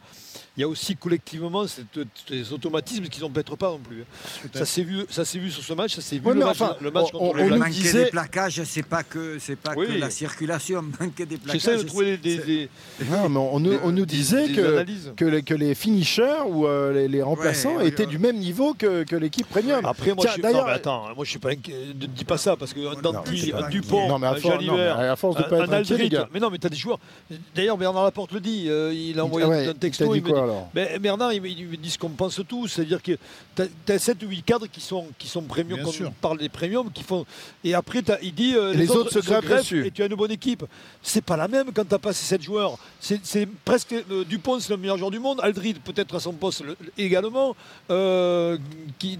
Il 0.57 0.61
y 0.61 0.64
a 0.64 0.68
aussi 0.68 0.94
collectivement 0.94 1.64
ces 1.66 2.53
automatismes 2.53 3.05
qu'ils 3.09 3.22
n'empêtrent 3.22 3.57
pas 3.57 3.70
non 3.70 3.79
plus. 3.79 4.03
hein. 4.03 4.48
Ça 4.55 4.64
s'est 4.64 4.83
vu, 4.85 5.05
ça 5.11 5.24
s'est 5.24 5.38
vu 5.38 5.50
sur 5.50 5.62
ce 5.64 5.72
match, 5.72 5.94
ça 5.96 6.00
s'est 6.00 6.18
vu 6.18 6.27
Ouais, 6.27 6.33
le, 6.35 6.38
mais 6.40 6.44
match, 6.44 6.61
enfin, 6.61 6.77
le 6.81 6.90
match 6.92 7.07
on- 7.12 7.18
contre 7.18 7.40
on 7.40 7.48
les 7.48 7.57
manquer 7.59 7.70
disait- 7.72 8.05
des 8.05 8.11
plaquages, 8.11 8.62
c'est 8.64 8.85
pas 8.87 9.03
que 9.03 9.38
c'est 9.40 9.57
pas 9.57 9.72
Oui. 9.77 9.87
que 9.88 9.92
la 9.98 10.11
circulation. 10.11 10.83
Manquer 11.00 11.27
des 11.27 11.38
plaquages. 11.38 11.61
J'essaie 11.62 11.77
de 11.79 11.83
trouver 11.83 12.16
des, 12.18 12.68
non, 13.11 13.29
mais 13.29 13.38
on, 13.40 13.61
des- 13.61 13.79
on 13.83 13.90
nous 13.90 14.07
disait 14.07 14.48
que, 14.48 14.85
que, 15.16 15.24
les, 15.24 15.42
que 15.42 15.55
les 15.55 15.74
finishers 15.74 16.42
ou 16.46 16.66
euh, 16.66 16.92
les, 16.92 17.09
les 17.09 17.22
remplaçants 17.22 17.77
Ouais, 17.77 17.88
étaient 17.88 18.05
ouais. 18.05 18.11
du 18.11 18.18
même 18.18 18.37
niveau 18.37 18.74
que, 18.74 19.03
que 19.03 19.16
l'équipe 19.16 19.48
premium. 19.48 19.85
Après, 19.85 20.14
moi, 20.14 20.18
Tiens, 20.20 20.29
je 20.29 20.33
suis... 20.35 20.42
d'ailleurs- 20.42 20.61
non, 20.62 20.66
mais 20.68 20.72
attends, 20.74 21.05
moi 21.16 21.24
je 21.24 21.31
suis 21.31 21.38
pas. 21.40 21.50
Ne 21.50 22.07
dis 22.07 22.24
pas 22.24 22.38
ça 22.38 22.57
parce 22.57 22.72
que 22.72 23.00
Danti, 23.03 23.53
Dupont, 23.70 24.09
Jalibert, 24.40 24.98
à 25.00 25.16
force 25.16 25.37
de 25.37 25.42
pas 25.42 25.59
être. 25.81 26.29
Mais 26.33 26.38
non, 26.40 26.50
mais 26.50 26.59
t'as 26.59 26.68
des 26.68 26.77
joueurs. 26.77 26.98
D'ailleurs, 27.57 27.77
Bernard 27.77 28.05
Laporte 28.05 28.33
le 28.33 28.40
dit. 28.40 28.66
euh, 28.68 28.92
il 28.94 29.18
a 29.18 29.24
envoyé 29.24 29.46
Ah 29.46 29.50
ouais, 29.55 29.75
texto. 29.75 30.12
dit 30.12 30.19
il 30.19 30.23
me 30.25 30.29
quoi 30.31 30.38
dit- 30.38 30.45
alors 30.45 30.69
Ben, 30.75 30.99
Bernard, 31.01 31.33
il 31.33 31.43
me, 31.43 31.49
il 31.49 31.67
me 31.69 31.77
dit 31.77 31.90
ce 31.90 31.99
qu'on 31.99 32.11
pense 32.11 32.40
tous. 32.49 32.69
C'est-à-dire 32.69 33.03
que 33.03 33.12
tu 33.57 33.93
as, 33.93 33.99
7 33.99 34.23
ou 34.23 34.29
8 34.29 34.43
cadres 34.43 34.67
qui 34.67 34.81
sont, 34.81 35.07
qui 35.19 35.29
sont 35.29 35.43
premium, 35.43 35.77
Bien 35.77 35.85
quand 35.85 35.93
sûr. 35.93 36.09
on 36.09 36.12
parle 36.12 36.38
des 36.38 36.49
premiums, 36.49 36.90
qui 36.93 37.03
font. 37.03 37.25
Et 37.62 37.75
après, 37.75 38.03
il 38.23 38.35
dit 38.35 38.55
euh, 38.57 38.73
les 38.75 38.90
autres 38.90 39.11
se 39.12 39.19
greffent 39.21 39.49
dessus. 39.49 39.87
Et 39.87 39.90
tu 39.90 40.03
as 40.03 40.07
une 40.07 40.14
bonne 40.14 40.31
équipe. 40.31 40.64
C'est 41.03 41.25
pas 41.25 41.37
la 41.37 41.49
même 41.49 41.73
quand 41.73 41.88
tu 41.88 41.95
as 41.95 41.99
passé 41.99 42.25
7 42.25 42.43
joueurs. 42.43 42.79
C'est 43.01 43.49
presque. 43.64 43.93
euh, 44.11 44.25
Dupont, 44.25 44.59
c'est 44.61 44.71
le 44.71 44.77
meilleur 44.77 44.97
joueur 44.99 45.11
du 45.11 45.19
monde. 45.19 45.40
Aldrid, 45.43 45.79
peut-être 45.81 46.14
à 46.17 46.21
son 46.21 46.33
poste 46.33 46.62
le- 46.64 46.77
également. 46.99 47.55
Euh, 47.90 48.59
qui, 48.99 49.19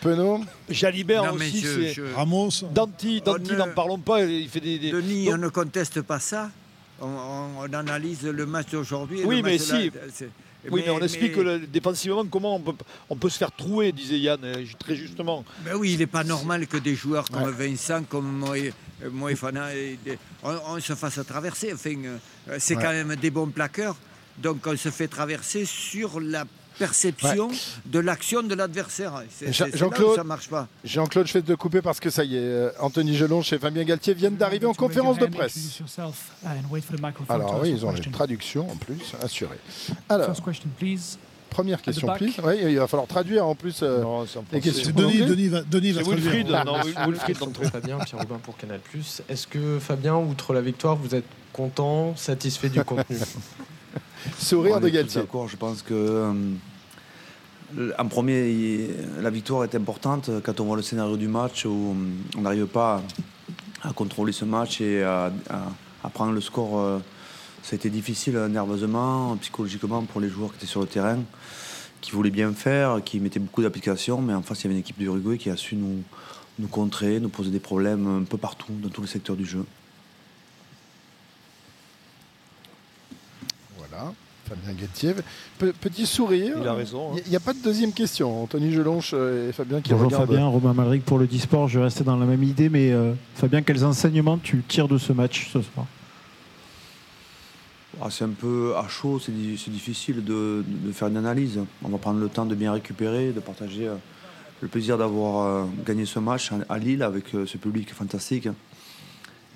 Penaud 0.00 0.40
Jalibert 0.68 1.24
Non, 1.24 1.34
mais 1.38 1.46
aussi. 1.46 1.60
je- 1.60 1.68
c'est- 1.82 1.92
je- 1.94 2.14
Ramos, 2.14 2.50
Danti, 2.74 3.20
Danti 3.20 3.52
ne- 3.52 3.56
n'en 3.56 3.68
parlons 3.68 3.98
pas, 3.98 4.22
il 4.24 4.48
fait 4.48 4.60
des. 4.60 4.78
des- 4.78 4.90
Denis, 4.92 5.26
Donc- 5.26 5.34
on 5.34 5.38
ne 5.38 5.48
conteste 5.48 6.02
pas 6.02 6.18
ça. 6.18 6.50
On, 7.02 7.72
analyse 7.72 8.22
le 8.24 8.46
match 8.46 8.70
d'aujourd'hui. 8.70 9.22
Oui, 9.24 9.42
mais 9.42 9.58
si. 9.58 9.90
oui, 10.70 10.82
mais, 10.86 10.90
on 10.90 11.00
explique 11.00 11.32
que 11.34 11.40
le- 11.40 11.58
défensivement 11.66 12.24
comment 12.24 12.56
on 12.56 12.60
peut, 12.60 12.72
on 13.10 13.16
peut 13.16 13.28
se 13.28 13.38
faire 13.38 13.50
trouer, 13.52 13.90
disait 13.92 14.18
Yann, 14.18 14.40
euh, 14.44 14.64
très 14.78 14.94
justement. 14.94 15.44
Ben 15.64 15.74
oui, 15.76 15.92
il 15.94 15.98
n'est 15.98 16.06
pas 16.06 16.22
normal 16.24 16.66
que 16.66 16.76
des 16.76 16.94
joueurs 16.94 17.28
comme 17.28 17.42
Ouais. 17.42 17.68
Vincent, 17.68 18.04
comme 18.04 18.44
euh, 18.54 18.70
Moefana, 19.10 19.68
on, 20.44 20.54
on 20.68 20.80
se 20.80 20.94
fasse 20.94 21.18
traverser. 21.26 21.72
Enfin, 21.72 21.94
euh, 22.04 22.56
c'est 22.58 22.76
Ouais. 22.76 22.82
quand 22.82 22.90
même 22.92 23.16
des 23.16 23.30
bons 23.30 23.48
plaqueurs. 23.48 23.96
Donc 24.38 24.66
on 24.66 24.76
se 24.76 24.90
fait 24.90 25.08
traverser 25.08 25.64
sur 25.66 26.20
la 26.20 26.44
perception 26.86 27.48
de 27.86 27.98
l'action 27.98 28.42
de 28.42 28.54
l'adversaire. 28.54 29.22
C'est 29.30 29.52
Jean- 29.52 29.66
c'est- 29.66 29.74
où 29.74 29.78
Jean-Claude- 29.78 30.16
ça 30.16 30.24
marche 30.24 30.48
pas. 30.48 30.68
Jean-Claude, 30.84 31.26
je 31.26 31.32
vais 31.34 31.42
te 31.42 31.52
couper 31.52 31.80
parce 31.82 32.00
que 32.00 32.10
ça 32.10 32.24
y 32.24 32.36
est, 32.36 32.40
euh, 32.40 32.70
Anthony 32.80 33.16
Gelon 33.16 33.42
chez 33.42 33.58
Fabien 33.58 33.84
Galtier 33.84 34.14
viennent 34.14 34.36
d'arriver 34.36 34.66
en 34.66 34.74
conférence 34.74 35.18
de 35.18 35.26
presse. 35.26 35.80
Alors 37.28 37.60
oui, 37.62 37.70
ils 37.70 37.86
ont 37.86 37.94
une 37.94 38.12
traduction 38.12 38.70
en 38.70 38.76
plus 38.76 38.98
assurée. 39.22 39.58
Alors, 40.08 40.30
première 41.50 41.82
question, 41.82 42.08
please. 42.14 42.32
Oui, 42.42 42.54
il 42.66 42.78
va 42.78 42.86
falloir 42.86 43.06
traduire 43.06 43.46
en 43.46 43.54
plus 43.54 43.80
euh, 43.82 44.00
Non, 44.00 44.26
c'est 44.26 44.38
en 44.38 44.44
les 44.52 44.60
questions. 44.60 44.84
c'est 44.86 44.94
Denis. 44.94 45.18
Denis 45.26 45.48
va, 45.48 45.60
Denis 45.62 45.92
va 45.92 46.00
C'est 46.00 46.06
traduire. 46.06 46.32
Wilfried, 46.32 46.64
non. 46.64 47.64
Fabien, 47.70 47.98
Pierre 47.98 48.20
Robin 48.20 48.38
pour 48.42 48.56
Canal+. 48.56 48.80
Est-ce 49.28 49.46
que 49.46 49.78
Fabien, 49.78 50.16
outre 50.16 50.54
la 50.54 50.62
victoire, 50.62 50.96
vous 50.96 51.14
êtes 51.14 51.26
content, 51.52 52.16
satisfait 52.16 52.70
du 52.70 52.82
contenu? 52.82 53.18
Sourire 54.38 54.80
de 54.80 54.88
Galtier. 54.88 55.20
D'accord, 55.22 55.48
je 55.48 55.56
pense 55.56 55.82
que 55.82 55.92
euh, 55.92 56.32
en 57.98 58.08
premier, 58.08 58.88
la 59.20 59.30
victoire 59.30 59.64
est 59.64 59.74
importante 59.74 60.30
quand 60.42 60.60
on 60.60 60.64
voit 60.64 60.76
le 60.76 60.82
scénario 60.82 61.16
du 61.16 61.28
match 61.28 61.64
où 61.64 61.96
on 62.36 62.40
n'arrive 62.40 62.66
pas 62.66 63.02
à, 63.82 63.92
contrôler 63.92 64.32
ce 64.32 64.44
match 64.44 64.80
et 64.80 65.02
à, 65.02 65.32
prendre 66.12 66.32
le 66.32 66.40
score. 66.40 66.78
euh, 66.78 66.98
ça 67.62 67.74
a 67.74 67.76
été 67.76 67.90
difficile 67.90 68.36
euh, 68.36 68.48
nerveusement, 68.48 69.36
psychologiquement 69.36 70.02
pour 70.02 70.20
les 70.20 70.28
joueurs 70.28 70.50
qui 70.50 70.56
étaient 70.56 70.66
sur 70.66 70.80
le 70.80 70.86
terrain. 70.86 71.20
qui 72.00 72.10
voulait 72.10 72.30
bien 72.30 72.52
faire, 72.52 73.00
qui 73.04 73.20
mettait 73.20 73.38
beaucoup 73.38 73.62
d'applications, 73.62 74.20
mais 74.20 74.34
en 74.34 74.42
face, 74.42 74.60
il 74.60 74.64
y 74.64 74.66
avait 74.66 74.74
une 74.74 74.80
équipe 74.80 74.98
du 74.98 75.06
Uruguay 75.06 75.38
qui 75.38 75.48
a 75.48 75.56
su 75.56 75.76
nous 75.76 76.68
contrer, 76.68 77.20
nous 77.20 77.28
poser 77.28 77.50
des 77.50 77.60
problèmes 77.60 78.22
un 78.22 78.24
peu 78.24 78.36
partout, 78.36 78.72
dans 78.82 78.88
tous 78.88 79.02
les 79.02 79.08
secteurs 79.08 79.36
du 79.36 79.46
jeu. 79.46 79.64
Voilà. 83.78 84.12
Fabien 84.54 84.74
Galtier. 84.78 85.14
Pe- 85.58 85.72
petit 85.80 86.06
sourire. 86.06 86.56
Il 86.60 86.68
a 86.68 86.74
raison, 86.74 87.12
hein. 87.14 87.20
Il 87.24 87.30
n'y 87.30 87.36
a, 87.36 87.40
pas 87.40 87.52
de 87.52 87.58
deuxième 87.62 87.92
question. 87.92 88.42
Anthony 88.42 88.72
Gelonche 88.72 89.12
euh, 89.14 89.48
et 89.48 89.52
Fabien 89.52 89.80
qui 89.80 89.92
Bonjour 89.92 90.06
regardent. 90.06 90.26
Fabien, 90.30 90.46
Romain 90.46 90.74
Malric 90.74 91.04
pour 91.04 91.18
le 91.18 91.26
Disport. 91.26 91.68
Je 91.68 91.78
restais 91.78 92.04
dans 92.04 92.16
la 92.16 92.26
même 92.26 92.42
idée, 92.42 92.68
mais 92.68 92.90
euh, 92.92 93.14
Fabien, 93.34 93.62
quels 93.62 93.84
enseignements 93.84 94.38
tu 94.38 94.62
tires 94.66 94.88
de 94.88 94.98
ce 94.98 95.12
match 95.12 95.48
ce 95.52 95.62
soir? 95.62 95.86
Ah, 98.00 98.08
c'est 98.10 98.24
un 98.24 98.30
peu 98.30 98.74
à 98.76 98.88
chaud, 98.88 99.18
c'est 99.20 99.32
di- 99.32 99.58
c'est 99.62 99.70
difficile 99.70 100.24
de, 100.24 100.64
de 100.66 100.92
faire 100.92 101.08
une 101.08 101.16
analyse. 101.18 101.60
On 101.84 101.88
va 101.88 101.98
prendre 101.98 102.20
le 102.20 102.28
temps 102.28 102.46
de 102.46 102.54
bien 102.54 102.72
récupérer, 102.72 103.32
de 103.32 103.40
partager 103.40 103.86
euh, 103.86 103.94
le 104.60 104.68
plaisir 104.68 104.96
d'avoir 104.98 105.46
euh, 105.46 105.64
gagné 105.86 106.04
ce 106.06 106.18
match 106.18 106.50
à- 106.68 106.78
Lille 106.78 107.02
avec 107.02 107.34
euh, 107.34 107.46
ce 107.46 107.58
public 107.58 107.92
fantastique. 107.92 108.48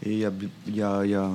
Et 0.05 0.13
il 0.13 0.19
y 0.19 0.25
a, 0.27 0.33
il 0.67 0.77
y 0.77 0.83
a- 0.83 1.05
il 1.05 1.11
y 1.11 1.15
a- 1.15 1.31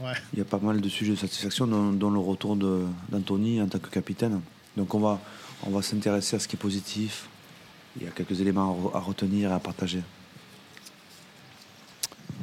Ouais. 0.00 0.12
il 0.32 0.38
y 0.38 0.42
a 0.42 0.44
pas 0.46 0.58
mal 0.58 0.80
de 0.80 0.88
sujets 0.88 1.12
de 1.12 1.16
satisfaction, 1.18 1.66
dont, 1.66 1.92
dont 1.92 2.10
le 2.10 2.18
retour 2.20 2.56
d'Anthony 2.56 3.60
en 3.60 3.66
tant 3.68 3.78
que 3.78 3.88
capitaine. 3.88 4.40
Donc 4.76 4.94
on 4.94 5.00
va, 5.00 5.18
on 5.66 5.70
va 5.70 5.82
s'intéresser 5.82 6.36
à 6.36 6.38
ce 6.38 6.48
qui 6.48 6.56
est 6.56 6.58
positif. 6.58 7.28
Il 7.98 8.04
y 8.04 8.08
a 8.08 8.10
quelques 8.12 8.40
éléments 8.40 8.70
à 8.70 8.72
re- 8.72 8.96
à 8.96 9.00
retenir 9.00 9.50
et 9.50 9.54
à 9.54 9.58
partager. 9.58 10.02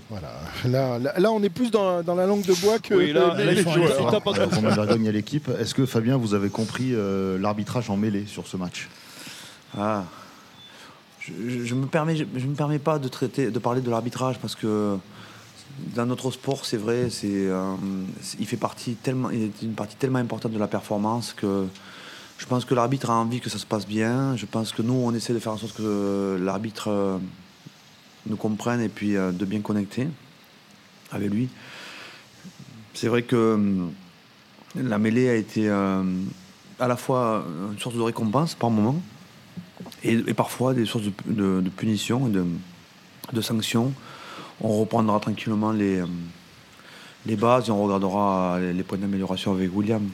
Voilà. 0.10 0.32
Là, 0.65 1.00
là, 1.00 1.13
là, 1.20 1.32
on 1.32 1.41
est 1.43 1.50
plus 1.50 1.70
dans, 1.72 2.02
dans 2.04 2.15
la 2.15 2.26
langue 2.26 2.46
de 2.46 2.54
bois 2.62 2.80
que 2.80 2.93
Oui, 2.93 3.12
là- 3.12 3.34
les, 3.38 3.56
les 3.56 3.62
joueurs. 3.63 3.76
à 4.13 5.12
l'équipe. 5.12 5.50
Est-ce 5.60 5.74
que 5.74 5.86
Fabien, 5.86 6.17
vous 6.17 6.34
avez 6.34 6.50
compris 6.50 6.91
euh, 6.93 7.38
l'arbitrage 7.39 7.89
en 7.89 7.98
mêlée 7.98 8.26
sur 8.26 8.48
ce 8.48 8.56
match? 8.56 8.88
Ah. 9.78 10.04
Je, 11.20 11.34
je- 11.48 11.65
je 11.65 11.76
me 11.76 11.88
permets, 11.88 12.15
je, 12.15 12.24
je 12.36 12.46
me 12.46 12.56
permets 12.56 12.80
pas 12.80 13.00
de 13.00 13.08
traiter, 13.10 13.52
de 13.52 13.60
parler 13.60 13.82
de 13.82 13.89
l'arbitrage 13.89 14.38
parce 14.39 14.56
que 14.56 14.98
dans 15.95 16.06
notre 16.06 16.32
sport, 16.32 16.65
c'est 16.65 16.77
vrai, 16.77 17.10
c'est, 17.10 17.27
euh, 17.32 17.75
il 18.39 18.47
fait 18.47 18.58
partie 18.58 18.95
tellement, 18.95 19.30
il 19.30 19.43
est 19.43 19.62
une 19.62 19.73
partie 19.73 19.95
tellement 19.95 20.19
importante 20.19 20.51
de 20.51 20.60
la 20.60 20.67
performance 20.67 21.34
que 21.34 21.65
je 22.38 22.45
pense 22.45 22.65
que 22.65 22.75
l'arbitre 22.75 23.10
a 23.10 23.15
envie 23.15 23.39
que 23.39 23.49
ça 23.49 23.58
se 23.58 23.65
passe 23.65 23.88
bien. 23.88 24.36
Je 24.36 24.45
pense 24.45 24.71
que 24.71 24.82
nous, 24.82 24.93
on 24.93 25.13
essaie 25.13 25.34
de 25.34 25.39
faire 25.39 25.53
en 25.53 25.58
sorte 25.58 25.75
que 25.75 26.38
l'arbitre 26.39 26.89
euh, 26.89 27.17
nous 28.27 28.36
comprenne 28.36 28.82
et 28.82 28.89
puis 28.89 29.15
euh, 29.15 29.32
de 29.32 29.45
bien 29.45 29.62
connecter 29.62 30.08
avec 31.12 31.32
lui. 31.32 31.49
C'est 32.93 33.08
vrai 33.08 33.23
que 33.23 33.88
la 34.75 34.97
mêlée 34.97 35.30
a 35.30 35.36
été 35.36 35.69
à 35.69 36.88
la 36.88 36.97
fois 36.97 37.45
une 37.71 37.77
source 37.77 37.95
de 37.95 38.01
récompense 38.01 38.56
par 38.56 38.71
moment 38.71 38.99
et, 40.03 40.17
parfois 40.34 40.73
des 40.73 40.86
sources 40.86 41.06
de 41.27 41.69
punition 41.77 42.27
et 42.27 42.32
de, 42.32 42.43
de 43.34 43.41
sanctions. 43.41 43.93
On 44.62 44.80
reprendra 44.80 45.20
tranquillement 45.20 45.72
les, 45.72 46.00
euh, 46.00 46.06
les 47.26 47.36
bases 47.36 47.70
et 47.70 47.72
on 47.72 47.84
regardera 47.84 48.60
les, 48.60 48.84
points 48.84 48.98
d'amélioration 48.98 49.54
avec 49.54 49.76
William. 49.76 50.10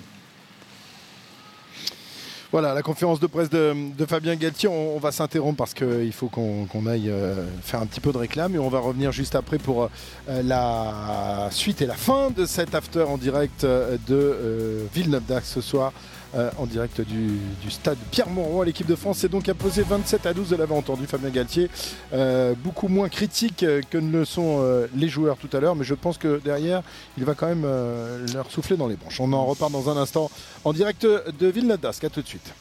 Voilà, 2.53 2.75
la 2.75 2.83
conférence 2.83 3.19
de 3.19 3.25
presse 3.25 3.49
de, 3.49 4.05
Fabien 4.07 4.35
Galtier, 4.35 4.69
on, 4.69 4.99
va 4.99 5.11
s'interrompre 5.11 5.57
parce 5.57 5.73
qu'il 5.73 6.13
faut 6.13 6.27
qu'on 6.27 6.85
aille 6.85 7.09
euh, 7.09 7.47
faire 7.63 7.81
un 7.81 7.87
petit 7.87 7.99
peu 7.99 8.11
de 8.11 8.19
réclame 8.19 8.53
et 8.53 8.59
on 8.59 8.69
va 8.69 8.77
revenir 8.77 9.11
juste 9.11 9.33
après 9.33 9.57
pour 9.57 9.89
euh, 10.29 10.43
la 10.43 11.47
suite 11.49 11.81
et 11.81 11.87
la 11.87 11.95
fin 11.95 12.29
de 12.29 12.45
cet 12.45 12.75
after 12.75 13.01
en 13.01 13.17
direct 13.17 13.63
euh, 13.63 13.97
de 14.07 14.13
euh, 14.13 14.85
Villeneuve-d'Ascq 14.93 15.47
ce 15.47 15.61
soir. 15.61 15.93
Euh, 16.35 16.49
en 16.57 16.65
direct 16.65 17.01
du, 17.01 17.37
du 17.61 17.71
stade 17.71 17.97
Pierre-Mauroy. 18.11 18.65
L'équipe 18.65 18.87
de 18.87 18.95
France 18.95 19.23
est 19.23 19.29
donc 19.29 19.49
imposée 19.49 19.83
27 19.83 20.25
à 20.25 20.33
12, 20.33 20.49
vous 20.49 20.57
l'avez 20.57 20.73
entendu 20.75 21.05
Fabien 21.05 21.29
Galtier. 21.29 21.69
Euh, 22.13 22.53
beaucoup 22.57 22.87
moins 22.87 23.09
critique 23.09 23.63
euh, 23.63 23.81
que 23.89 23.97
ne 23.97 24.11
le 24.11 24.25
sont 24.25 24.59
euh, 24.61 24.87
les 24.95 25.09
joueurs 25.09 25.37
tout 25.37 25.49
à 25.55 25.59
l'heure, 25.59 25.75
mais 25.75 25.83
je 25.83 25.93
pense 25.93 26.17
que 26.17 26.41
derrière, 26.43 26.81
il 27.17 27.25
va 27.25 27.33
quand 27.35 27.47
même 27.47 27.63
euh, 27.65 28.25
leur 28.33 28.49
souffler 28.51 28.77
dans 28.77 28.87
les 28.87 28.95
branches. 28.95 29.19
On 29.19 29.31
en 29.33 29.45
reparle 29.45 29.71
dans 29.71 29.89
un 29.89 29.97
instant 29.97 30.29
en 30.63 30.73
direct 30.73 31.05
de 31.05 31.47
Villeneuve-d'Ascq. 31.47 32.03
À 32.05 32.09
tout 32.09 32.21
de 32.21 32.27
suite. 32.27 32.53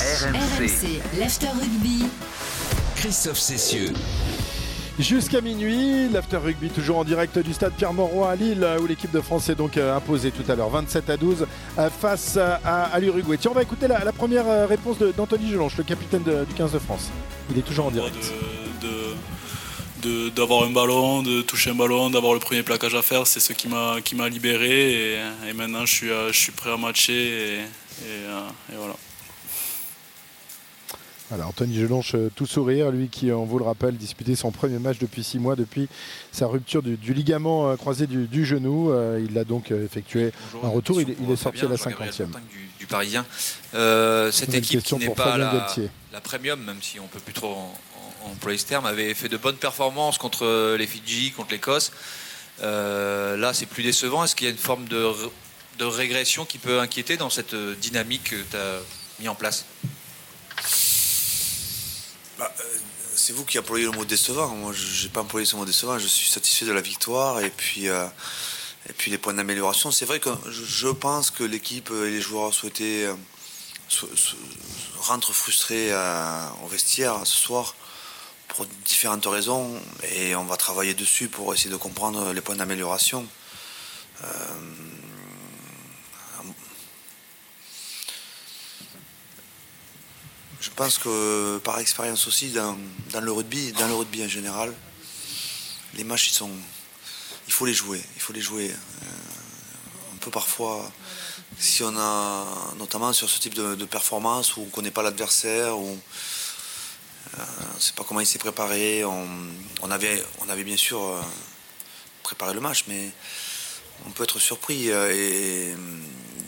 RMC, 0.00 1.00
l'After 1.18 1.48
Rugby. 1.48 2.04
Christophe 2.96 3.38
Cessieux. 3.38 3.92
Jusqu'à 5.00 5.40
minuit, 5.40 6.10
l'after 6.10 6.36
rugby 6.36 6.68
toujours 6.68 6.98
en 6.98 7.04
direct 7.04 7.38
du 7.38 7.54
stade 7.54 7.72
Pierre-Mauroy 7.72 8.30
à 8.30 8.36
Lille 8.36 8.66
où 8.82 8.86
l'équipe 8.86 9.10
de 9.10 9.22
France 9.22 9.44
s'est 9.44 9.54
donc 9.54 9.78
euh, 9.78 9.96
imposée 9.96 10.30
tout 10.30 10.44
à 10.50 10.54
l'heure 10.54 10.68
27 10.68 11.08
à 11.08 11.16
12 11.16 11.46
euh, 11.78 11.88
face 11.88 12.36
à, 12.36 12.56
à 12.84 13.00
l'Uruguay. 13.00 13.38
Tiens, 13.40 13.50
on 13.52 13.54
va 13.54 13.62
écouter 13.62 13.88
la, 13.88 14.12
première 14.12 14.46
euh, 14.46 14.66
réponse 14.66 14.98
d'Anthony 15.16 15.50
Gelonche, 15.50 15.78
le 15.78 15.84
capitaine 15.84 16.22
du 16.22 16.54
15 16.54 16.72
de 16.72 16.78
France. 16.78 17.08
Il 17.50 17.58
est 17.58 17.62
toujours 17.62 17.86
en 17.86 17.90
direct. 17.90 18.14
de- 20.02 20.28
d'avoir 20.30 20.64
un 20.64 20.70
ballon, 20.70 21.22
de 21.22 21.42
toucher 21.42 21.70
un 21.70 21.74
ballon, 21.74 22.10
d'avoir 22.10 22.34
le 22.34 22.40
premier 22.40 22.62
plaquage 22.62 22.94
à 22.94 23.02
faire, 23.02 23.26
c'est 23.26 23.40
ce 23.40 23.52
qui 23.52 23.68
m'a 23.68 24.28
libéré 24.28 25.14
et, 25.46 25.52
maintenant 25.54 25.84
je 25.86 25.94
suis 25.94 26.10
euh, 26.10 26.30
prêt 26.56 26.72
à 26.72 26.76
matcher 26.76 27.60
euh, 28.04 28.48
et 28.72 28.76
voilà. 28.76 28.94
Voilà, 31.30 31.46
Anthony 31.46 31.78
Gelonche, 31.78 32.14
euh, 32.16 32.28
tout 32.34 32.44
sourire, 32.46 32.90
lui 32.90 33.08
qui, 33.08 33.30
on 33.30 33.44
vous 33.44 33.58
le 33.58 33.64
rappelle, 33.64 33.96
disputait 33.96 34.34
son 34.34 34.50
premier 34.50 34.78
match 34.80 34.98
depuis 34.98 35.22
six 35.22 35.38
mois, 35.38 35.54
depuis 35.56 35.88
sa 36.32 36.46
rupture 36.48 36.82
du, 36.82 36.96
du 36.96 37.14
ligament 37.14 37.70
euh, 37.70 37.76
croisé 37.76 38.06
du, 38.08 38.26
du 38.26 38.44
genou. 38.44 38.90
Euh, 38.90 39.24
il 39.28 39.38
a 39.38 39.44
donc 39.44 39.70
euh, 39.70 39.84
effectué 39.84 40.32
un 40.62 40.68
retour, 40.68 41.00
il, 41.00 41.10
est- 41.10 41.16
il 41.22 41.30
est 41.30 41.36
sorti 41.36 41.64
à 41.64 41.68
la 41.68 41.76
50e. 41.76 42.26
du 42.80 42.86
Parisien. 42.86 43.24
Euh, 43.74 44.32
cette 44.32 44.52
équipe 44.54 44.82
qui 44.82 44.94
n'est 44.96 45.10
pas 45.10 45.38
la, 45.38 46.20
premium, 46.20 46.60
même 46.64 46.82
si 46.82 46.98
on 46.98 47.06
peut 47.06 47.20
plus 47.20 47.32
trop 47.34 47.52
en- 47.52 47.74
en- 48.26 48.30
employer 48.32 48.58
ce 48.58 48.66
terme, 48.66 48.84
avait 48.86 49.14
fait 49.14 49.28
de 49.28 49.36
bonnes 49.36 49.56
performances 49.56 50.18
contre 50.18 50.74
les 50.76 50.86
Fidji, 50.88 51.30
contre 51.30 51.52
l'Écosse. 51.52 51.92
Euh, 52.62 53.36
là, 53.36 53.54
c'est 53.54 53.66
plus 53.66 53.84
décevant. 53.84 54.24
Est-ce 54.24 54.34
qu'il 54.34 54.46
y 54.46 54.50
a 54.50 54.52
une 54.52 54.58
forme 54.58 54.86
de, 54.88 55.06
régression 55.84 56.44
qui 56.44 56.58
peut 56.58 56.80
inquiéter 56.80 57.16
dans 57.16 57.30
cette 57.30 57.54
euh, 57.54 57.74
dynamique 57.80 58.24
que 58.24 58.36
tu 58.50 58.56
as 58.56 58.80
mis 59.20 59.28
en 59.28 59.34
place 59.34 59.64
Bah, 62.38 62.52
euh, 62.60 62.62
c'est 63.30 63.36
vous 63.36 63.44
qui 63.44 63.60
employez 63.60 63.84
le 63.84 63.92
mot 63.92 64.04
décevant. 64.04 64.48
Moi, 64.48 64.72
je 64.72 65.04
n'ai 65.04 65.08
pas 65.08 65.20
employé 65.20 65.46
ce 65.46 65.54
mot 65.54 65.64
décevant. 65.64 65.96
Je 66.00 66.08
suis 66.08 66.28
satisfait 66.28 66.66
de 66.66 66.72
la 66.72 66.80
victoire 66.80 67.38
et 67.38 67.50
puis, 67.50 67.88
euh, 67.88 68.04
et 68.88 68.92
puis 68.92 69.12
les 69.12 69.18
points 69.18 69.34
d'amélioration. 69.34 69.92
C'est 69.92 70.04
vrai 70.04 70.18
que 70.18 70.30
je, 70.50 70.88
pense 70.88 71.30
que 71.30 71.44
l'équipe 71.44 71.92
et 71.92 72.10
les 72.10 72.20
joueurs 72.20 72.52
souhaitaient 72.52 73.06
euh, 73.06 73.14
frustrés 75.32 75.92
euh, 75.92 76.48
au 76.64 76.66
vestiaire 76.66 77.20
ce 77.24 77.36
soir 77.36 77.76
pour 78.48 78.66
différentes 78.84 79.26
raisons 79.26 79.80
et 80.12 80.34
on 80.34 80.42
va 80.42 80.56
travailler 80.56 80.94
dessus 80.94 81.28
pour 81.28 81.54
essayer 81.54 81.70
de 81.70 81.76
comprendre 81.76 82.32
les 82.32 82.40
points 82.40 82.56
d'amélioration. 82.56 83.24
Euh, 84.24 84.26
Je 90.60 90.70
pense 90.70 90.98
que 90.98 91.58
par 91.58 91.78
expérience 91.78 92.26
aussi 92.26 92.50
dans, 92.50 92.76
le 93.20 93.32
rugby, 93.32 93.72
dans 93.72 93.88
le 93.88 93.94
rugby 93.94 94.22
en 94.22 94.28
général, 94.28 94.74
les 95.94 96.04
matchs 96.04 96.30
ils 96.30 96.34
sont, 96.34 96.50
il 97.46 97.52
faut 97.52 97.64
les 97.64 97.74
jouer, 97.74 98.02
il 98.16 98.20
faut 98.20 98.32
les 98.32 98.42
jouer. 98.42 98.70
Euh, 98.70 99.06
on 100.12 100.16
peut 100.18 100.30
parfois, 100.30 100.90
si 101.58 101.82
on 101.82 101.96
a, 101.96 102.44
notamment 102.78 103.12
sur 103.12 103.28
ce 103.30 103.40
type 103.40 103.54
de, 103.54 103.84
performance 103.86 104.56
où 104.56 104.60
on 104.60 104.66
ne 104.66 104.70
connaît 104.70 104.90
pas 104.90 105.02
l'adversaire, 105.02 105.78
où 105.78 105.98
euh, 107.38 107.44
on 107.72 107.76
ne 107.76 107.80
sait 107.80 107.94
pas 107.94 108.04
comment 108.04 108.20
il 108.20 108.26
s'est 108.26 108.38
préparé, 108.38 109.04
on, 109.04 109.90
avait, 109.90 110.22
on 110.40 110.48
avait 110.50 110.64
bien 110.64 110.76
sûr 110.76 111.02
euh, 111.02 111.20
préparé 112.22 112.52
le 112.52 112.60
match, 112.60 112.84
mais 112.86 113.10
on 114.06 114.10
peut 114.10 114.24
être 114.24 114.38
surpris 114.38 114.90
euh, 114.90 115.10
et, 115.10 115.72
euh, 115.72 115.76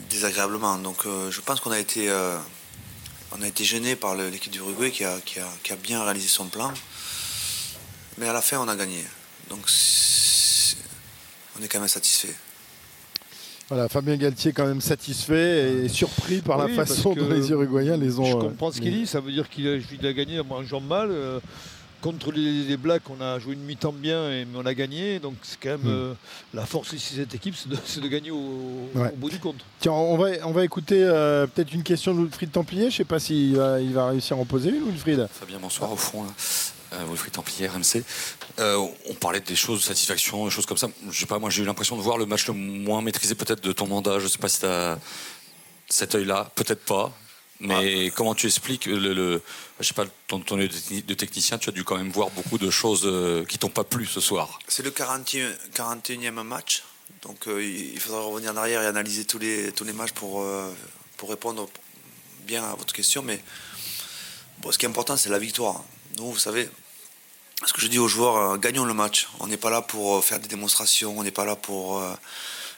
désagréablement. 0.09 0.77
Donc 0.77 1.05
euh, 1.05 1.31
je 1.31 1.41
pense 1.41 1.59
qu'on 1.59 1.71
a 1.71 1.79
été 1.79 2.09
euh, 2.09 2.37
on 3.37 3.41
a 3.41 3.47
été 3.47 3.63
gêné 3.63 3.95
par 3.95 4.15
l'équipe 4.15 4.51
du 4.51 4.59
Uruguay 4.59 4.91
qui 4.91 5.03
a, 5.03 5.17
qui, 5.25 5.39
a, 5.39 5.47
qui 5.63 5.73
a 5.73 5.75
bien 5.75 6.03
réalisé 6.03 6.27
son 6.27 6.45
plan. 6.45 6.71
Mais 8.17 8.27
à 8.27 8.33
la 8.33 8.41
fin, 8.41 8.59
on 8.59 8.67
a 8.67 8.75
gagné. 8.75 9.03
Donc, 9.49 9.65
on 11.59 11.63
est 11.63 11.67
quand 11.67 11.79
même 11.79 11.87
satisfait. 11.87 12.35
Voilà, 13.69 13.89
Fabien 13.89 14.17
Galtier 14.17 14.51
quand 14.51 14.67
même 14.67 14.81
satisfait 14.81 15.85
et 15.85 15.89
surpris 15.89 16.41
par 16.41 16.59
Oui, 16.59 16.75
la 16.75 16.85
façon 16.85 17.15
dont 17.15 17.29
les 17.29 17.49
Uruguayens 17.49 17.97
les 17.97 18.19
ont. 18.19 18.25
Je 18.25 18.35
euh, 18.35 18.39
comprends 18.39 18.71
ce 18.71 18.79
qu'il 18.79 18.91
mis. 18.91 18.99
dit, 18.99 19.07
ça 19.07 19.19
veut 19.19 19.31
dire 19.31 19.49
qu'il 19.49 19.67
a, 19.67 19.75
il 19.77 20.05
a 20.05 20.13
gagné 20.13 20.39
en 20.39 20.63
jouant 20.63 20.81
mal. 20.81 21.09
euh, 21.11 21.39
contre 22.03 22.31
les, 22.33 22.63
les 22.65 22.77
Blacks, 22.77 23.09
on 23.09 23.19
a 23.21 23.39
joué 23.39 23.53
une 23.53 23.61
mi-temps 23.63 23.93
bien, 23.93 24.29
et, 24.29 24.45
mais 24.45 24.59
on 24.61 24.65
a 24.65 24.73
gagné. 24.73 25.19
Donc 25.19 25.35
c'est 25.41 25.57
quand 25.59 25.69
même 25.69 25.81
Hmm. 25.83 25.87
euh, 25.87 26.13
la 26.53 26.65
force 26.65 26.91
ici 26.93 27.15
de 27.15 27.21
cette 27.21 27.33
équipe, 27.33 27.55
c'est 27.55 27.69
de, 27.69 27.77
c'est 27.85 28.01
de 28.01 28.07
gagner 28.07 28.31
au, 28.31 28.89
Ouais. 28.93 29.09
au 29.13 29.15
bout 29.15 29.29
du 29.29 29.39
compte. 29.39 29.55
Tiens, 29.79 29.93
on 29.93 30.17
va, 30.17 30.27
on 30.43 30.51
va 30.51 30.63
écouter 30.65 31.01
euh, 31.01 31.47
peut-être 31.47 31.73
une 31.73 31.83
question 31.83 32.13
de 32.13 32.19
Wilfried 32.21 32.51
Templier. 32.51 32.91
Je 32.91 32.97
sais 32.97 33.05
pas 33.05 33.19
s'il 33.19 33.55
va, 33.55 33.79
il 33.79 33.93
va 33.93 34.07
réussir 34.09 34.37
à 34.37 34.39
en 34.41 34.45
poser 34.45 34.69
une, 34.69 34.83
Wilfried. 34.89 35.27
Fabien, 35.31 35.57
bonsoir 35.59 35.91
au 35.91 35.95
fond. 35.95 36.23
là. 36.23 36.29
Euh, 36.93 37.05
Wilfried 37.07 37.31
Templier, 37.33 37.67
RMC. 37.67 38.03
Euh, 38.59 38.77
on 39.09 39.13
parlait 39.15 39.39
des 39.39 39.55
choses, 39.55 39.79
de 39.79 39.83
satisfaction, 39.85 40.45
des 40.45 40.51
choses 40.51 40.67
comme 40.67 40.77
ça. 40.77 40.87
Je 41.09 41.19
sais 41.19 41.25
pas, 41.25 41.39
moi 41.39 41.49
j'ai 41.49 41.63
eu 41.63 41.65
l'impression 41.65 41.97
de 41.97 42.01
voir 42.03 42.19
le 42.19 42.25
match 42.27 42.45
le 42.47 42.53
moins 42.53 43.01
maîtrisé 43.01 43.33
peut-être 43.33 43.63
de 43.63 43.71
ton 43.71 43.87
mandat. 43.87 44.19
Je 44.19 44.27
sais 44.27 44.37
pas 44.37 44.47
si 44.49 44.59
tu 44.59 44.65
as 44.67 44.99
cet 45.89 46.13
œil-là, 46.15 46.51
peut-être 46.55 46.85
pas. 46.85 47.11
Mais 47.63 48.11
comment 48.11 48.35
tu 48.35 48.47
expliques 48.47 48.85
le, 48.85 49.13
le 49.13 49.41
je 49.79 49.87
sais 49.87 49.93
pas, 49.93 50.05
ton, 50.27 50.39
ton 50.39 50.57
de 50.57 51.13
technicien, 51.13 51.57
tu 51.57 51.69
as 51.69 51.71
dû 51.71 51.83
quand 51.83 51.97
même 51.97 52.11
voir 52.11 52.29
beaucoup 52.31 52.57
de 52.57 52.69
choses 52.69 53.03
euh, 53.05 53.45
qui 53.45 53.57
t'ont 53.57 53.69
pas 53.69 53.83
plu 53.83 54.05
ce 54.05 54.19
soir. 54.19 54.59
C'est 54.67 54.83
le 54.83 54.91
41, 54.91 55.49
41e 55.73 56.43
match, 56.43 56.83
donc 57.21 57.47
euh, 57.47 57.63
il 57.63 57.99
faudra 57.99 58.21
revenir 58.21 58.51
en 58.51 58.57
arrière 58.57 58.81
et 58.81 58.85
analyser 58.85 59.25
tous 59.25 59.39
les, 59.39 59.71
tous 59.71 59.85
les 59.85 59.93
matchs 59.93 60.11
pour, 60.11 60.41
euh, 60.41 60.69
pour 61.17 61.29
répondre 61.29 61.69
bien 62.41 62.63
à 62.63 62.75
votre 62.75 62.93
question. 62.93 63.21
Mais 63.21 63.41
bon, 64.59 64.71
ce 64.71 64.77
qui 64.77 64.85
est 64.85 64.89
important, 64.89 65.15
c'est 65.15 65.29
la 65.29 65.39
victoire. 65.39 65.83
Nous, 66.17 66.31
vous 66.31 66.37
savez, 66.37 66.69
ce 67.65 67.71
que 67.71 67.81
je 67.81 67.87
dis 67.87 67.99
aux 67.99 68.09
joueurs, 68.09 68.35
euh, 68.35 68.57
gagnons 68.57 68.85
le 68.85 68.93
match. 68.93 69.29
On 69.39 69.47
n'est 69.47 69.57
pas 69.57 69.69
là 69.69 69.81
pour 69.81 70.23
faire 70.23 70.39
des 70.39 70.49
démonstrations, 70.49 71.17
on 71.17 71.23
n'est 71.23 71.31
pas 71.31 71.45
là 71.45 71.55
pour 71.55 72.03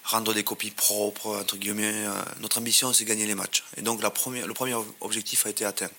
rendre 0.05 0.33
des 0.33 0.43
copies 0.43 0.71
propres, 0.71 1.37
entre 1.37 1.57
guillemets. 1.57 2.05
Euh, 2.05 2.13
Notre 2.39 2.59
ambition, 2.59 2.93
c'est 2.93 3.05
gagner 3.05 3.25
les 3.25 3.35
matchs. 3.35 3.63
Et 3.77 3.81
donc, 3.81 4.01
le 4.01 4.53
premier 4.53 4.75
objectif 5.01 5.45
a 5.45 5.49
été 5.49 5.65
atteint. 5.65 5.89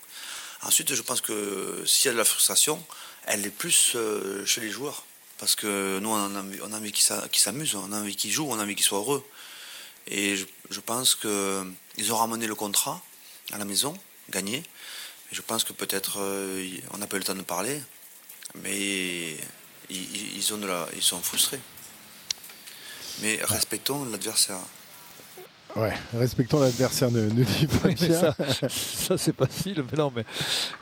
Ensuite, 0.63 0.93
je 0.93 1.01
pense 1.01 1.21
que 1.21 1.83
s'il 1.85 2.07
y 2.07 2.09
a 2.09 2.13
de 2.13 2.17
la 2.17 2.25
frustration, 2.25 2.83
elle 3.25 3.45
est 3.45 3.51
plus 3.51 3.93
euh, 3.95 4.45
chez 4.45 4.61
les 4.61 4.69
joueurs. 4.71 5.03
Parce 5.37 5.55
que 5.55 5.99
nous, 5.99 6.09
on 6.09 6.35
a 6.73 6.77
envie, 6.77 6.91
qu'ils 6.91 7.03
s'a- 7.05 7.27
qu'ils 7.27 7.41
s'amusent, 7.41 7.75
on 7.75 7.91
a 7.91 7.99
envie 7.99 8.15
qu'ils 8.15 8.31
jouent, 8.31 8.47
on 8.49 8.57
a 8.57 8.63
envie 8.63 8.73
qu'ils 8.75 8.85
soient 8.85 8.97
heureux. 8.97 9.23
Et 10.07 10.35
je, 10.35 10.79
pense 10.79 11.13
qu'ils 11.13 12.13
ont 12.13 12.17
ramené 12.17 12.47
le 12.47 12.55
contrat 12.55 13.03
à 13.51 13.59
la 13.59 13.65
maison, 13.65 13.95
gagné. 14.31 14.63
Je 15.31 15.41
pense 15.41 15.63
que 15.63 15.73
peut-être 15.73 16.19
euh, 16.21 16.67
on 16.91 16.97
n'a 16.97 17.05
pas 17.05 17.17
eu 17.17 17.19
le 17.19 17.25
temps 17.25 17.35
de 17.35 17.41
parler, 17.43 17.79
mais 18.63 19.37
ils 19.89 20.43
sont 20.43 21.21
frustrés. 21.21 21.59
Mais 23.21 23.39
respectons 23.43 24.05
l'adversaire. 24.11 24.57
Ouais, 25.75 25.93
respectons 26.17 26.59
l'adversaire, 26.59 27.11
ne, 27.11 27.21
ne 27.21 27.43
dit 27.43 27.67
pas 27.67 27.89
Oui, 27.89 27.95
ça, 27.97 28.35
ça, 28.69 29.17
c'est 29.17 29.35
facile. 29.35 29.83
Mais 29.91 29.97
non, 29.97 30.11
mais 30.15 30.23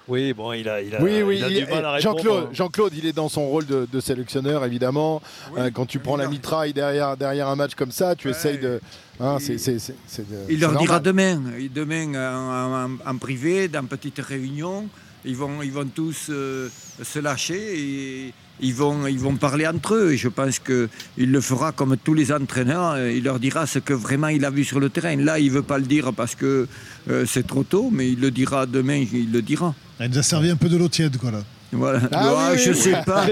oui, 0.07 0.31
bon, 0.31 0.53
il 0.53 0.69
a, 0.69 0.81
il 0.81 0.95
a, 0.95 1.01
Oui, 1.01 1.21
oui, 1.21 1.37
il 1.39 1.43
a 1.43 1.49
il- 1.49 1.65
du 1.65 1.71
mal 1.71 1.83
à 1.85 1.91
répondre. 1.93 1.99
Jean-Claude, 2.17 2.47
Jean-Claude, 2.53 2.93
il 2.95 3.05
est 3.05 3.11
dans 3.11 3.27
son 3.27 3.45
rôle 3.47 3.65
de, 3.65 3.87
de 3.91 3.99
sélectionneur, 3.99 4.63
évidemment. 4.63 5.21
Euh, 5.57 5.69
quand 5.73 5.85
tu 5.85 5.99
prends 5.99 6.15
la 6.15 6.27
mitraille 6.29 6.71
derrière, 6.71 7.17
derrière 7.17 7.49
un 7.49 7.55
match 7.57 7.75
comme 7.75 7.91
ça, 7.91 8.15
tu 8.15 8.29
essayes 8.29 8.59
de. 8.59 8.79
hein, 9.19 9.37
c'est- 9.41 9.57
c'est- 9.57 9.79
c'est- 9.79 9.95
c'est 10.07 10.29
de- 10.29 10.35
Il 10.49 10.55
c'est 10.55 10.61
leur 10.61 10.77
dira 10.79 10.99
demain, 11.01 11.41
demain 11.73 12.13
en, 12.15 12.91
en- 12.93 13.09
en 13.11 13.17
privé, 13.17 13.67
dans 13.67 13.83
petite 13.85 14.19
réunion, 14.19 14.87
ils 15.25 15.35
vont, 15.35 15.85
tous 15.93 16.27
euh, 16.29 16.69
se 17.01 17.19
lâcher 17.19 17.79
et 17.79 18.33
ils 18.61 18.73
vont, 18.73 19.35
parler 19.39 19.67
entre 19.67 19.95
eux. 19.95 20.13
Et 20.13 20.17
je 20.17 20.27
pense 20.27 20.59
qu'il 20.59 20.89
le 21.31 21.41
fera 21.41 21.71
comme 21.71 21.97
tous 21.97 22.13
les 22.13 22.31
entraîneurs. 22.31 22.93
euh, 22.93 23.11
Il 23.11 23.23
leur 23.23 23.39
dira 23.39 23.65
ce 23.65 23.79
que 23.79 23.93
vraiment 23.93 24.27
il 24.27 24.45
a 24.45 24.49
vu 24.49 24.63
sur 24.63 24.79
le 24.79 24.89
terrain. 24.89 25.15
Là, 25.17 25.39
il 25.39 25.47
ne 25.47 25.51
veut 25.51 25.63
pas 25.63 25.77
le 25.77 25.85
dire 25.85 26.13
parce 26.13 26.35
que 26.35 26.67
euh, 27.09 27.25
c'est 27.27 27.47
trop 27.47 27.63
tôt, 27.63 27.89
mais 27.91 28.11
il 28.11 28.19
le 28.19 28.31
dira 28.31 28.65
demain, 28.65 29.03
il 29.11 29.31
le 29.31 29.41
dira. 29.41 29.73
Il 29.99 30.09
nous 30.09 30.17
a 30.17 30.23
servi 30.23 30.49
un 30.49 30.55
peu 30.55 30.69
de 30.69 30.77
l'eau 30.77 30.89
tiède, 30.89 31.17
quoi. 31.17 31.31
Voilà. 31.75 31.99
Ah 32.11 32.33
Ouais, 32.33 32.39
oui, 32.53 32.57
je 32.59 32.71
oui, 32.71 32.77
sais 32.77 32.93
oui. 32.93 32.99
pas. 33.05 33.25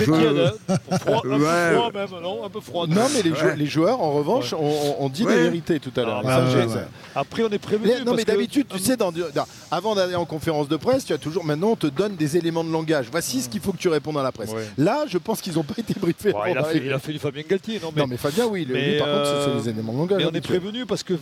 Je-. 0.00 0.04
Froid, 0.04 1.18
un 1.18 1.20
peu 1.20 1.28
Ouais. 1.28 1.74
froid 1.74 1.90
même, 1.94 2.22
non 2.22 2.44
Un 2.44 2.48
peu 2.50 2.60
froid. 2.60 2.86
Non, 2.86 3.06
mais 3.14 3.22
les, 3.22 3.30
jou- 3.34 3.44
Ouais. 3.46 3.56
les 3.56 3.66
joueurs, 3.66 4.00
en 4.00 4.12
revanche, 4.12 4.52
ont, 4.52 4.58
ont- 4.58 4.96
ont 5.04 5.08
dit 5.08 5.24
Ouais. 5.24 5.36
la 5.36 5.42
vérité 5.42 5.80
tout 5.80 5.92
à 5.96 6.04
l'heure. 6.04 6.22
Ah, 6.24 6.40
ouais, 6.44 6.54
ouais, 6.54 6.66
ouais. 6.66 6.80
Après, 7.14 7.42
on 7.42 7.48
est 7.50 7.58
prévenu. 7.58 7.92
Mais- 7.98 8.04
non, 8.04 8.14
mais 8.14 8.22
que- 8.24 8.30
d'habitude, 8.30 8.66
tu 8.68 8.78
sais, 8.78 8.96
dans, 8.96 9.10
dans- 9.12 9.24
avant 9.70 9.94
d'aller 9.94 10.14
en 10.14 10.24
conférence 10.24 10.68
de 10.68 10.76
presse, 10.76 11.04
tu 11.04 11.12
as 11.12 11.18
toujours. 11.18 11.44
Maintenant, 11.44 11.68
on 11.70 11.76
te 11.76 11.86
donne 11.86 12.16
des 12.16 12.36
éléments 12.36 12.64
de 12.64 12.70
langage. 12.70 13.06
Voici 13.10 13.40
ce 13.42 13.48
qu'il 13.48 13.60
faut 13.60 13.72
que 13.72 13.78
tu 13.78 13.88
répondes 13.88 14.18
à 14.18 14.22
la 14.22 14.32
presse. 14.32 14.50
Ouais. 14.50 14.66
Là, 14.78 15.04
je 15.08 15.18
pense 15.18 15.40
qu'ils 15.40 15.54
n'ont 15.54 15.62
pas 15.64 15.74
été 15.78 15.94
briefés. 15.98 16.32
Il, 16.50 16.58
a 16.58 16.64
fait, 16.64 16.78
il 16.84 16.92
a 16.92 16.98
fait 16.98 17.12
du 17.12 17.18
Fabien 17.18 17.42
Galtier. 17.48 17.80
Non, 17.82 17.90
mais, 17.94 18.02
Non, 18.02 18.08
mais 18.08 18.16
Fabien, 18.16 18.46
oui, 18.46 18.64
lui, 18.64 18.74
mais, 18.74 18.98
par 18.98 19.08
contre, 19.08 19.24
c'est 19.26 19.50
euh, 19.50 19.58
les 19.58 19.68
éléments 19.70 19.92
de 19.92 19.98
langage. 19.98 20.18
Mais 20.18 20.26
on 20.30 20.32
est 20.34 20.40
prévenu 20.40 20.86
parce 20.86 21.02
que 21.02 21.14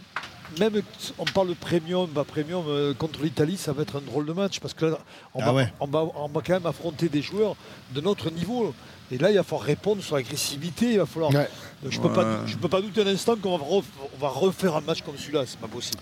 même 0.59 0.81
on 1.19 1.25
parle 1.25 1.49
de 1.49 1.55
premium, 1.55 2.09
bah 2.11 2.25
premium 2.27 2.65
euh, 2.69 2.95
contre 2.95 3.23
l'Italie, 3.23 3.57
ça 3.57 3.73
va 3.73 3.83
être 3.83 3.97
un 3.97 4.01
drôle 4.01 4.27
de 4.27 4.33
match 4.33 4.61
parce 4.61 4.75
que 4.75 4.87
là, 4.87 4.99
on, 5.35 5.41
Ah 5.43 5.47
va, 5.47 5.53
ouais. 5.55 5.73
on, 5.81 5.87
va, 5.87 6.05
on 6.15 6.29
va 6.29 6.41
quand 6.41 6.55
même 6.55 6.67
affronter 6.67 7.09
des 7.09 7.23
joueurs 7.23 7.57
de 7.95 8.01
notre 8.01 8.31
niveau. 8.31 8.75
Et 9.13 9.19
là, 9.19 9.31
il 9.31 9.37
va 9.37 9.45
falloir 9.45 9.63
répondre 9.67 10.03
sur 10.03 10.17
l'agressivité. 10.17 10.93
Il 10.93 10.99
va 10.99 11.07
falloir. 11.07 11.31
Ouais. 11.33 11.49
Je 11.89 12.01
peux 12.01 12.09
pas, 12.09 12.23
Ouais. 12.23 12.27
je 12.47 12.57
peux 12.57 12.69
pas 12.69 12.81
douter 12.81 13.03
un 13.03 13.07
instant 13.07 13.35
qu'on 13.41 13.57
va, 13.59 13.65
ref- 13.65 13.85
on 14.19 14.23
va 14.25 14.29
refaire 14.29 14.75
un 14.77 14.81
match 14.81 15.03
comme 15.03 15.15
celui-là. 15.17 15.43
C'est 15.47 15.59
pas 15.59 15.69
possible. 15.69 15.99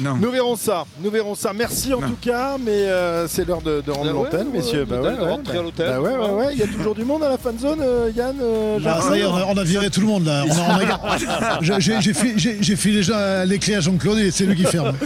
Non. 0.00 0.16
Nous 0.16 0.30
verrons 0.30 0.54
ça, 0.54 0.84
nous 1.00 1.10
verrons 1.10 1.34
ça. 1.34 1.52
Merci 1.52 1.92
en 1.94 2.00
tout 2.00 2.16
cas, 2.20 2.56
mais 2.62 2.70
euh, 2.70 3.26
c'est 3.26 3.46
l'heure 3.48 3.62
de, 3.62 3.80
de 3.80 3.90
rendre 3.90 4.10
Ah 4.10 4.14
ouais, 4.16 4.24
l'antenne, 4.24 4.48
ouais, 4.48 4.58
messieurs. 4.58 4.80
ouais, 4.80 4.84
bah 4.86 5.00
ouais, 5.00 5.18
rentrer 5.18 5.54
bah- 5.54 5.58
à 5.58 5.62
l'hôtel, 5.62 5.88
bah 5.88 6.00
ouais, 6.00 6.16
ouais, 6.16 6.30
ouais. 6.30 6.48
Il 6.52 6.58
y 6.58 6.62
a 6.62 6.66
toujours 6.66 6.94
du 6.94 7.04
monde 7.04 7.22
à 7.24 7.30
la 7.30 7.38
fan 7.38 7.58
zone, 7.58 7.80
euh, 7.80 8.12
Yann. 8.14 8.36
euh, 8.40 8.78
Jean- 8.78 9.00
ça 9.00 9.16
y 9.16 9.22
est, 9.22 9.24
on 9.24 9.34
a, 9.34 9.44
on 9.46 9.56
a 9.56 9.64
viré 9.64 9.88
tout 9.90 10.00
le 10.02 10.06
monde 10.06 10.26
là. 10.26 10.44
On 10.46 10.52
a- 10.52 11.00
on 11.02 11.18
a- 11.18 11.58
J'ai- 11.62 11.80
J'ai 11.80 12.00
j'ai 12.02 12.14
fi- 12.14 12.34
j'ai- 12.38 12.58
j'ai 12.62 12.76
filé 12.76 12.96
déjà 12.96 13.44
les 13.46 13.58
clés 13.58 13.76
à 13.76 13.80
Jean-Claude 13.80 14.18
et 14.18 14.30
c'est 14.30 14.44
lui 14.44 14.54
qui 14.56 14.64
ferme. 14.64 14.94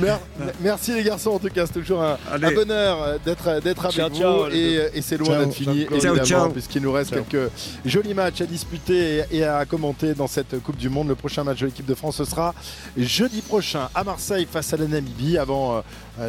Mer- 0.00 0.20
Merci 0.62 0.94
les 0.94 1.02
garçons 1.02 1.30
en 1.32 1.38
tout 1.38 1.48
cas, 1.48 1.66
c'est 1.66 1.72
toujours 1.74 2.02
un, 2.02 2.16
un 2.32 2.52
bonheur 2.54 3.02
euh, 3.02 3.18
d'être 3.24 3.60
d'être 3.62 3.84
avec 3.84 3.96
Ciao, 3.96 4.08
vous 4.08 4.16
ciao, 4.18 4.48
et, 4.50 4.80
et 4.94 5.02
c'est 5.02 5.16
loin 5.16 5.28
Ciao. 5.28 5.44
d'être 5.44 5.54
fini 5.54 5.84
Ciao, 5.86 5.94
évidemment 5.96 6.24
ciao. 6.24 6.48
puisqu'il 6.50 6.82
nous 6.82 6.92
reste 6.92 7.10
Ciao. 7.14 7.24
quelques 7.28 7.50
jolis 7.90 8.14
matchs 8.14 8.40
à 8.40 8.46
disputer 8.46 9.24
et, 9.32 9.42
à 9.42 9.64
commenter 9.64 10.14
dans 10.14 10.28
cette 10.28 10.62
Coupe 10.62 10.76
du 10.76 10.88
Monde. 10.88 11.08
Le 11.08 11.16
prochain 11.16 11.42
match 11.42 11.58
de 11.58 11.66
l'équipe 11.66 11.84
de 11.84 11.94
France 11.94 12.16
ce 12.16 12.24
sera 12.24 12.54
jeudi 12.96 13.42
prochain 13.42 13.88
à 13.94 14.04
Marseille 14.04 14.46
face 14.50 14.72
à 14.72 14.76
la 14.76 14.86
Namibie 14.86 15.36
avant 15.36 15.78
euh, 15.78 15.80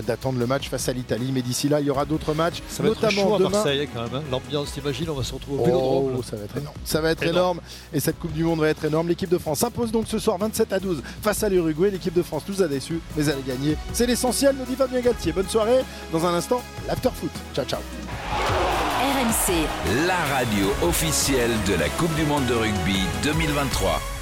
d'attendre 0.06 0.40
le 0.40 0.48
match 0.48 0.70
face 0.70 0.88
à 0.90 0.94
l'Italie. 0.94 1.32
Mais 1.34 1.42
d'ici 1.42 1.70
là, 1.70 1.80
il 1.80 1.88
y 1.88 1.90
aura 1.90 2.06
d'autres 2.06 2.34
matchs, 2.34 2.62
Ça 2.70 2.84
va 2.84 2.90
être 2.90 3.02
notamment 3.02 3.22
chaud 3.30 3.36
à 3.36 3.38
demain. 3.40 3.50
Marseille 3.50 3.90
quand 3.94 4.02
même. 4.04 4.16
hein. 4.16 4.24
L'ambiance, 4.32 4.72
t'imagines, 4.74 5.10
on 5.10 5.14
va 5.16 5.24
se 5.24 5.34
retrouver 5.34 5.62
au 5.62 5.66
Vélodrome. 5.66 6.14
Oh, 6.18 6.24
ça 6.24 6.36
va 6.36 6.44
être 6.44 6.58
énorme. 6.58 6.76
Ça 6.86 7.02
va 7.02 7.12
être 7.12 7.24
énorme. 7.24 7.36
Énorme. 7.36 7.60
Et 7.94 8.00
cette 8.00 8.20
Coupe 8.20 8.34
du 8.34 8.44
Monde 8.44 8.60
va 8.60 8.70
être 8.70 8.86
énorme. 8.86 9.08
L'équipe 9.08 9.30
de 9.30 9.38
France 9.38 9.60
s'impose 9.60 9.92
donc 9.92 10.06
ce 10.08 10.20
soir 10.20 10.38
27 10.38 10.74
à 10.74 10.80
12 10.80 11.02
face 11.22 11.44
à 11.44 11.50
l'Uruguay. 11.50 11.90
L'équipe 11.92 12.14
de 12.14 12.24
France 12.24 12.44
nous 12.48 12.62
a 12.62 12.68
déçus, 12.68 13.00
mais 13.16 13.24
elle 13.26 13.32
a 13.38 13.42
gagné. 13.48 13.76
C'est 13.94 14.06
l'essentiel, 14.06 14.56
nous 14.58 14.66
dit 14.66 14.76
Fabien 14.76 15.02
Galtier. 15.02 15.32
Bonne 15.32 15.50
soirée. 15.50 15.80
Dans 16.12 16.26
un 16.26 16.34
instant, 16.34 16.62
l'after 16.88 17.10
foot. 17.14 17.32
Ciao, 17.56 17.66
ciao. 17.66 17.80
RMC. 19.02 19.54
La 20.08 20.18
radio 20.36 20.66
officielle 20.84 21.52
de 21.68 21.74
la 21.74 21.90
Coupe 21.90 22.14
du 22.16 22.24
Monde 22.24 22.46
de 22.46 22.54
rugby 22.54 23.00
2023. 23.24 24.21